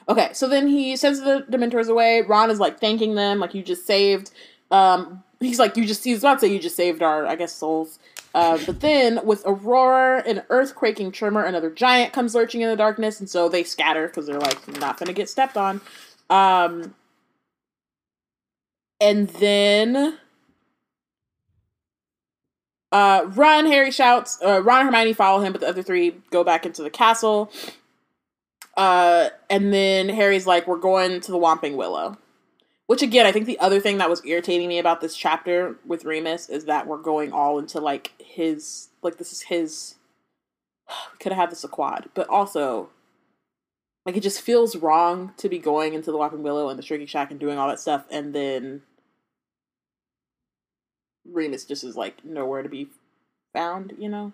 [0.08, 2.22] Okay, so then he sends the Dementors away.
[2.22, 4.30] Ron is like thanking them, like you just saved.
[4.70, 6.04] Um, he's like, you just.
[6.04, 7.98] He's about to say you just saved our, I guess, souls.
[8.34, 12.68] Uh, but then, with a roar, and an earthquaking tremor, another giant comes lurching in
[12.68, 15.80] the darkness, and so they scatter because they're like not gonna get stepped on.
[16.28, 16.94] Um,
[19.00, 20.18] and then,
[22.92, 23.66] uh, run!
[23.66, 24.38] Harry shouts.
[24.42, 27.50] Uh, Ron and Hermione follow him, but the other three go back into the castle.
[28.76, 32.18] Uh, and then Harry's like, "We're going to the Whomping Willow."
[32.86, 36.04] Which again, I think the other thing that was irritating me about this chapter with
[36.04, 39.96] Remus is that we're going all into like his like this is his.
[41.20, 42.90] Could have had this a quad, but also,
[44.04, 47.08] like it just feels wrong to be going into the Whomping Willow and the Shrieking
[47.08, 48.82] Shack and doing all that stuff, and then
[51.26, 52.88] Remus just is like nowhere to be
[53.52, 53.94] found.
[53.98, 54.32] You know,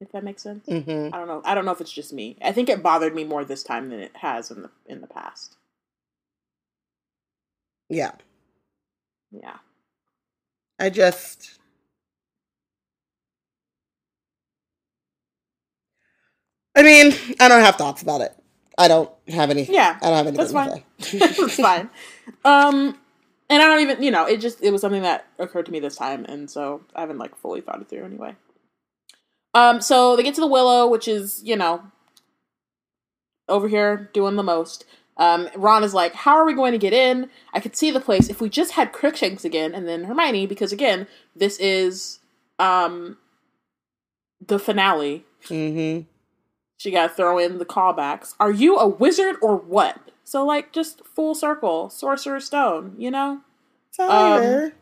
[0.00, 0.66] if that makes sense.
[0.66, 1.42] hmm I don't know.
[1.44, 2.36] I don't know if it's just me.
[2.42, 5.08] I think it bothered me more this time than it has in the in the
[5.08, 5.57] past.
[7.90, 8.12] Yeah.
[9.32, 9.58] Yeah.
[10.80, 11.58] I just
[16.76, 18.34] I mean, I don't have thoughts about it.
[18.78, 20.70] I don't have any Yeah, I don't have anything that's fine.
[20.70, 21.18] to say.
[21.46, 21.90] It's fine.
[22.44, 22.98] Um,
[23.50, 25.80] and I don't even, you know, it just it was something that occurred to me
[25.80, 28.36] this time, and so I haven't like fully thought it through anyway.
[29.54, 31.84] Um, so they get to the willow, which is you know
[33.48, 34.84] over here doing the most.
[35.18, 37.28] Um, Ron is like, "How are we going to get in?
[37.52, 40.72] I could see the place if we just had Crookshanks again." And then Hermione, because
[40.72, 42.20] again, this is
[42.58, 43.18] um
[44.46, 45.24] the finale.
[45.48, 46.00] hmm
[46.76, 48.34] She got to throw in the callbacks.
[48.38, 49.98] Are you a wizard or what?
[50.24, 53.40] So like just full circle, sorcerer's stone, you know.
[53.96, 54.66] Fire.
[54.66, 54.72] you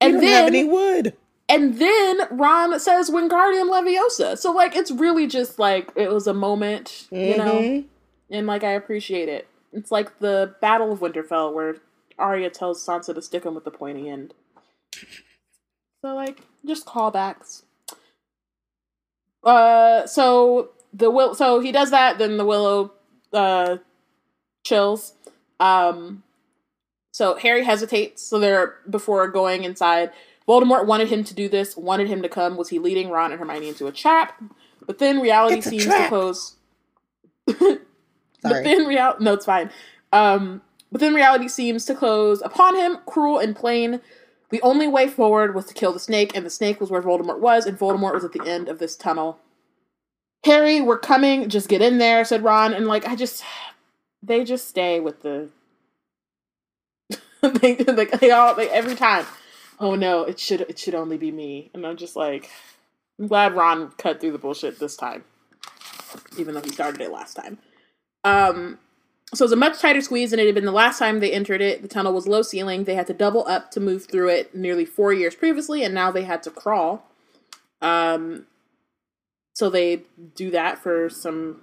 [0.00, 1.14] And don't then have any wood.
[1.48, 4.38] and then Ron says Wingardium Leviosa.
[4.38, 7.84] So like it's really just like it was a moment, you know, Mhm.
[8.30, 9.48] and like I appreciate it.
[9.72, 11.76] It's like the Battle of Winterfell where
[12.18, 14.34] Arya tells Sansa to stick him with the pointy end.
[16.02, 17.62] So like just callbacks.
[19.44, 22.18] Uh, so the will so he does that.
[22.18, 22.92] Then the Willow
[23.32, 23.78] uh
[24.64, 25.14] chills.
[25.60, 26.22] Um,
[27.12, 28.22] so Harry hesitates.
[28.22, 30.10] So they're before going inside.
[30.46, 31.76] Voldemort wanted him to do this.
[31.76, 32.56] Wanted him to come.
[32.56, 34.40] Was he leading Ron and Hermione into a trap?
[34.86, 36.08] But then reality seems to
[37.48, 37.80] trap.
[38.48, 38.62] close.
[38.62, 39.70] But then reality, no, it's fine.
[40.12, 40.62] Um,
[40.92, 44.00] but then reality seems to close upon him, cruel and plain.
[44.50, 47.40] The only way forward was to kill the snake, and the snake was where Voldemort
[47.40, 49.38] was, and Voldemort was at the end of this tunnel.
[50.44, 51.48] Harry, we're coming.
[51.48, 53.42] Just get in there," said Ron, and like I just,
[54.22, 55.48] they just stay with the.
[57.42, 59.26] they like they all like every time.
[59.80, 60.22] Oh no!
[60.22, 62.48] It should it should only be me, and I'm just like,
[63.18, 65.24] I'm glad Ron cut through the bullshit this time,
[66.38, 67.58] even though he started it last time.
[68.26, 68.78] Um,
[69.32, 71.32] so it was a much tighter squeeze than it had been the last time they
[71.32, 71.82] entered it.
[71.82, 72.84] The tunnel was low ceiling.
[72.84, 76.10] They had to double up to move through it nearly four years previously, and now
[76.10, 77.06] they had to crawl.
[77.80, 78.46] Um,
[79.54, 80.02] so they
[80.34, 81.62] do that for some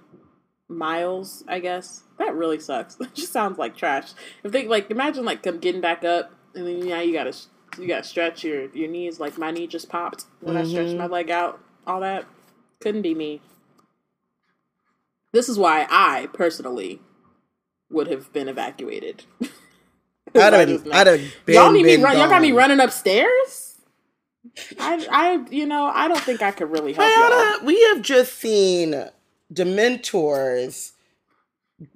[0.68, 2.04] miles, I guess.
[2.18, 2.94] That really sucks.
[2.98, 4.12] That just sounds like trash.
[4.42, 7.36] If they like, imagine like them getting back up, and then now you gotta
[7.78, 9.20] you gotta stretch your your knees.
[9.20, 11.60] Like my knee just popped when I stretched my leg out.
[11.86, 12.24] All that
[12.80, 13.40] couldn't be me.
[15.34, 17.00] This is why I personally
[17.90, 19.24] would have been evacuated.
[20.32, 20.88] I'd I have.
[20.92, 22.16] I'd have been, y'all need me run.
[22.16, 23.78] Y'all got me running upstairs.
[24.78, 27.66] I, I, you know, I don't think I could really help y'all.
[27.66, 28.94] We have just seen
[29.52, 30.92] Dementors,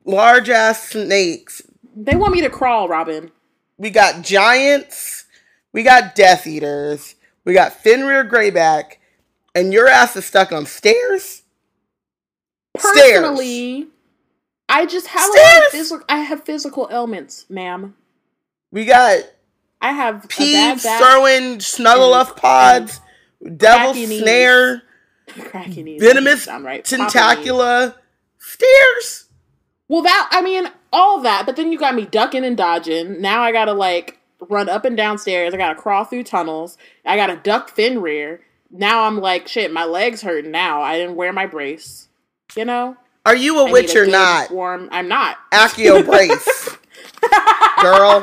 [0.04, 1.62] large ass snakes.
[1.94, 3.30] They want me to crawl, Robin.
[3.76, 5.26] We got giants.
[5.72, 7.14] We got Death Eaters.
[7.44, 8.96] We got Fenrir Greyback.
[9.54, 11.42] And your ass is stuck on stairs?
[12.80, 13.20] Stairs.
[13.20, 13.88] Personally,
[14.68, 16.04] I just have a lot of physical.
[16.08, 17.94] I have physical ailments, ma'am.
[18.70, 19.22] We got
[19.80, 21.00] I have a bad Peeves back.
[21.00, 23.00] throwing Snargaluff pods.
[23.56, 24.82] devil snare,
[25.36, 26.84] venomous right.
[26.84, 27.94] tentacula,
[28.38, 29.26] stairs.
[29.88, 33.20] Well, that I mean, all that, but then you got me ducking and dodging.
[33.20, 34.18] Now I gotta like
[34.48, 35.54] run up and down stairs.
[35.54, 36.76] I gotta crawl through tunnels.
[37.04, 38.40] I gotta duck Fenrir.
[38.70, 40.82] Now I'm like, shit, my legs hurting now.
[40.82, 42.07] I didn't wear my brace.
[42.58, 42.96] You know?
[43.24, 44.50] Are you a I witch or not?
[44.50, 44.88] Warm.
[44.90, 45.36] I'm not.
[45.52, 46.68] Accio brace.
[47.80, 48.20] Girl.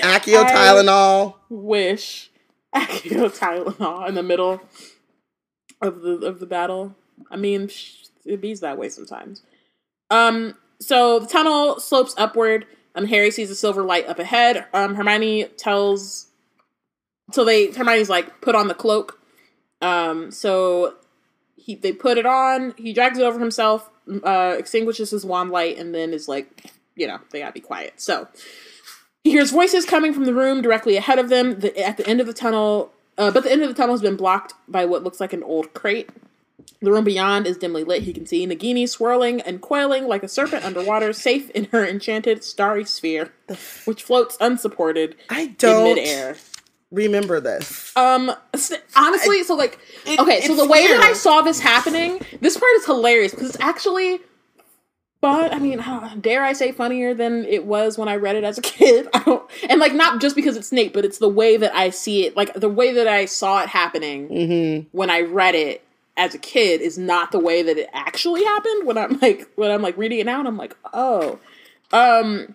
[0.00, 1.34] Accio Tylenol.
[1.50, 2.30] Wish.
[2.74, 4.62] Accio Tylenol in the middle
[5.82, 6.96] of the of the battle.
[7.30, 7.68] I mean,
[8.24, 9.42] it bees that way sometimes.
[10.08, 12.66] Um, so the tunnel slopes upward.
[12.94, 14.64] Um, Harry sees a silver light up ahead.
[14.72, 16.28] Um, Hermione tells,
[17.32, 19.19] so they Hermione's like put on the cloak.
[19.80, 20.94] Um, so
[21.56, 22.74] he they put it on.
[22.76, 23.90] He drags it over himself,
[24.24, 27.94] uh, extinguishes his wand light, and then is like, you know, they gotta be quiet.
[28.00, 28.28] So
[29.24, 31.60] he hears voices coming from the room directly ahead of them.
[31.60, 34.02] The, at the end of the tunnel, uh, but the end of the tunnel has
[34.02, 36.10] been blocked by what looks like an old crate.
[36.82, 38.02] The room beyond is dimly lit.
[38.04, 42.42] He can see Nagini swirling and coiling like a serpent underwater, safe in her enchanted
[42.42, 43.32] starry sphere,
[43.84, 46.36] which floats unsupported I don't in midair.
[46.90, 47.96] Remember this.
[47.96, 48.32] Um,
[48.96, 52.72] honestly, so like, it, okay, so the way that I saw this happening, this part
[52.76, 54.20] is hilarious because it's actually
[55.20, 55.84] but I mean,
[56.20, 59.08] dare I say funnier than it was when I read it as a kid?
[59.12, 61.90] I don't, and like not just because it's Snape, but it's the way that I
[61.90, 64.88] see it, like the way that I saw it happening mm-hmm.
[64.96, 65.84] when I read it
[66.16, 69.70] as a kid is not the way that it actually happened when I'm like when
[69.70, 71.38] I'm like reading it now and I'm like, oh.
[71.92, 72.54] Um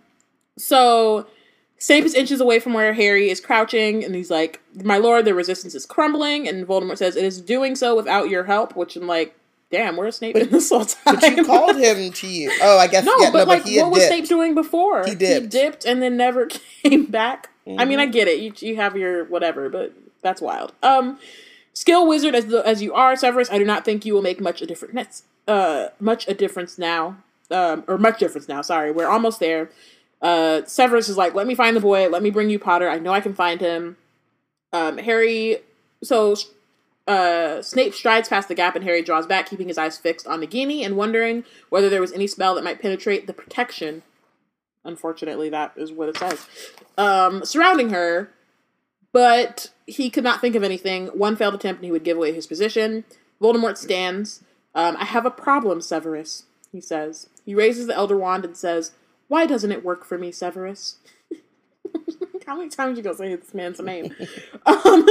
[0.57, 1.27] so
[1.77, 5.33] Snape is inches away from where Harry is crouching and he's like, My lord, the
[5.33, 9.07] resistance is crumbling, and Voldemort says it is doing so without your help, which I'm
[9.07, 9.35] like,
[9.71, 11.15] damn, where's Snape but, in this whole time?
[11.15, 12.51] But you called him to you.
[12.61, 14.09] Oh, I guess no, yeah, but no, like but what was dipped.
[14.09, 15.05] Snape doing before?
[15.05, 15.41] He dipped.
[15.41, 16.45] He dipped and then never
[16.83, 17.49] came back.
[17.67, 17.79] Mm-hmm.
[17.79, 18.11] I mean, I mm-hmm.
[18.11, 18.39] get it.
[18.39, 20.73] You you have your whatever, but that's wild.
[20.81, 21.19] Um
[21.75, 24.39] Skill wizard as the, as you are, Severus, I do not think you will make
[24.39, 25.23] much a difference.
[25.45, 27.17] Uh, much a difference now,
[27.51, 28.61] um, or much difference now.
[28.61, 29.69] Sorry, we're almost there.
[30.25, 32.09] Uh, Severus is like, let me find the boy.
[32.09, 32.89] Let me bring you Potter.
[32.89, 33.95] I know I can find him.
[34.73, 35.57] Um, Harry.
[36.01, 36.35] So
[37.07, 40.41] uh, Snape strides past the gap and Harry draws back, keeping his eyes fixed on
[40.41, 44.01] Nagini and wondering whether there was any spell that might penetrate the protection.
[44.83, 46.47] Unfortunately, that is what it says.
[46.97, 48.31] Um, surrounding her,
[49.11, 51.05] but he could not think of anything.
[51.09, 53.03] One failed attempt and he would give away his position.
[53.39, 54.43] Voldemort stands.
[54.73, 57.29] Um, I have a problem, Severus, he says.
[57.45, 58.91] He raises the Elder Wand and says,
[59.27, 60.97] Why doesn't it work for me, Severus?
[62.45, 64.13] How many times you gonna say this man's name?
[64.65, 65.07] um,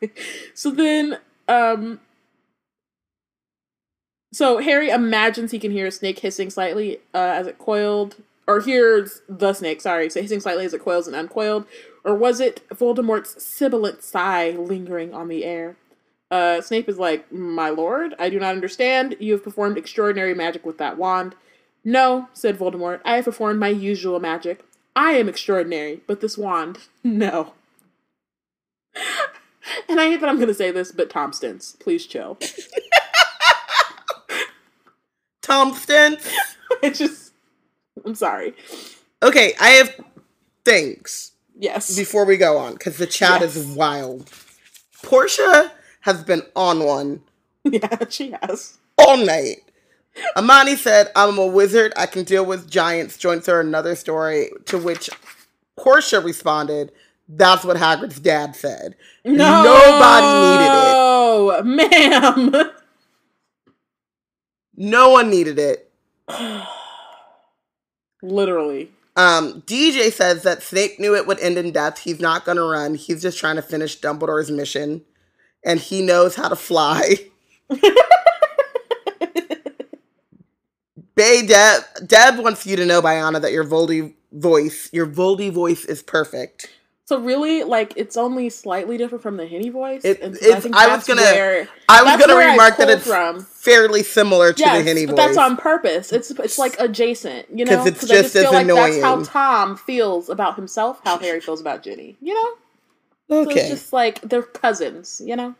[0.54, 1.18] so then,
[1.48, 2.00] um,
[4.32, 8.16] so Harry imagines he can hear a snake hissing slightly uh, as it coiled,
[8.46, 11.66] or hears the snake, sorry, so hissing slightly as it coils and uncoiled,
[12.02, 15.76] or was it Voldemort's sibilant sigh lingering on the air?
[16.30, 19.16] Uh, Snape is like, My lord, I do not understand.
[19.20, 21.34] You have performed extraordinary magic with that wand.
[21.84, 24.64] No, said Voldemort, I have performed my usual magic.
[24.94, 27.54] I am extraordinary, but this wand, no.
[29.88, 32.38] and I hate that I'm going to say this, but Tom Stintz, please chill.
[35.42, 36.30] Tom Stintz?
[36.82, 37.32] it's just,
[38.04, 38.54] I'm sorry.
[39.22, 39.94] Okay, I have
[40.64, 41.32] things.
[41.58, 41.96] Yes.
[41.96, 43.56] Before we go on, because the chat yes.
[43.56, 44.30] is wild.
[45.02, 47.22] Portia has been on one.
[47.64, 48.78] Yeah, she has.
[48.98, 49.62] All night.
[50.36, 51.92] Amani said, I'm a wizard.
[51.96, 53.16] I can deal with giants.
[53.16, 55.08] Joints are another story, to which
[55.76, 56.92] Portia responded,
[57.28, 58.94] That's what Hagrid's dad said.
[59.24, 60.94] No, Nobody needed it.
[60.94, 62.70] Oh, ma'am.
[64.76, 65.90] No one needed it.
[68.22, 68.90] Literally.
[69.16, 71.98] Um, DJ says that Snape knew it would end in death.
[71.98, 72.94] He's not going to run.
[72.94, 75.02] He's just trying to finish Dumbledore's mission,
[75.64, 77.16] and he knows how to fly.
[81.14, 85.84] Bay Deb Deb wants you to know, Bianca, that your Voldy voice, your Voldy voice,
[85.84, 86.70] is perfect.
[87.04, 90.04] So really, like it's only slightly different from the Henny voice.
[90.04, 93.40] It, it's, I, I was gonna, where, I was gonna remark that it's from.
[93.40, 95.16] fairly similar to yes, the Henny voice.
[95.16, 96.12] But that's on purpose.
[96.12, 97.72] It's it's like adjacent, you know.
[97.72, 99.00] Because it's just, I just feel like annoying.
[99.00, 101.00] That's how Tom feels about himself.
[101.04, 102.16] How Harry feels about Ginny.
[102.22, 102.54] You know.
[103.42, 103.54] Okay.
[103.54, 105.20] So it's just like they're cousins.
[105.22, 105.54] You know.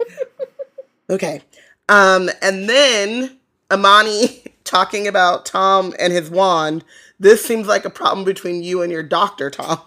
[1.10, 1.40] okay.
[1.88, 3.38] Um, and then
[3.70, 6.84] Amani talking about Tom and his wand
[7.18, 9.80] this seems like a problem between you and your doctor, Tom.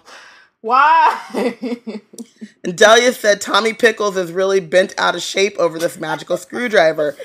[0.61, 1.19] Why?
[2.63, 7.15] and Delia said Tommy Pickles is really bent out of shape over this magical screwdriver.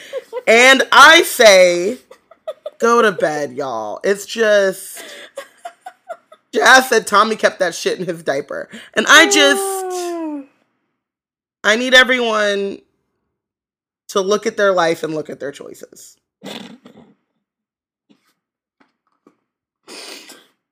[0.47, 1.99] And I say,
[2.79, 4.01] go to bed, y'all.
[4.05, 5.03] It's just
[6.53, 8.69] Jazz said Tommy kept that shit in his diaper.
[8.93, 10.47] And I just
[11.65, 12.79] I need everyone
[14.09, 16.17] to look at their life and look at their choices.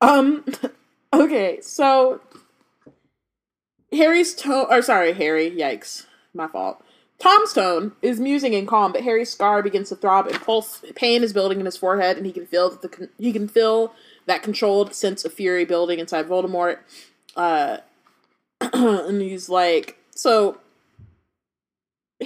[0.00, 0.44] Um
[1.12, 2.20] okay, so
[3.92, 6.06] Harry's tone or sorry, Harry, yikes.
[6.34, 6.82] My fault.
[7.22, 10.82] Tom's tone is musing and calm, but Harry's scar begins to throb and pulse.
[10.96, 13.94] Pain is building in his forehead, and he can feel that the he can feel
[14.26, 16.78] that controlled sense of fury building inside Voldemort.
[17.36, 17.78] Uh,
[18.72, 20.58] and he's like, so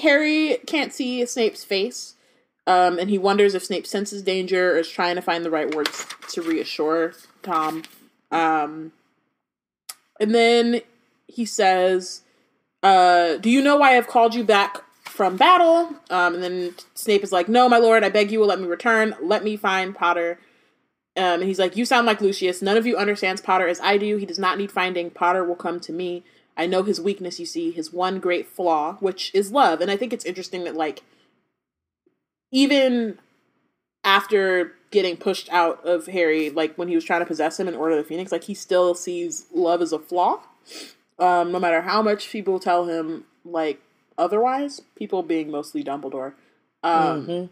[0.00, 2.14] Harry can't see Snape's face,
[2.66, 5.74] um, and he wonders if Snape senses danger or is trying to find the right
[5.74, 7.82] words to reassure Tom.
[8.30, 8.92] Um,
[10.20, 10.80] and then
[11.26, 12.22] he says,
[12.82, 17.22] uh, "Do you know why I've called you back from battle?" Um, and then Snape
[17.22, 19.14] is like, "No, my lord, I beg you will let me return.
[19.20, 20.38] Let me find Potter."
[21.16, 22.60] Um, and he's like, You sound like Lucius.
[22.60, 24.16] None of you understands Potter as I do.
[24.18, 25.10] He does not need finding.
[25.10, 26.24] Potter will come to me.
[26.56, 29.80] I know his weakness, you see, his one great flaw, which is love.
[29.80, 31.02] And I think it's interesting that, like,
[32.50, 33.18] even
[34.04, 37.74] after getting pushed out of Harry, like when he was trying to possess him in
[37.74, 40.40] Order of the Phoenix, like he still sees love as a flaw.
[41.18, 43.80] Um, no matter how much people tell him like
[44.16, 46.34] otherwise, people being mostly Dumbledore.
[46.82, 47.46] Um, mm-hmm.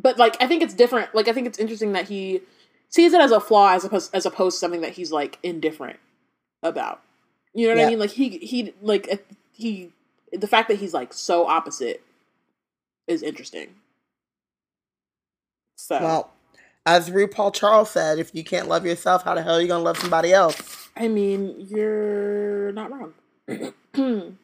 [0.00, 1.14] But like I think it's different.
[1.14, 2.42] Like I think it's interesting that he
[2.88, 5.98] sees it as a flaw as opposed as opposed to something that he's like indifferent
[6.62, 7.02] about.
[7.58, 7.86] You know what yeah.
[7.86, 7.98] I mean?
[7.98, 9.90] Like he he like he
[10.32, 12.04] the fact that he's like so opposite
[13.08, 13.74] is interesting.
[15.74, 16.30] So well,
[16.86, 19.82] as RuPaul Charles said, if you can't love yourself, how the hell are you gonna
[19.82, 20.88] love somebody else?
[20.96, 23.14] I mean, you're not wrong.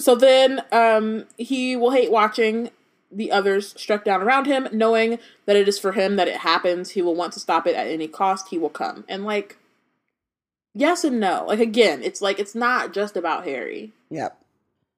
[0.00, 2.70] so then um he will hate watching
[3.10, 6.90] the others struck down around him, knowing that it is for him that it happens.
[6.90, 8.50] He will want to stop it at any cost.
[8.50, 9.04] He will come.
[9.08, 9.56] And like,
[10.74, 11.44] yes and no.
[11.48, 13.92] Like again, it's like it's not just about Harry.
[14.10, 14.36] Yep.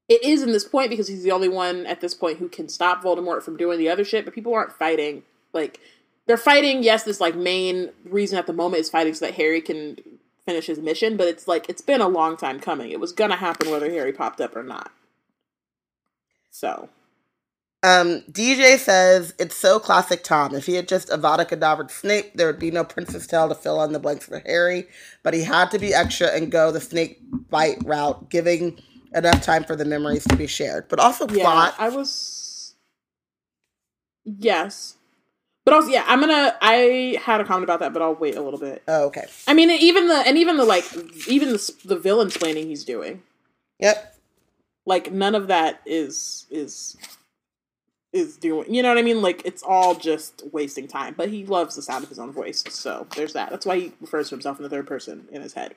[0.08, 2.68] It is in this point because he's the only one at this point who can
[2.68, 4.24] stop Voldemort from doing the other shit.
[4.24, 5.22] But people aren't fighting.
[5.52, 5.80] Like
[6.26, 6.82] they're fighting.
[6.82, 9.96] Yes, this like main reason at the moment is fighting so that Harry can
[10.44, 11.16] finish his mission.
[11.16, 12.90] But it's like it's been a long time coming.
[12.90, 14.92] It was gonna happen whether Harry popped up or not.
[16.50, 16.90] So
[17.84, 20.54] um, DJ says it's so classic Tom.
[20.54, 23.82] If he had just Avada Kedavra Snape, there would be no Prince's Tale to fill
[23.82, 24.86] in the blanks for Harry.
[25.24, 28.80] But he had to be extra and go the snake bite route, giving
[29.14, 30.88] enough time for the memories to be shared.
[30.88, 31.74] But also yeah, plot.
[31.78, 32.74] I was.
[34.24, 34.96] Yes.
[35.64, 36.56] But also, yeah, I'm gonna.
[36.60, 38.82] I had a comment about that, but I'll wait a little bit.
[38.86, 39.26] Oh, okay.
[39.46, 40.84] I mean, even the and even the like,
[41.28, 43.22] even the the villain explaining he's doing.
[43.80, 44.16] Yep.
[44.86, 46.96] Like none of that is is
[48.12, 48.72] is doing.
[48.72, 49.22] You know what I mean?
[49.22, 51.14] Like it's all just wasting time.
[51.16, 53.50] But he loves the sound of his own voice, so there's that.
[53.50, 55.74] That's why he refers to himself in the third person in his head.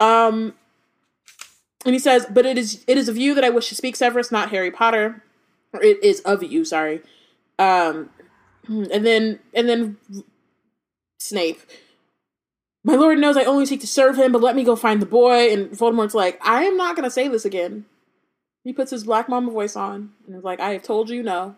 [0.00, 0.54] Um,
[1.84, 3.96] and he says, "But it is it is of you that I wish to speak,
[3.96, 5.22] Severus, not Harry Potter.
[5.72, 7.02] Or it is of you, sorry."
[7.58, 8.10] Um,
[8.68, 9.96] and then and then
[11.18, 11.60] Snape.
[12.84, 15.06] My lord knows I only seek to serve him, but let me go find the
[15.06, 15.52] boy.
[15.52, 17.84] And Voldemort's like, I am not going to say this again.
[18.64, 21.56] He puts his black mama voice on and is like, I have told you no.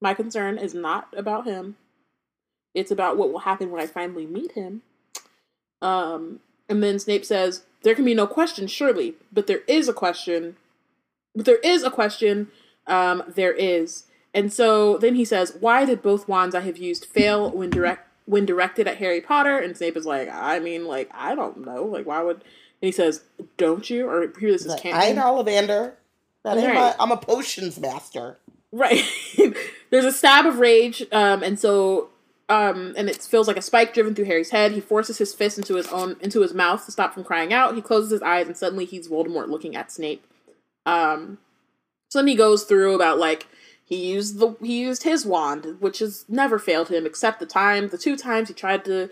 [0.00, 1.76] My concern is not about him.
[2.74, 4.82] It's about what will happen when I finally meet him.
[5.80, 9.92] Um, and then Snape says, There can be no question, surely, but there is a
[9.92, 10.56] question.
[11.34, 12.48] But there is a question.
[12.86, 14.06] Um, there is.
[14.34, 18.08] And so then he says, Why did both wands I have used fail when direct
[18.24, 19.58] when directed at Harry Potter?
[19.58, 21.84] And Snape is like, I mean, like, I don't know.
[21.84, 22.42] Like, why would
[22.82, 23.22] and he says,
[23.56, 25.00] "Don't you?" Or here, this is canon.
[25.00, 25.92] I ain't Ollivander.
[26.42, 26.74] That ain't right.
[26.74, 28.38] my, I'm a potions master.
[28.72, 29.04] Right.
[29.90, 32.10] There's a stab of rage, um, and so
[32.48, 34.72] um, and it feels like a spike driven through Harry's head.
[34.72, 37.74] He forces his fist into his own into his mouth to stop from crying out.
[37.74, 40.26] He closes his eyes, and suddenly he's Voldemort looking at Snape.
[40.84, 41.38] Um,
[42.10, 43.46] so then he goes through about like
[43.84, 47.88] he used the he used his wand, which has never failed him except the time
[47.88, 49.08] the two times he tried to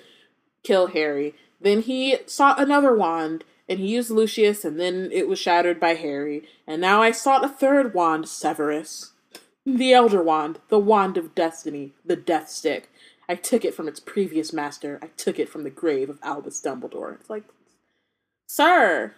[0.64, 1.34] kill Harry.
[1.60, 5.94] Then he sought another wand and he used Lucius, and then it was shattered by
[5.94, 6.42] Harry.
[6.66, 9.12] And now I sought a third wand, Severus.
[9.64, 12.90] The Elder Wand, the Wand of Destiny, the Death Stick.
[13.28, 14.98] I took it from its previous master.
[15.00, 17.14] I took it from the grave of Albus Dumbledore.
[17.14, 17.44] It's like,
[18.48, 19.14] sir,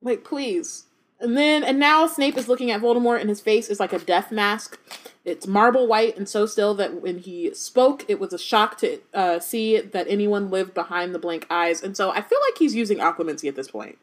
[0.00, 0.84] like, please.
[1.20, 3.98] And then, and now Snape is looking at Voldemort, and his face is like a
[3.98, 4.78] death mask.
[5.24, 8.98] It's marble white and so still that when he spoke, it was a shock to
[9.12, 11.82] uh, see that anyone lived behind the blank eyes.
[11.82, 13.98] And so I feel like he's using occlumency at this point.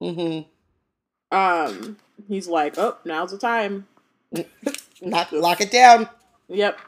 [0.00, 1.36] Mm-hmm.
[1.36, 1.96] Um,
[2.28, 3.88] he's like, oh, now's the time.
[5.02, 6.08] Not lock it down.
[6.48, 6.78] Yep.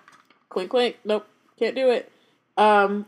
[0.50, 0.98] Clink, clink.
[1.04, 1.26] Nope,
[1.58, 2.12] can't do it.
[2.56, 3.06] Um,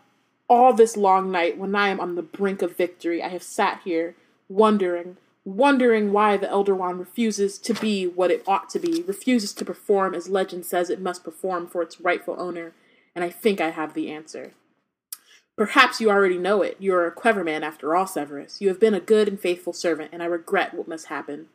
[0.49, 3.81] all this long night, when I am on the brink of victory, I have sat
[3.85, 4.17] here,
[4.49, 9.53] wondering, wondering why the Elder Wand refuses to be what it ought to be, refuses
[9.55, 12.73] to perform as legend says it must perform for its rightful owner,
[13.15, 14.53] and I think I have the answer.
[15.57, 16.77] Perhaps you already know it.
[16.79, 18.61] You are a clever man after all, Severus.
[18.61, 21.49] You have been a good and faithful servant, and I regret what must happen.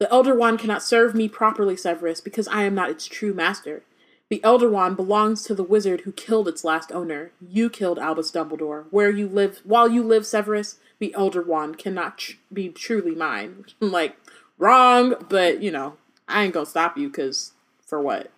[0.00, 3.82] The Elder Wand cannot serve me properly, Severus, because I am not its true master.
[4.30, 7.32] The Elder Wand belongs to the wizard who killed its last owner.
[7.40, 8.86] You killed Albus Dumbledore.
[8.90, 13.64] Where you live, while you live, Severus, the Elder Wand cannot tr- be truly mine.
[13.82, 14.16] I'm like,
[14.58, 15.96] wrong, but you know,
[16.28, 17.52] I ain't gonna stop you, cause
[17.84, 18.30] for what?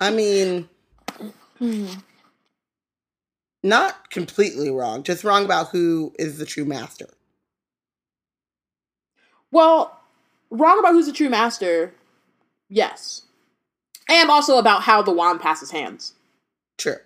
[0.00, 0.68] I mean,
[3.62, 7.08] not completely wrong, just wrong about who is the true master.
[9.50, 10.00] Well,
[10.50, 11.94] wrong about who's the true master,
[12.68, 13.22] yes.
[14.08, 16.14] And also about how the wand passes hands.
[16.78, 17.02] Sure.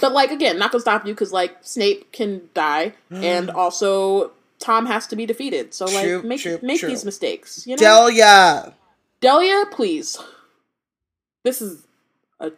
[0.00, 3.22] But like again, not gonna stop you because like Snape can die, mm.
[3.22, 5.74] and also Tom has to be defeated.
[5.74, 6.88] So like True, make true, make true.
[6.88, 7.66] these mistakes.
[7.66, 8.74] You know, Delia.
[9.20, 10.18] Delia, please.
[11.44, 11.82] This is
[12.38, 12.52] a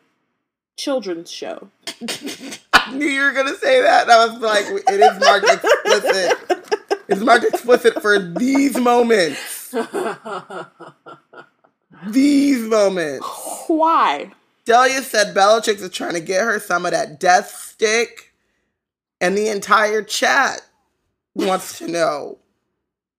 [0.76, 1.68] children's show.
[2.72, 4.02] I knew you were gonna say that.
[4.02, 6.62] And I was like, it is marked explicit.
[7.08, 9.74] It's marked explicit for these moments.
[12.08, 13.26] These moments.
[13.68, 14.32] Why?
[14.64, 18.32] Delia said Bellatrix is trying to get her some of that death stick,
[19.20, 20.62] and the entire chat
[21.34, 22.38] wants to know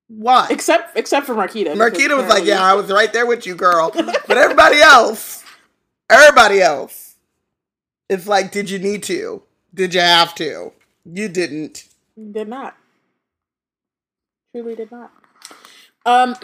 [0.08, 0.48] why.
[0.50, 1.76] Except except for Marquita.
[1.76, 3.92] Marquita was like, "Yeah, I was right there with you, girl,"
[4.28, 5.44] but everybody else,
[6.10, 7.16] everybody else,
[8.10, 9.44] it's like, "Did you need to?
[9.74, 10.72] Did you have to?
[11.06, 11.88] You didn't."
[12.32, 12.78] Did not.
[14.56, 15.12] Truly did not.
[16.06, 16.36] Um,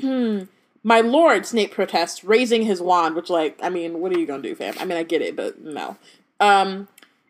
[0.82, 4.42] my lord, Snape protests, raising his wand, which, like, I mean, what are you gonna
[4.42, 4.74] do, fam?
[4.78, 5.96] I mean, I get it, but no.
[6.38, 6.88] Um,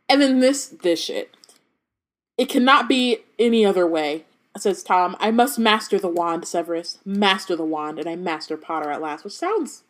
[0.08, 1.36] and then this, this shit.
[2.38, 4.24] It cannot be any other way,
[4.56, 5.16] says Tom.
[5.20, 6.98] I must master the wand, Severus.
[7.04, 9.82] Master the wand, and I master Potter at last, which sounds.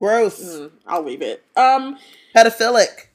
[0.00, 1.44] Gross, mm, I'll leave it.
[1.56, 1.98] Um,
[2.34, 3.08] pedophilic.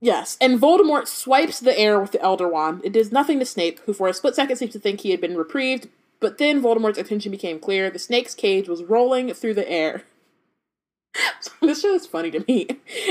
[0.00, 2.80] Yes, and Voldemort swipes the air with the Elder Wand.
[2.84, 5.20] It does nothing to Snape, who for a split second seems to think he had
[5.20, 5.88] been reprieved,
[6.20, 7.90] but then Voldemort's attention became clear.
[7.90, 10.02] The snake's cage was rolling through the air.
[11.40, 12.68] So this show is funny to me.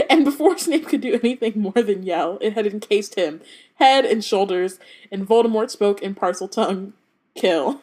[0.09, 3.41] And before Snape could do anything more than yell, it had encased him,
[3.75, 4.79] head and shoulders,
[5.11, 6.93] and Voldemort spoke in Parseltongue,
[7.35, 7.81] kill.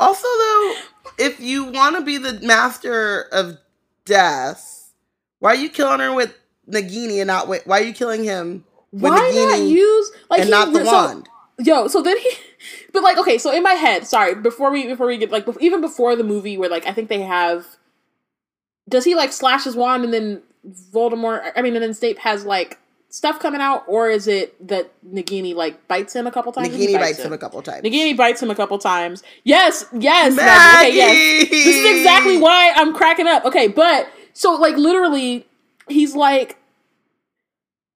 [0.00, 0.74] Also, though,
[1.18, 3.58] if you want to be the master of
[4.04, 4.92] death,
[5.38, 6.34] why are you killing her with
[6.68, 7.66] Nagini and not with?
[7.66, 10.84] Why are you killing him with Why not Nagini use like and he- not the
[10.84, 11.28] so- wand?
[11.58, 12.30] Yo, so then he,
[12.92, 15.80] but like, okay, so in my head, sorry, before we before we get like even
[15.80, 17.66] before the movie, where like I think they have,
[18.88, 20.42] does he like slash his wand and then
[20.92, 21.52] Voldemort?
[21.56, 22.78] I mean, and then Snape has like
[23.08, 26.70] stuff coming out, or is it that Nagini like bites him a couple times?
[26.70, 27.82] Nagini bites him a couple times.
[27.84, 29.22] Nagini bites him a couple times.
[29.44, 30.88] Yes, yes, Maggie.
[30.88, 31.50] Okay, yes.
[31.50, 33.44] This is exactly why I'm cracking up.
[33.44, 35.46] Okay, but so like literally,
[35.88, 36.56] he's like,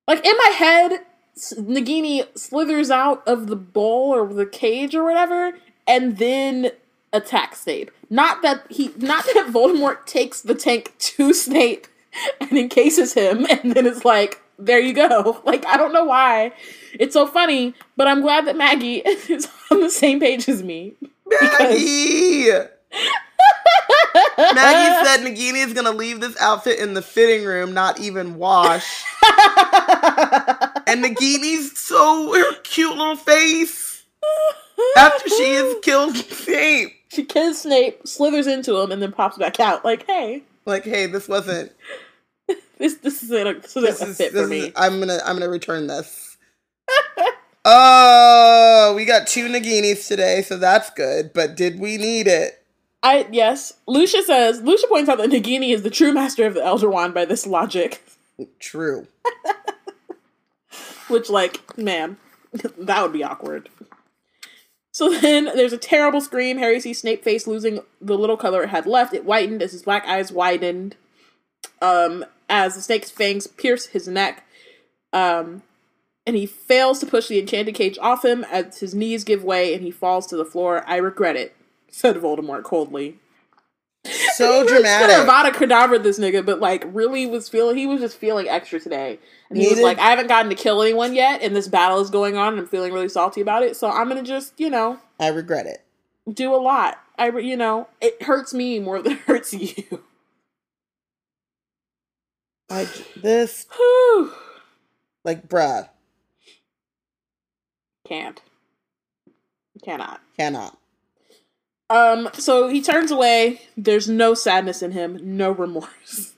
[0.07, 1.06] like in my head,
[1.39, 5.53] Nagini slithers out of the bowl or the cage or whatever,
[5.87, 6.71] and then
[7.13, 7.91] attacks Snape.
[8.09, 11.87] Not that he, not that Voldemort takes the tank to Snape
[12.41, 15.43] and encases him, and then it's like, there you go.
[15.47, 16.53] Like I don't know why.
[16.95, 20.95] It's so funny, but I'm glad that Maggie is on the same page as me.
[21.27, 22.49] Maggie.
[24.39, 29.05] Maggie said Nagini is gonna leave this outfit in the fitting room, not even wash.
[30.87, 34.05] And Nagini's so her cute little face
[34.97, 36.93] after she has killed Snape.
[37.09, 39.85] She kills Snape, slithers into him, and then pops back out.
[39.85, 41.73] Like, hey, Like, hey, this wasn't.
[42.79, 44.17] this this isn't a, this isn't This a is.
[44.19, 44.59] fit for me.
[44.67, 45.19] is I'm gonna.
[45.25, 46.37] I'm gonna return this.
[47.65, 51.33] oh, we got two Naginis today, so that's good.
[51.33, 52.63] But did we need it?
[53.03, 53.73] I yes.
[53.87, 57.15] Lucia says Lucia points out that Nagini is the true master of the Elder Wand
[57.15, 58.03] by this logic.
[58.59, 59.07] True.
[61.09, 62.17] Which, like, man,
[62.53, 63.69] that would be awkward.
[64.93, 66.59] So then there's a terrible scream.
[66.59, 69.15] Harry sees Snape face losing the little color it had left.
[69.15, 70.97] It whitened as his black eyes widened.
[71.83, 74.45] Um, as the snake's fangs pierce his neck.
[75.13, 75.63] Um,
[76.27, 79.75] and he fails to push the enchanted cage off him as his knees give way
[79.75, 80.85] and he falls to the floor.
[80.87, 81.55] I regret it,
[81.89, 83.19] said Voldemort coldly.
[84.35, 85.17] So He dramatic.
[85.17, 89.19] Avada Kedavra this nigga, but like really was feeling he was just feeling extra today.
[89.49, 92.11] And he was like, I haven't gotten to kill anyone yet, and this battle is
[92.11, 93.77] going on, and I'm feeling really salty about it.
[93.77, 95.85] So I'm gonna just, you know, I regret it.
[96.33, 97.01] do a lot.
[97.19, 100.03] I, re- you know, it hurts me more than it hurts you.
[102.69, 103.67] I this
[105.25, 105.89] Like, bruh.
[108.07, 108.41] Can't.
[109.83, 110.21] Cannot.
[110.37, 110.79] Cannot.
[111.89, 113.63] Um, so he turns away.
[113.77, 116.35] There's no sadness in him, no remorse.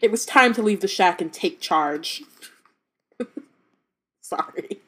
[0.00, 2.22] It was time to leave the shack and take charge.
[4.20, 4.80] Sorry.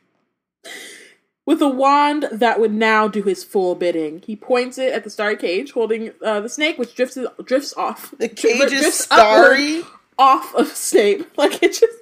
[1.47, 5.11] With a wand that would now do his full bidding, he points it at the
[5.11, 8.15] starry cage, holding uh, the snake, which drifts drifts off.
[8.19, 9.83] The cage is starry
[10.19, 11.31] off of Snape.
[11.37, 11.99] Like it just.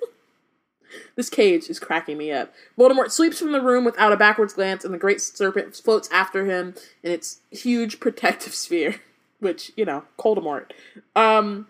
[1.16, 2.52] This cage is cracking me up.
[2.78, 6.46] Voldemort sweeps from the room without a backwards glance, and the great serpent floats after
[6.46, 8.96] him in its huge protective sphere.
[9.40, 10.70] Which, you know, Coldemort.
[11.16, 11.66] Um,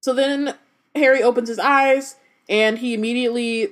[0.00, 0.54] so then
[0.94, 2.16] Harry opens his eyes,
[2.48, 3.70] and he immediately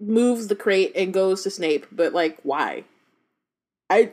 [0.00, 2.84] moves the crate and goes to Snape, but like why?
[3.90, 4.10] I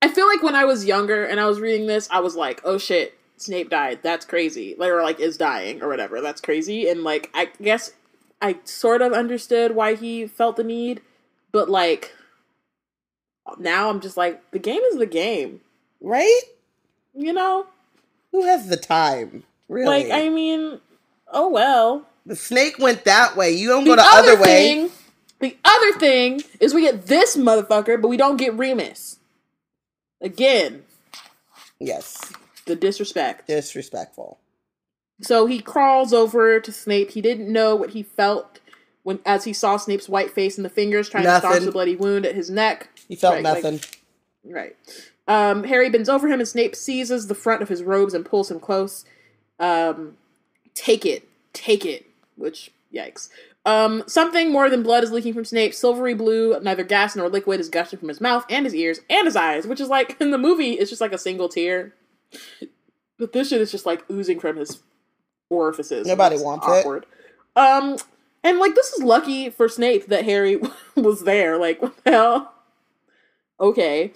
[0.00, 2.60] I feel like when I was younger and I was reading this, I was like,
[2.64, 4.00] "Oh shit, Snape died.
[4.02, 6.20] That's crazy." Like, or like is dying or whatever.
[6.20, 6.88] That's crazy.
[6.88, 7.92] And like I guess
[8.42, 11.00] I sort of understood why he felt the need,
[11.52, 12.12] but like
[13.58, 15.60] now I'm just like the game is the game,
[16.00, 16.42] right?
[17.14, 17.66] You know,
[18.32, 19.44] who has the time?
[19.68, 19.86] Really?
[19.86, 20.80] Like I mean,
[21.32, 22.06] oh well.
[22.26, 23.52] The snake went that way.
[23.52, 24.90] You don't the go the other, other thing, way.
[25.40, 29.18] The other thing is we get this motherfucker, but we don't get Remus.
[30.20, 30.84] Again.
[31.80, 32.32] Yes.
[32.66, 33.48] The disrespect.
[33.48, 34.38] Disrespectful.
[35.22, 37.12] So he crawls over to Snape.
[37.12, 38.60] He didn't know what he felt
[39.02, 41.48] when as he saw Snape's white face and the fingers trying nothing.
[41.48, 42.90] to staunch the bloody wound at his neck.
[43.08, 43.74] He felt right, nothing.
[43.74, 43.98] Like,
[44.44, 44.76] right.
[45.28, 48.50] Um, Harry bends over him and Snape seizes the front of his robes and pulls
[48.50, 49.04] him close.
[49.58, 50.16] Um,
[50.74, 51.28] take it.
[51.52, 52.06] Take it.
[52.36, 53.28] Which, yikes.
[53.64, 55.74] Um, something more than blood is leaking from Snape.
[55.74, 59.26] Silvery blue, neither gas nor liquid is gushing from his mouth and his ears and
[59.26, 61.94] his eyes, which is like, in the movie, it's just like a single tear.
[63.18, 64.82] But this shit is just like oozing from his
[65.52, 66.06] orifices.
[66.06, 67.04] Nobody wants awkward.
[67.04, 67.58] it.
[67.58, 67.96] Um,
[68.44, 70.60] and like this is lucky for Snape that Harry
[70.96, 71.58] was there.
[71.58, 72.54] Like, what the hell?
[73.60, 74.12] Okay.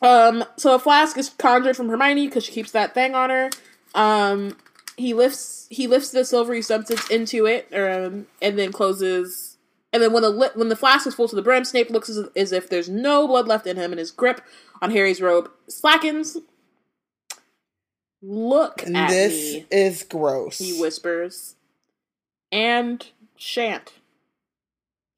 [0.00, 3.50] Um, so a flask is conjured from Hermione because she keeps that thing on her.
[3.94, 4.56] Um,
[4.96, 9.56] he lifts he lifts the silvery substance into it, um, and then closes.
[9.92, 12.08] And then when the li- when the flask is full to the brim, Snape looks
[12.08, 14.40] as, as if there's no blood left in him, and his grip
[14.82, 16.36] on Harry's robe slackens.
[18.22, 19.66] Look at this me.
[19.70, 20.58] is gross.
[20.58, 21.54] He whispers,
[22.50, 23.92] and shan't,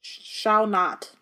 [0.01, 1.13] shall not.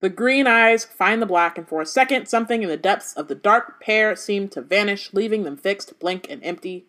[0.00, 3.28] The green eyes find the black, and for a second, something in the depths of
[3.28, 6.86] the dark pair seemed to vanish, leaving them fixed, blank, and empty.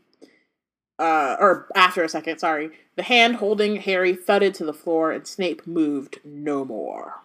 [0.97, 2.71] Uh, or after a second, sorry.
[2.95, 7.15] The hand holding Harry thudded to the floor, and Snape moved no more.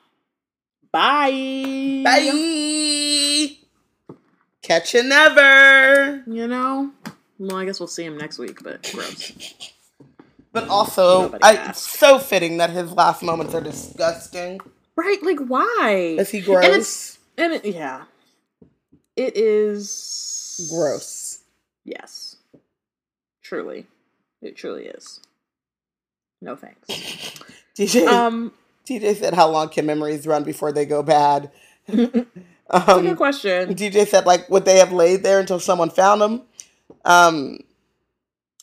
[0.92, 2.02] Bye.
[2.04, 3.58] Bye.
[4.66, 6.24] Catch you never.
[6.26, 6.90] You know?
[7.38, 9.70] Well, I guess we'll see him next week, but gross.
[10.52, 14.60] But also, I, it's so fitting that his last moments are disgusting.
[14.96, 15.22] Right?
[15.22, 16.16] Like, why?
[16.18, 16.64] Is he gross?
[16.64, 18.06] And it's and it, yeah,
[19.14, 21.44] it is gross.
[21.84, 22.34] Yes,
[23.44, 23.86] truly,
[24.42, 25.20] it truly is.
[26.42, 26.88] No thanks.
[27.78, 28.50] DJ, um,
[28.84, 31.52] DJ said, "How long can memories run before they go bad?"
[32.70, 33.74] um, That's a good question.
[33.74, 36.42] DJ said, "Like, would they have laid there until someone found them?"
[37.04, 37.58] Um,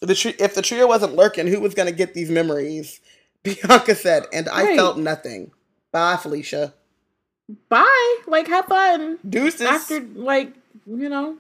[0.02, 3.00] the tri- if the trio wasn't lurking, who was going to get these memories?
[3.44, 4.78] Bianca said, and I right.
[4.78, 5.52] felt nothing.
[5.92, 6.74] Bye, Felicia.
[7.70, 8.18] Bye.
[8.26, 9.20] Like, have fun.
[9.28, 9.62] Deuces.
[9.62, 10.54] After, like,
[10.88, 11.38] you know,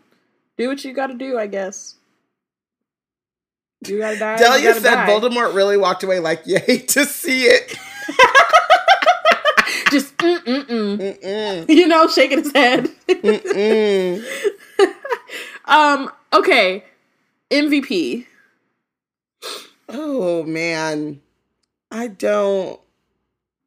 [0.57, 1.37] do what you got to do.
[1.37, 1.95] I guess.
[3.87, 4.37] You gotta die.
[4.37, 5.09] Delia said die.
[5.09, 7.77] Voldemort really walked away like you hate to see it.
[10.45, 11.69] Just mm mm mm.
[11.75, 12.89] You know, shaking his head.
[15.65, 16.11] um.
[16.33, 16.83] Okay.
[17.51, 18.25] MVP.
[19.89, 21.21] Oh man,
[21.91, 22.79] I don't.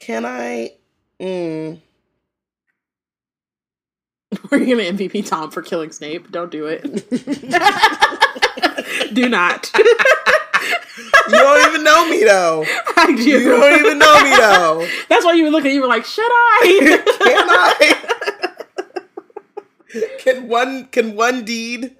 [0.00, 0.72] Can I?
[1.20, 1.80] Mm.
[4.50, 6.30] We're gonna MVP Tom for killing Snape.
[6.30, 6.82] Don't do it.
[9.14, 9.70] do not.
[11.28, 12.64] You don't even know me though.
[12.96, 13.22] I do.
[13.22, 14.88] You don't even know me though.
[15.08, 15.72] That's why you were looking.
[15.72, 17.02] You were like, "Should I?
[17.18, 17.48] can
[19.94, 20.12] I?
[20.18, 20.86] can one?
[20.86, 21.96] Can one deed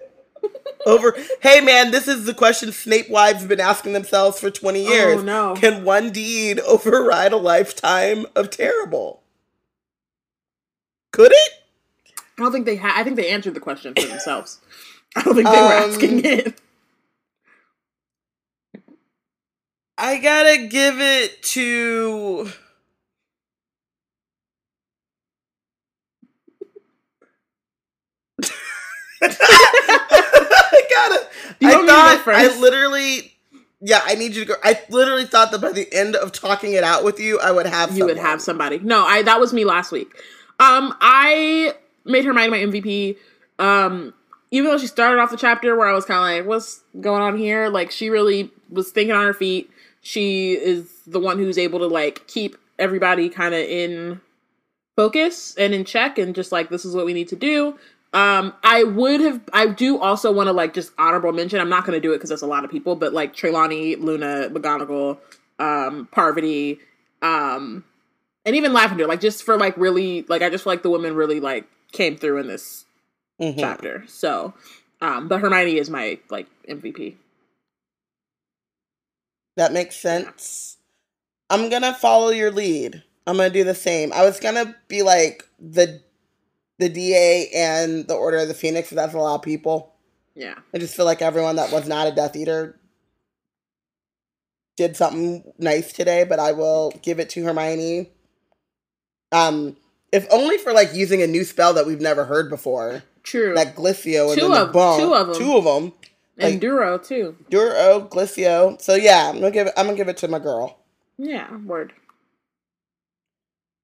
[0.86, 1.14] over.
[1.40, 5.20] Hey, man, this is the question Snape wives have been asking themselves for 20 years.
[5.20, 5.54] Oh, no.
[5.54, 9.22] Can one deed override a lifetime of terrible?
[11.12, 11.50] Could it?
[12.38, 12.98] I don't think they had.
[12.98, 14.60] I think they answered the question for themselves.
[15.16, 16.60] I don't think they were um, asking it.
[19.98, 22.50] I gotta give it to.
[29.22, 31.28] I gotta.
[31.60, 33.36] You I thought I literally
[33.80, 34.54] yeah, I need you to go.
[34.64, 37.66] I literally thought that by the end of talking it out with you, I would
[37.66, 38.16] have you someone.
[38.16, 38.78] would have somebody.
[38.78, 40.08] No, I that was me last week.
[40.58, 41.74] Um, I
[42.04, 43.16] made Hermione my MVP.
[43.58, 44.14] Um,
[44.50, 47.22] even though she started off the chapter where I was kind of like, "What's going
[47.22, 49.70] on here?" Like she really was thinking on her feet.
[50.06, 54.20] She is the one who's able to like keep everybody kind of in
[54.94, 57.76] focus and in check, and just like this is what we need to do.
[58.12, 59.40] Um, I would have.
[59.52, 61.58] I do also want to like just honorable mention.
[61.58, 63.96] I'm not going to do it because that's a lot of people, but like Trelawney,
[63.96, 65.18] Luna, McGonagall,
[65.58, 66.78] um, Parvati,
[67.20, 67.82] um,
[68.44, 69.08] and even Lavender.
[69.08, 72.16] Like just for like really like I just feel like the women really like came
[72.16, 72.84] through in this
[73.40, 73.58] mm-hmm.
[73.58, 74.04] chapter.
[74.06, 74.54] So,
[75.00, 77.16] um, but Hermione is my like MVP.
[79.56, 80.76] That makes sense.
[81.50, 83.02] I'm gonna follow your lead.
[83.26, 84.12] I'm gonna do the same.
[84.12, 86.02] I was gonna be like the
[86.78, 89.94] the DA and the Order of the Phoenix, that's a lot of people.
[90.34, 90.54] Yeah.
[90.74, 92.78] I just feel like everyone that was not a Death Eater
[94.76, 98.10] did something nice today, but I will give it to Hermione.
[99.32, 99.76] Um,
[100.12, 103.02] if only for like using a new spell that we've never heard before.
[103.22, 103.54] True.
[103.54, 105.00] Like Glisseo and two then of, the bomb.
[105.00, 105.36] Two of them.
[105.36, 105.92] Two of them.
[106.38, 107.36] Like, and Duro too.
[107.48, 108.80] Duro, Glisseo.
[108.80, 110.78] So yeah, I'm gonna give it, I'm gonna give it to my girl.
[111.18, 111.92] Yeah, word.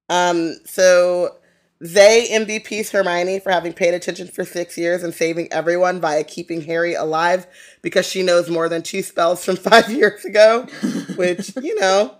[0.09, 1.37] Um, so
[1.81, 6.61] they MVPs Hermione for having paid attention for six years and saving everyone via keeping
[6.61, 7.47] Harry alive
[7.81, 10.67] because she knows more than two spells from five years ago.
[11.17, 12.15] Which, you know,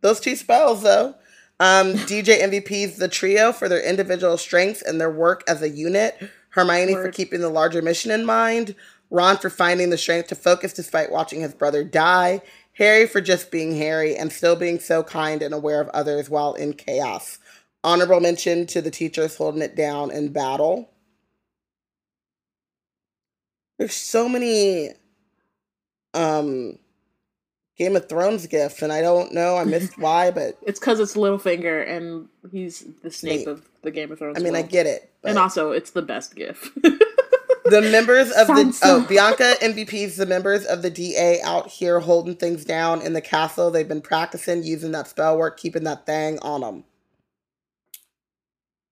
[0.00, 1.14] those two spells though.
[1.60, 6.18] Um, DJ MVPs the trio for their individual strengths and their work as a unit.
[6.50, 7.06] Hermione Word.
[7.06, 8.74] for keeping the larger mission in mind.
[9.10, 12.42] Ron for finding the strength to focus despite watching his brother die.
[12.74, 16.54] Harry for just being Harry and still being so kind and aware of others while
[16.54, 17.38] in chaos.
[17.82, 20.90] Honorable mention to the teachers holding it down in battle.
[23.78, 24.90] There's so many
[26.14, 26.78] um
[27.76, 29.56] Game of Thrones gifts, and I don't know.
[29.56, 33.90] I missed why, but it's because it's Littlefinger, and he's the Snape, Snape, of the
[33.90, 34.38] Game of Thrones.
[34.38, 34.64] I mean, world.
[34.64, 36.70] I get it, and also it's the best gift.
[37.70, 42.36] the members of the oh Bianca MVPs the members of the DA out here holding
[42.36, 43.70] things down in the castle.
[43.70, 46.84] They've been practicing using that spell work, keeping that thing on them.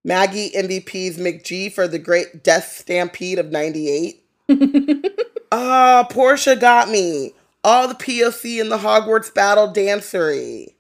[0.05, 4.23] Maggie MVP's McG for the Great Death Stampede of 98.
[5.57, 7.33] Ah, oh, Portia got me.
[7.63, 10.75] All the POC in the Hogwarts battle dancery.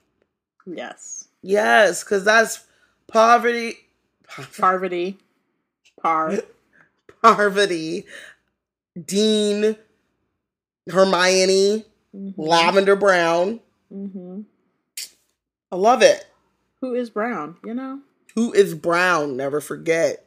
[0.66, 1.28] Yes.
[1.42, 2.64] Yes, because that's
[3.06, 3.76] poverty.
[4.58, 5.16] Parvati.
[6.02, 6.38] Par.
[7.32, 8.04] Parvati.
[9.02, 9.76] Dean.
[10.90, 11.84] Hermione.
[12.14, 12.40] Mm-hmm.
[12.40, 13.60] Lavender Brown.
[13.92, 14.42] Mm-hmm.
[15.72, 16.26] I love it.
[16.80, 18.00] Who is Brown, you know?
[18.34, 19.36] Who is Brown?
[19.36, 20.26] Never forget.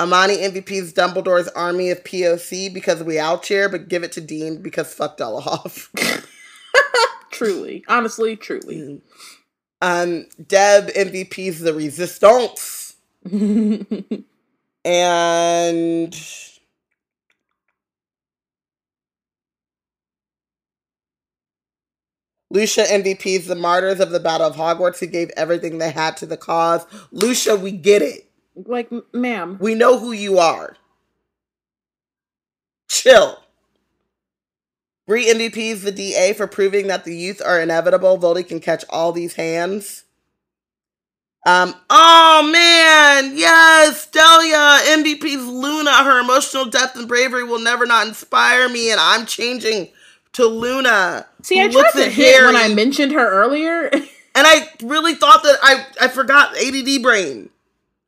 [0.00, 4.62] Amani MVP's Dumbledore's army of POC because we out here, but give it to Dean
[4.62, 5.88] because fuck Dolohov.
[7.30, 7.84] truly.
[7.88, 8.76] Honestly, truly.
[8.76, 9.00] Mm.
[9.82, 12.96] Um, Deb MVP's The Resistance.
[14.84, 16.14] and
[22.50, 26.26] Lucia MVPs the martyrs of the Battle of Hogwarts who gave everything they had to
[26.26, 26.86] the cause.
[27.10, 28.30] Lucia, we get it.
[28.54, 29.58] Like, ma'am.
[29.60, 30.76] We know who you are.
[32.88, 33.40] Chill.
[35.06, 38.18] Bree MVPs the DA for proving that the youth are inevitable.
[38.18, 40.03] Voldy can catch all these hands.
[41.46, 45.92] Um, oh man, yes, Delia, MVP's Luna.
[46.02, 49.88] Her emotional depth and bravery will never not inspire me, and I'm changing
[50.32, 51.26] to Luna.
[51.42, 53.90] See, I tried to hit when I mentioned her earlier.
[53.92, 54.02] and
[54.34, 57.50] I really thought that I I forgot ADD brain.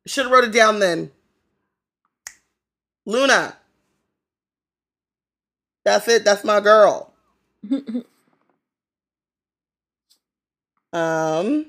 [0.07, 1.11] Should have wrote it down then.
[3.05, 3.55] Luna.
[5.85, 6.25] That's it.
[6.25, 7.13] That's my girl.
[10.91, 11.67] um.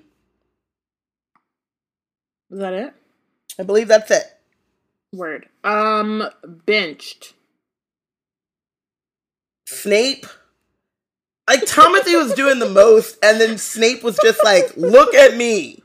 [2.51, 2.95] Is that it?
[3.59, 4.25] I believe that's it.
[5.13, 5.49] Word.
[5.65, 6.29] Um,
[6.67, 7.35] benched.
[9.67, 10.27] Snape
[11.49, 15.83] like Timothy was doing the most, and then Snape was just like, "Look at me,"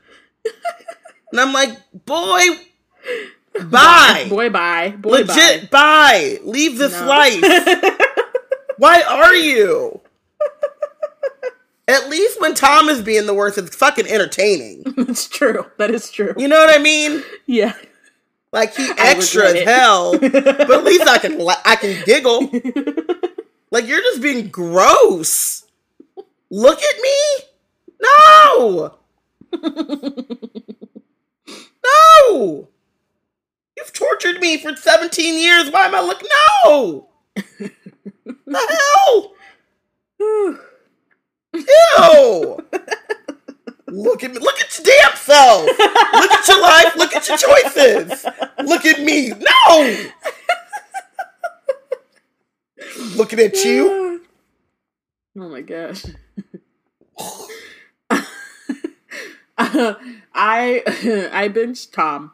[1.32, 1.70] and I'm like,
[2.04, 2.46] "Boy,
[3.70, 6.38] bye, boy, bye, boy, legit, bye.
[6.38, 6.38] bye.
[6.44, 7.06] Leave this no.
[7.06, 7.40] life.
[8.76, 10.02] Why are you?"
[11.86, 14.82] At least when Tom is being the worst, it's fucking entertaining.
[14.96, 15.66] It's true.
[15.78, 16.34] That is true.
[16.36, 17.22] You know what I mean?
[17.46, 17.74] Yeah.
[18.52, 20.34] Like he extra as hell, but
[20.70, 22.50] at least I can I can giggle.
[23.70, 25.64] Like you're just being gross.
[26.48, 27.16] Look at me.
[28.00, 28.94] No.
[31.84, 32.68] no.
[33.76, 35.72] You've tortured me for 17 years.
[35.72, 36.28] Why am I looking?
[36.64, 37.08] No.
[38.46, 38.78] the
[40.20, 40.60] hell?
[41.54, 42.58] Ew!
[43.88, 44.38] look at me.
[44.38, 45.66] Look at your damn self.
[45.66, 46.96] Look at your life.
[46.96, 48.26] Look at your choices.
[48.64, 49.30] Look at me.
[49.30, 50.10] No!
[53.16, 54.10] Looking at you.
[55.36, 56.04] Oh my gosh.
[60.32, 60.82] I
[61.32, 62.30] I binged Tom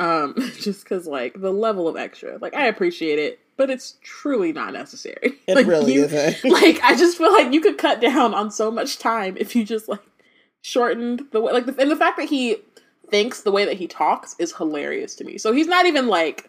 [0.00, 4.54] um just because like the level of extra like i appreciate it but it's truly
[4.54, 8.00] not necessary it like, really you, isn't like i just feel like you could cut
[8.00, 10.00] down on so much time if you just like
[10.62, 12.56] shortened the way like the, and the fact that he
[13.10, 16.48] thinks the way that he talks is hilarious to me so he's not even like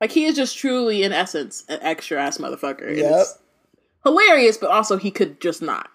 [0.00, 3.26] like he is just truly in essence an extra ass motherfucker yep.
[4.04, 5.90] hilarious but also he could just not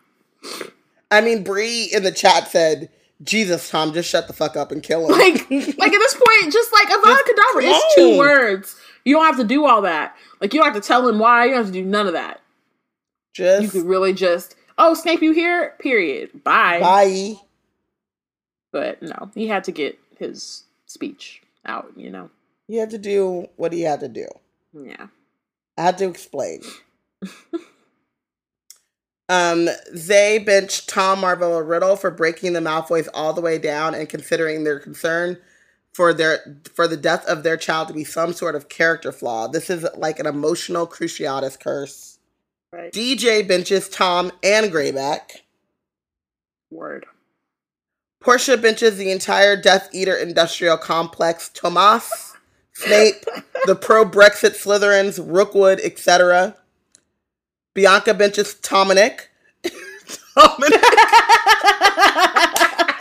[1.11, 2.89] i mean Bree in the chat said
[3.23, 5.11] Jesus, Tom, just shut the fuck up and kill him.
[5.11, 8.75] Like, like at this point, just like Avada Kedavra, it's two words.
[9.05, 10.15] You don't have to do all that.
[10.39, 11.45] Like, you don't have to tell him why.
[11.45, 12.41] You don't have to do none of that.
[13.33, 15.75] Just you could really just, oh, Snape, you here?
[15.79, 16.43] Period.
[16.43, 16.79] Bye.
[16.79, 17.35] Bye.
[18.71, 21.91] But no, he had to get his speech out.
[21.95, 22.29] You know,
[22.67, 24.27] he had to do what he had to do.
[24.73, 25.07] Yeah,
[25.77, 26.61] I had to explain.
[29.31, 34.09] Um, they benched Tom Marvolo Riddle for breaking the Malfoys all the way down and
[34.09, 35.37] considering their concern
[35.93, 39.47] for their for the death of their child to be some sort of character flaw.
[39.47, 42.19] This is like an emotional Cruciatus curse.
[42.73, 42.91] Right.
[42.91, 45.41] DJ benches Tom and Greyback.
[46.69, 47.05] Word.
[48.21, 51.49] Portia benches the entire Death Eater industrial complex.
[51.49, 52.33] Tomas,
[52.73, 53.25] Snape,
[53.65, 56.55] the pro Brexit Slytherins, Rookwood, etc.
[57.73, 59.29] Bianca benches Dominic.
[60.35, 60.81] Dominic.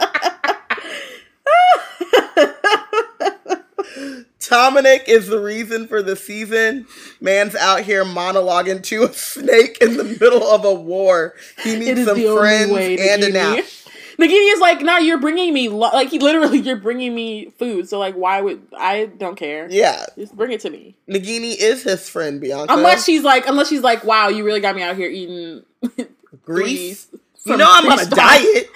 [4.51, 6.87] Dominic is the reason for the season.
[7.21, 11.35] Man's out here monologuing to a snake in the middle of a war.
[11.63, 13.65] He needs some friends and a nap.
[14.21, 15.91] Nagini is like, nah, you're bringing me, lo-.
[15.95, 17.89] like, he literally, you're bringing me food.
[17.89, 19.67] So, like, why would, I don't care.
[19.71, 20.05] Yeah.
[20.19, 20.95] Just bring it to me.
[21.09, 22.75] Nagini is his friend, Bianca.
[22.75, 25.63] Unless she's like, unless she's like, wow, you really got me out here eating
[26.45, 27.09] grease.
[27.47, 28.69] You know I'm on a diet.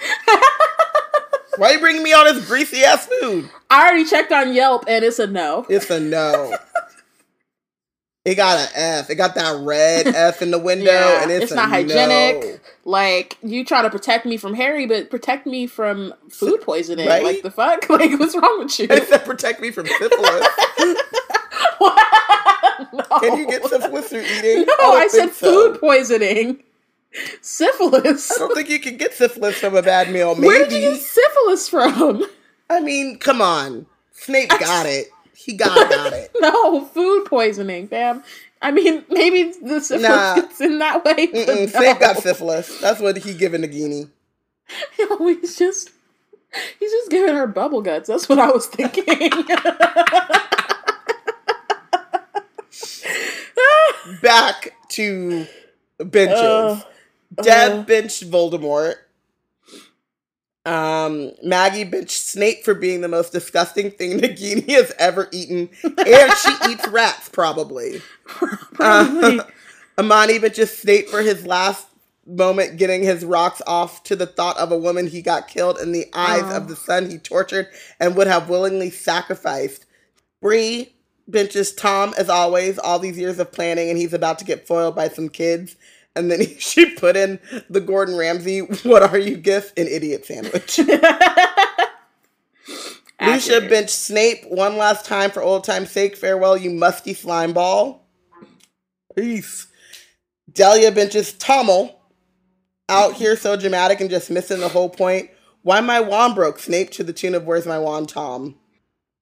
[1.57, 3.49] Why are you bringing me all this greasy ass food?
[3.69, 5.65] I already checked on Yelp and it's a no.
[5.69, 6.57] It's a no.
[8.25, 9.09] It got an F.
[9.11, 12.43] It got that red F in the window, yeah, and it's, it's not hygienic.
[12.43, 12.57] No.
[12.83, 17.07] Like you try to protect me from Harry, but protect me from food poisoning.
[17.07, 17.23] Right?
[17.23, 17.87] Like the fuck?
[17.95, 18.87] Like what's wrong with you?
[18.89, 20.47] It said protect me from syphilis.
[22.91, 23.03] no.
[23.19, 24.65] Can you get syphilis through eating?
[24.67, 25.71] No, I, I said so.
[25.71, 26.63] food poisoning.
[27.41, 28.31] Syphilis.
[28.31, 30.35] I don't think you can get syphilis from a bad meal.
[30.35, 30.47] Maybe.
[30.47, 32.25] Where did you get syphilis from?
[32.69, 33.85] I mean, come on.
[34.11, 35.07] Snape got it.
[35.33, 36.31] He got, got it.
[36.39, 38.23] no, food poisoning, fam.
[38.61, 40.35] I mean, maybe the syphilis nah.
[40.35, 41.29] gets in that way.
[41.31, 41.67] No.
[41.67, 42.79] Snape got syphilis.
[42.79, 44.09] That's what he giving Nagini.
[44.99, 45.91] No, he's just
[46.79, 48.07] he's just giving her bubble guts.
[48.07, 49.05] That's what I was thinking.
[54.21, 55.47] Back to
[55.99, 56.39] benches.
[56.39, 56.81] Uh,
[57.41, 58.95] Deb uh, benched Voldemort.
[60.65, 66.33] Um, Maggie benched Snape for being the most disgusting thing Nagini has ever eaten, and
[66.37, 68.01] she eats rats probably.
[68.25, 69.39] probably.
[69.39, 69.43] Uh,
[69.97, 71.87] Amani benches Snape for his last
[72.25, 75.91] moment getting his rocks off to the thought of a woman he got killed in
[75.91, 76.57] the eyes oh.
[76.57, 77.67] of the son he tortured
[77.99, 79.85] and would have willingly sacrificed.
[80.41, 80.93] Bree
[81.27, 84.95] benches Tom as always, all these years of planning, and he's about to get foiled
[84.95, 85.75] by some kids
[86.15, 87.39] and then she put in
[87.69, 90.79] the Gordon Ramsay "What are you?" gif an idiot sandwich.
[93.21, 96.17] Lucia benched Snape one last time for old time's sake.
[96.17, 98.05] Farewell, you musty slime ball.
[99.15, 99.67] Peace.
[100.51, 101.95] Delia benches Tommel.
[102.87, 105.31] Out here so dramatic and just missing the whole point.
[105.63, 106.59] Why my wand broke?
[106.59, 108.55] Snape to the tune of Where's My Wand, Tom?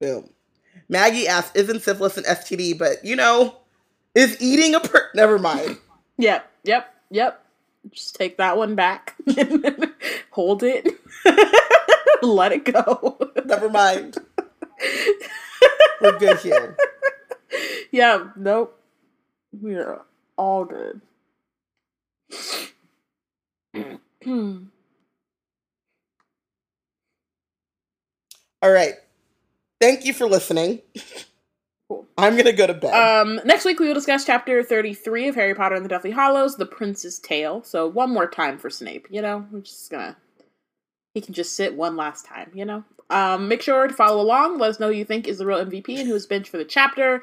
[0.01, 0.29] Boom.
[0.89, 2.77] Maggie asks, Isn't syphilis an STD?
[2.77, 3.55] But, you know,
[4.13, 5.09] is eating a per.
[5.15, 5.77] Never mind.
[6.17, 6.45] Yep.
[6.63, 6.93] Yep.
[7.11, 7.45] Yep.
[7.91, 9.15] Just take that one back.
[10.31, 10.87] Hold it.
[12.21, 13.17] Let it go.
[13.45, 14.17] Never mind.
[16.01, 16.77] We're good here.
[17.91, 18.79] Yeah, nope.
[19.51, 20.01] We're
[20.37, 21.01] all good.
[28.61, 28.95] all right.
[29.81, 30.81] Thank you for listening.
[31.89, 32.07] Cool.
[32.17, 32.93] I'm gonna go to bed.
[32.93, 36.55] Um, next week we will discuss chapter 33 of Harry Potter and the Deathly Hallows,
[36.57, 37.63] The Prince's Tale.
[37.63, 39.07] So one more time for Snape.
[39.09, 40.15] You know, we're just gonna
[41.13, 42.51] he can just sit one last time.
[42.53, 42.83] You know.
[43.09, 44.57] Um, make sure to follow along.
[44.57, 46.65] Let us know who you think is the real MVP and who's bench for the
[46.65, 47.21] chapter.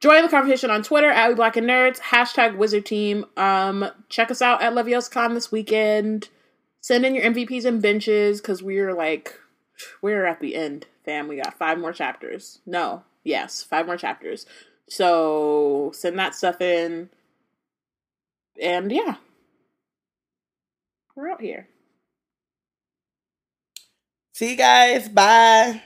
[0.00, 3.24] Join the conversation on Twitter at We Black and Nerds hashtag Wizard Team.
[3.36, 6.28] Um, check us out at LeviosCon this weekend.
[6.80, 9.40] Send in your MVPs and benches because we're like
[10.02, 11.28] we're at the end, fam.
[11.28, 12.60] We got five more chapters.
[12.66, 14.46] No, Yes, five more chapters.
[14.88, 17.10] So send that stuff in.
[18.62, 19.16] And yeah,
[21.16, 21.68] we're out here.
[24.32, 25.08] See you guys.
[25.08, 25.82] Bye.